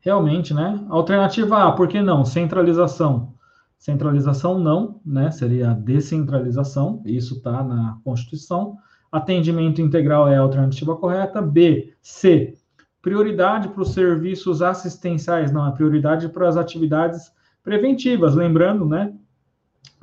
Realmente, 0.00 0.54
né? 0.54 0.86
Alternativa 0.88 1.64
A, 1.64 1.72
por 1.72 1.88
que 1.88 2.00
não? 2.00 2.24
Centralização. 2.24 3.34
Centralização 3.76 4.58
não, 4.58 5.00
né? 5.04 5.30
Seria 5.30 5.74
descentralização, 5.74 7.02
isso 7.04 7.36
está 7.36 7.62
na 7.62 7.98
Constituição. 8.04 8.76
Atendimento 9.10 9.80
integral 9.80 10.28
é 10.28 10.36
a 10.36 10.40
alternativa 10.40 10.96
correta. 10.96 11.42
B, 11.42 11.94
C, 12.00 12.54
prioridade 13.02 13.68
para 13.68 13.82
os 13.82 13.92
serviços 13.92 14.62
assistenciais, 14.62 15.50
não, 15.50 15.66
é 15.66 15.72
prioridade 15.72 16.28
para 16.28 16.48
as 16.48 16.56
atividades 16.56 17.32
preventivas. 17.62 18.34
Lembrando, 18.34 18.86
né, 18.86 19.14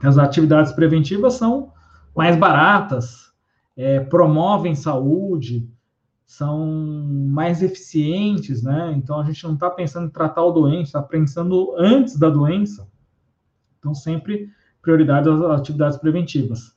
as 0.02 0.18
atividades 0.18 0.72
preventivas 0.72 1.36
são 1.36 1.72
mais 2.16 2.36
baratas, 2.36 3.32
é, 3.76 4.00
promovem 4.00 4.76
saúde, 4.76 5.70
são 6.26 6.66
mais 7.30 7.62
eficientes, 7.62 8.64
né? 8.64 8.94
Então 8.98 9.20
a 9.20 9.24
gente 9.24 9.44
não 9.44 9.54
está 9.54 9.70
pensando 9.70 10.08
em 10.08 10.12
tratar 10.12 10.44
o 10.44 10.52
doente, 10.52 10.88
está 10.88 11.02
pensando 11.02 11.76
antes 11.78 12.18
da 12.18 12.30
doença. 12.30 12.88
Então, 13.80 13.94
sempre 13.94 14.50
prioridade 14.82 15.30
às 15.30 15.40
atividades 15.42 15.98
preventivas. 15.98 16.76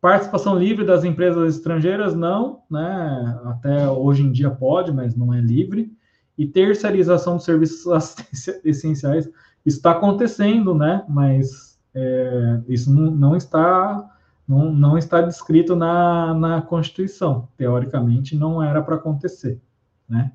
Participação 0.00 0.58
livre 0.58 0.84
das 0.84 1.04
empresas 1.04 1.56
estrangeiras, 1.56 2.14
não, 2.14 2.62
né? 2.70 3.40
Até 3.44 3.88
hoje 3.88 4.22
em 4.22 4.32
dia 4.32 4.50
pode, 4.50 4.92
mas 4.92 5.16
não 5.16 5.34
é 5.34 5.40
livre. 5.40 5.92
E 6.38 6.46
terceirização 6.46 7.36
dos 7.36 7.44
serviços 7.44 8.14
essenciais 8.64 9.28
está 9.64 9.92
acontecendo, 9.92 10.74
né? 10.74 11.04
Mas 11.08 11.65
é, 11.96 12.60
isso 12.68 12.92
não, 12.92 13.34
está 13.34 14.08
não, 14.46 14.70
não 14.70 14.98
está 14.98 15.20
descrito 15.20 15.74
na, 15.74 16.34
na 16.34 16.62
Constituição. 16.62 17.48
Teoricamente, 17.56 18.36
não 18.36 18.62
era 18.62 18.82
para 18.82 18.96
acontecer, 18.96 19.60
né? 20.08 20.30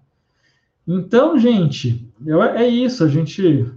Então, 0.87 1.37
gente, 1.37 2.11
eu, 2.25 2.41
é 2.43 2.67
isso. 2.67 3.03
A 3.03 3.07
gente 3.07 3.71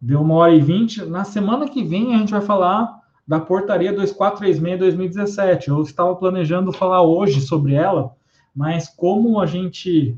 Deu 0.00 0.20
uma 0.20 0.34
hora 0.34 0.54
e 0.54 0.60
vinte. 0.60 1.04
Na 1.04 1.24
semana 1.24 1.68
que 1.68 1.82
vem 1.82 2.14
a 2.14 2.18
gente 2.18 2.30
vai 2.30 2.40
falar 2.40 3.00
da 3.26 3.40
portaria 3.40 3.94
2436-2017. 3.96 5.68
Eu 5.68 5.82
estava 5.82 6.14
planejando 6.14 6.72
falar 6.72 7.02
hoje 7.02 7.40
sobre 7.40 7.74
ela, 7.74 8.14
mas 8.54 8.88
como 8.88 9.40
a 9.40 9.46
gente 9.46 10.16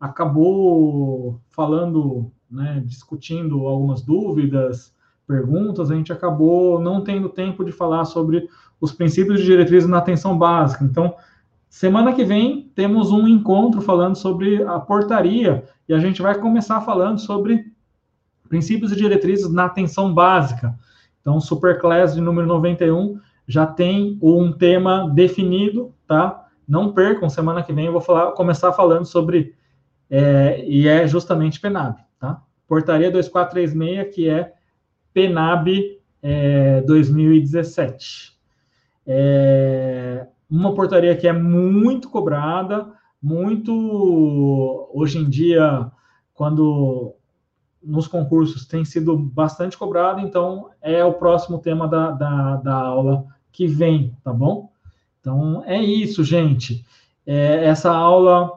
acabou 0.00 1.40
falando, 1.50 2.30
né, 2.50 2.82
discutindo 2.86 3.66
algumas 3.66 4.00
dúvidas, 4.00 4.94
perguntas, 5.26 5.90
a 5.90 5.94
gente 5.94 6.12
acabou 6.12 6.80
não 6.80 7.02
tendo 7.02 7.28
tempo 7.28 7.64
de 7.64 7.72
falar 7.72 8.04
sobre 8.04 8.48
os 8.80 8.92
princípios 8.92 9.40
de 9.40 9.46
diretrizes 9.46 9.88
na 9.88 9.98
atenção 9.98 10.36
básica. 10.38 10.84
Então, 10.84 11.14
semana 11.68 12.12
que 12.12 12.24
vem 12.24 12.70
temos 12.74 13.10
um 13.10 13.26
encontro 13.26 13.80
falando 13.80 14.16
sobre 14.16 14.62
a 14.62 14.78
portaria 14.78 15.64
e 15.88 15.94
a 15.94 15.98
gente 15.98 16.22
vai 16.22 16.38
começar 16.38 16.80
falando 16.80 17.18
sobre 17.18 17.72
princípios 18.48 18.92
e 18.92 18.96
diretrizes 18.96 19.50
na 19.52 19.64
atenção 19.64 20.12
básica. 20.14 20.74
Então, 21.20 21.40
Superclass 21.40 22.14
de 22.14 22.20
número 22.20 22.46
91 22.46 23.18
já 23.48 23.66
tem 23.66 24.18
um 24.22 24.52
tema 24.52 25.10
definido, 25.12 25.92
tá? 26.06 26.46
Não 26.68 26.92
percam, 26.92 27.28
semana 27.28 27.62
que 27.62 27.72
vem 27.72 27.86
eu 27.86 27.92
vou 27.92 28.00
falar, 28.00 28.32
começar 28.32 28.72
falando 28.72 29.04
sobre, 29.04 29.54
é, 30.10 30.64
e 30.66 30.88
é 30.88 31.06
justamente 31.06 31.60
PENAB, 31.60 31.96
tá? 32.18 32.42
Portaria 32.66 33.10
2436, 33.10 34.14
que 34.14 34.28
é 34.28 34.52
PENAB 35.16 35.98
é, 36.22 36.82
2017. 36.82 38.36
É, 39.06 40.26
uma 40.50 40.74
portaria 40.74 41.16
que 41.16 41.26
é 41.26 41.32
muito 41.32 42.10
cobrada, 42.10 42.92
muito, 43.22 44.90
hoje 44.92 45.18
em 45.18 45.26
dia, 45.26 45.90
quando 46.34 47.14
nos 47.82 48.06
concursos 48.06 48.66
tem 48.66 48.84
sido 48.84 49.16
bastante 49.16 49.78
cobrado, 49.78 50.20
então 50.20 50.68
é 50.82 51.02
o 51.02 51.14
próximo 51.14 51.60
tema 51.60 51.88
da, 51.88 52.10
da, 52.10 52.56
da 52.56 52.74
aula 52.74 53.24
que 53.50 53.66
vem, 53.66 54.14
tá 54.22 54.34
bom? 54.34 54.70
Então 55.18 55.64
é 55.64 55.82
isso, 55.82 56.22
gente. 56.22 56.84
É, 57.24 57.64
essa 57.64 57.90
aula, 57.90 58.52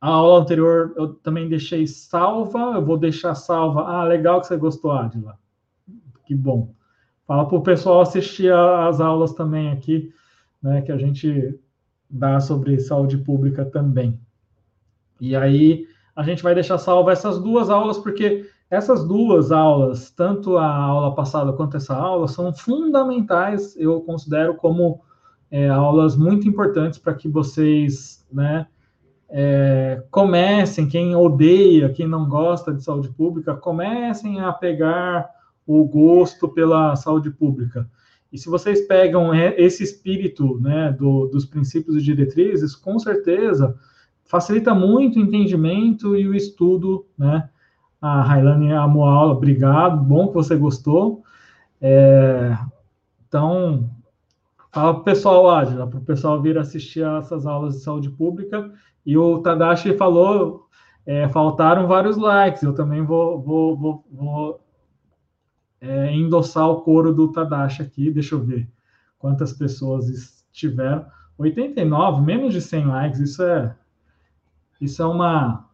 a 0.00 0.08
aula 0.08 0.40
anterior 0.40 0.92
eu 0.96 1.14
também 1.14 1.48
deixei 1.48 1.86
salva, 1.86 2.74
eu 2.74 2.84
vou 2.84 2.98
deixar 2.98 3.34
salva. 3.34 3.82
Ah, 3.82 4.04
legal 4.04 4.40
que 4.40 4.46
você 4.46 4.56
gostou, 4.56 4.92
Adila. 4.92 5.38
Que 6.26 6.34
bom. 6.34 6.74
Fala 7.26 7.46
para 7.46 7.58
o 7.58 7.62
pessoal 7.62 8.02
assistir 8.02 8.52
as 8.52 9.00
aulas 9.00 9.32
também 9.32 9.70
aqui, 9.72 10.12
né, 10.62 10.82
que 10.82 10.92
a 10.92 10.96
gente 10.96 11.58
dá 12.08 12.38
sobre 12.40 12.78
saúde 12.78 13.18
pública 13.18 13.64
também. 13.64 14.20
E 15.20 15.34
aí, 15.34 15.86
a 16.14 16.22
gente 16.22 16.42
vai 16.42 16.54
deixar 16.54 16.78
salva 16.78 17.12
essas 17.12 17.38
duas 17.38 17.68
aulas, 17.68 17.98
porque 17.98 18.48
essas 18.70 19.06
duas 19.06 19.50
aulas, 19.50 20.10
tanto 20.10 20.56
a 20.56 20.72
aula 20.72 21.14
passada 21.14 21.52
quanto 21.52 21.76
essa 21.76 21.94
aula, 21.94 22.28
são 22.28 22.52
fundamentais, 22.54 23.76
eu 23.76 24.00
considero 24.02 24.54
como 24.54 25.00
é, 25.50 25.68
aulas 25.68 26.16
muito 26.16 26.48
importantes 26.48 26.98
para 26.98 27.14
que 27.14 27.28
vocês, 27.28 28.26
né, 28.32 28.66
é, 29.28 30.02
comecem, 30.10 30.88
quem 30.88 31.14
odeia, 31.14 31.92
quem 31.92 32.06
não 32.06 32.28
gosta 32.28 32.72
de 32.72 32.82
saúde 32.82 33.08
pública, 33.08 33.54
comecem 33.54 34.40
a 34.40 34.52
pegar 34.52 35.28
o 35.66 35.84
gosto 35.84 36.48
pela 36.48 36.94
saúde 36.96 37.30
pública. 37.30 37.88
E 38.32 38.38
se 38.38 38.48
vocês 38.48 38.86
pegam 38.86 39.34
esse 39.34 39.82
espírito, 39.82 40.58
né, 40.60 40.92
do, 40.92 41.26
dos 41.26 41.44
princípios 41.44 41.96
e 41.96 42.02
diretrizes, 42.02 42.74
com 42.74 42.98
certeza 42.98 43.76
facilita 44.26 44.74
muito 44.74 45.18
o 45.18 45.22
entendimento 45.22 46.16
e 46.16 46.28
o 46.28 46.34
estudo, 46.34 47.06
né? 47.16 47.48
A 48.00 48.22
Railane 48.22 48.72
amou 48.72 49.06
a 49.06 49.12
aula, 49.12 49.32
obrigado, 49.32 50.02
bom 50.02 50.28
que 50.28 50.34
você 50.34 50.54
gostou. 50.56 51.22
É, 51.80 52.56
então, 53.26 53.88
fala 54.76 54.92
para 54.92 55.00
o 55.00 55.04
pessoal, 55.04 55.48
Adila, 55.48 55.86
para 55.86 55.98
o 55.98 56.04
pessoal 56.04 56.42
vir 56.42 56.58
assistir 56.58 57.02
a 57.02 57.16
essas 57.16 57.46
aulas 57.46 57.76
de 57.76 57.80
saúde 57.80 58.10
pública. 58.10 58.70
E 59.06 59.16
o 59.16 59.38
Tadashi 59.38 59.96
falou, 59.96 60.68
é, 61.06 61.26
faltaram 61.30 61.86
vários 61.86 62.18
likes, 62.18 62.62
eu 62.62 62.74
também 62.74 63.02
vou, 63.02 63.40
vou, 63.40 63.74
vou, 63.74 64.04
vou 64.12 64.60
é, 65.80 66.12
endossar 66.12 66.68
o 66.68 66.82
coro 66.82 67.14
do 67.14 67.32
Tadashi 67.32 67.80
aqui, 67.80 68.10
deixa 68.10 68.34
eu 68.34 68.40
ver 68.42 68.68
quantas 69.18 69.50
pessoas 69.54 70.10
estiveram. 70.10 71.06
89, 71.38 72.20
menos 72.20 72.52
de 72.52 72.60
100 72.60 72.86
likes, 72.86 73.20
isso 73.20 73.42
é 73.42 73.74
isso 74.78 75.02
é 75.02 75.06
uma, 75.06 75.70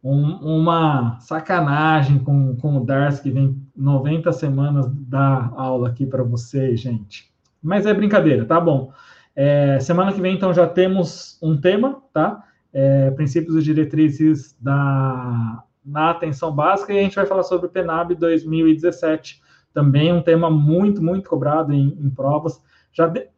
um, 0.00 0.60
uma 0.60 1.18
sacanagem 1.18 2.20
com, 2.20 2.54
com 2.54 2.76
o 2.76 2.84
Darcy, 2.84 3.24
que 3.24 3.30
vem 3.32 3.60
90 3.76 4.30
semanas 4.30 4.86
dar 4.88 5.52
aula 5.56 5.88
aqui 5.88 6.06
para 6.06 6.22
vocês, 6.22 6.78
gente. 6.78 7.34
Mas 7.62 7.86
é 7.86 7.94
brincadeira, 7.94 8.44
tá 8.44 8.60
bom. 8.60 8.92
É, 9.34 9.78
semana 9.80 10.12
que 10.12 10.20
vem, 10.20 10.34
então, 10.34 10.54
já 10.54 10.66
temos 10.66 11.38
um 11.42 11.60
tema, 11.60 12.02
tá? 12.12 12.42
É, 12.72 13.10
princípios 13.10 13.56
e 13.56 13.62
diretrizes 13.62 14.56
da, 14.60 15.62
na 15.84 16.10
atenção 16.10 16.52
básica, 16.54 16.92
e 16.92 16.98
a 16.98 17.02
gente 17.02 17.16
vai 17.16 17.26
falar 17.26 17.42
sobre 17.42 17.66
o 17.66 17.70
PENAB 17.70 18.14
2017, 18.14 19.42
também 19.72 20.12
um 20.12 20.22
tema 20.22 20.50
muito, 20.50 21.02
muito 21.02 21.28
cobrado 21.28 21.72
em, 21.72 21.98
em 22.00 22.08
provas. 22.08 22.62
Já 22.92 23.06
de, 23.06 23.28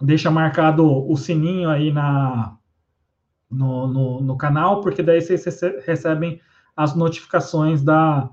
deixa 0.00 0.30
marcado 0.30 0.86
o 0.86 1.16
sininho 1.16 1.68
aí 1.68 1.92
na, 1.92 2.56
no, 3.50 3.86
no, 3.88 4.20
no 4.20 4.36
canal, 4.36 4.80
porque 4.80 5.02
daí 5.02 5.20
vocês 5.20 5.60
recebem 5.84 6.40
as 6.76 6.94
notificações 6.94 7.82
da, 7.82 8.30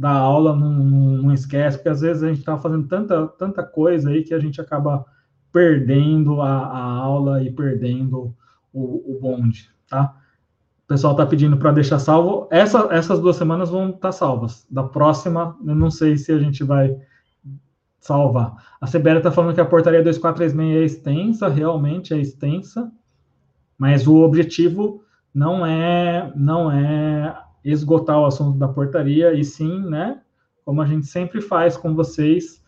da 0.00 0.12
aula, 0.12 0.56
não, 0.56 0.72
não, 0.72 1.34
esquece, 1.34 1.76
porque 1.76 1.90
às 1.90 2.00
vezes 2.00 2.22
a 2.22 2.28
gente 2.28 2.38
está 2.38 2.56
fazendo 2.56 2.88
tanta, 2.88 3.28
tanta 3.38 3.62
coisa 3.62 4.08
aí 4.08 4.22
que 4.22 4.32
a 4.32 4.38
gente 4.38 4.58
acaba 4.58 5.04
perdendo 5.52 6.40
a, 6.40 6.48
a 6.48 6.82
aula 6.82 7.42
e 7.44 7.52
perdendo 7.52 8.34
o, 8.72 9.14
o 9.14 9.20
bonde, 9.20 9.68
tá? 9.86 10.16
O 10.84 10.88
pessoal 10.88 11.12
está 11.12 11.26
pedindo 11.26 11.58
para 11.58 11.72
deixar 11.72 11.98
salvo. 11.98 12.48
Essa, 12.50 12.88
essas 12.90 13.20
duas 13.20 13.36
semanas 13.36 13.68
vão 13.68 13.90
estar 13.90 13.98
tá 14.00 14.12
salvas. 14.12 14.66
Da 14.70 14.84
próxima, 14.84 15.54
eu 15.66 15.74
não 15.74 15.90
sei 15.90 16.16
se 16.16 16.32
a 16.32 16.38
gente 16.38 16.64
vai 16.64 16.96
salvar. 18.00 18.54
A 18.80 18.86
Sibéria 18.86 19.18
está 19.18 19.30
falando 19.30 19.54
que 19.54 19.60
a 19.60 19.66
portaria 19.66 20.02
2436 20.02 20.76
é 20.76 20.84
extensa, 20.86 21.46
realmente 21.46 22.14
é 22.14 22.16
extensa, 22.18 22.90
mas 23.76 24.06
o 24.06 24.16
objetivo 24.22 25.04
não 25.34 25.66
é 25.66 26.32
não 26.34 26.72
é 26.72 27.36
esgotar 27.64 28.18
o 28.18 28.26
assunto 28.26 28.58
da 28.58 28.68
portaria 28.68 29.32
e 29.34 29.44
sim, 29.44 29.80
né, 29.80 30.20
como 30.64 30.80
a 30.82 30.86
gente 30.86 31.06
sempre 31.06 31.40
faz 31.40 31.76
com 31.76 31.94
vocês, 31.94 32.62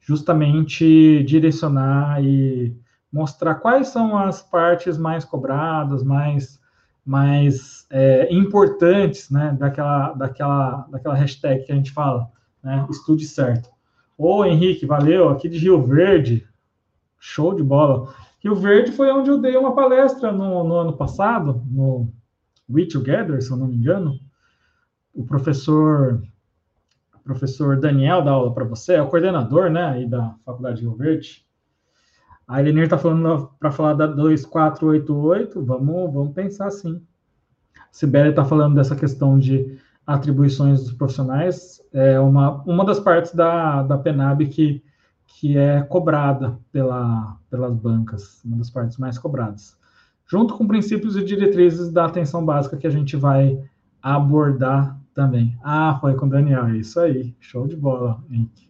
justamente 0.00 1.22
direcionar 1.24 2.22
e 2.22 2.76
mostrar 3.12 3.56
quais 3.56 3.88
são 3.88 4.16
as 4.16 4.42
partes 4.42 4.98
mais 4.98 5.24
cobradas, 5.24 6.02
mais 6.02 6.64
mais 7.04 7.86
é, 7.88 8.34
importantes, 8.34 9.30
né, 9.30 9.56
daquela 9.58 10.12
daquela 10.12 10.88
daquela 10.90 11.14
hashtag 11.14 11.64
que 11.64 11.72
a 11.72 11.74
gente 11.76 11.92
fala, 11.92 12.28
né, 12.62 12.84
estude 12.90 13.24
certo. 13.24 13.70
Ô 14.18 14.44
Henrique, 14.44 14.86
valeu, 14.86 15.28
aqui 15.28 15.48
de 15.48 15.58
Rio 15.58 15.82
Verde, 15.82 16.46
show 17.18 17.54
de 17.54 17.62
bola. 17.62 18.12
Rio 18.40 18.54
Verde 18.54 18.92
foi 18.92 19.10
onde 19.10 19.30
eu 19.30 19.38
dei 19.38 19.56
uma 19.56 19.74
palestra 19.74 20.32
no, 20.32 20.64
no 20.64 20.74
ano 20.74 20.92
passado, 20.94 21.62
no, 21.66 22.12
We 22.68 22.86
Together, 22.86 23.40
se 23.42 23.50
eu 23.50 23.56
não 23.56 23.68
me 23.68 23.76
engano. 23.76 24.18
O 25.14 25.24
professor 25.24 26.22
professor 27.26 27.76
Daniel 27.76 28.22
dá 28.22 28.30
aula 28.30 28.54
para 28.54 28.64
você, 28.64 28.94
é 28.94 29.02
o 29.02 29.08
coordenador, 29.08 29.68
né, 29.68 29.84
aí 29.84 30.08
da 30.08 30.36
Faculdade 30.44 30.76
de 30.76 30.82
Rio 30.82 30.94
Verde. 30.94 31.44
A 32.46 32.60
Elenir 32.60 32.84
está 32.84 32.96
falando 32.96 33.50
para 33.58 33.72
falar 33.72 33.94
da 33.94 34.06
2488, 34.06 35.64
vamos, 35.64 36.12
vamos 36.12 36.32
pensar 36.32 36.68
assim. 36.68 37.02
Sibeli 37.90 38.30
está 38.30 38.44
falando 38.44 38.76
dessa 38.76 38.94
questão 38.94 39.36
de 39.36 39.76
atribuições 40.06 40.84
dos 40.84 40.92
profissionais, 40.92 41.82
é 41.92 42.20
uma, 42.20 42.62
uma 42.62 42.84
das 42.84 43.00
partes 43.00 43.34
da, 43.34 43.82
da 43.82 43.98
PENAB 43.98 44.46
que, 44.46 44.84
que 45.26 45.58
é 45.58 45.82
cobrada 45.82 46.56
pela, 46.70 47.36
pelas 47.50 47.74
bancas, 47.74 48.40
uma 48.44 48.58
das 48.58 48.70
partes 48.70 48.96
mais 48.98 49.18
cobradas. 49.18 49.75
Junto 50.26 50.54
com 50.54 50.66
princípios 50.66 51.16
e 51.16 51.24
diretrizes 51.24 51.90
da 51.90 52.04
atenção 52.04 52.44
básica 52.44 52.76
que 52.76 52.86
a 52.86 52.90
gente 52.90 53.16
vai 53.16 53.58
abordar 54.02 54.98
também. 55.14 55.56
Ah, 55.62 55.96
foi 56.00 56.14
com 56.14 56.26
o 56.26 56.28
Daniel, 56.28 56.66
é 56.66 56.76
isso 56.76 57.00
aí. 57.00 57.34
Show 57.40 57.66
de 57.66 57.76
bola, 57.76 58.22
Henrique. 58.30 58.68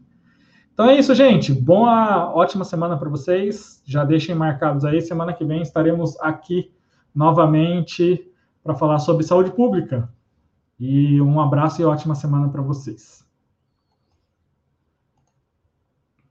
Então 0.72 0.90
é 0.90 0.98
isso, 0.98 1.14
gente. 1.14 1.52
Boa, 1.52 2.30
ótima 2.34 2.62
semana 2.62 2.96
para 2.98 3.08
vocês. 3.08 3.82
Já 3.84 4.04
deixem 4.04 4.34
marcados 4.34 4.84
aí. 4.84 5.00
Semana 5.00 5.32
que 5.32 5.44
vem 5.44 5.62
estaremos 5.62 6.20
aqui 6.20 6.70
novamente 7.14 8.30
para 8.62 8.74
falar 8.74 8.98
sobre 8.98 9.24
saúde 9.24 9.50
pública. 9.50 10.08
E 10.78 11.18
um 11.20 11.40
abraço 11.40 11.80
e 11.80 11.84
ótima 11.84 12.14
semana 12.14 12.50
para 12.50 12.60
vocês. 12.60 13.25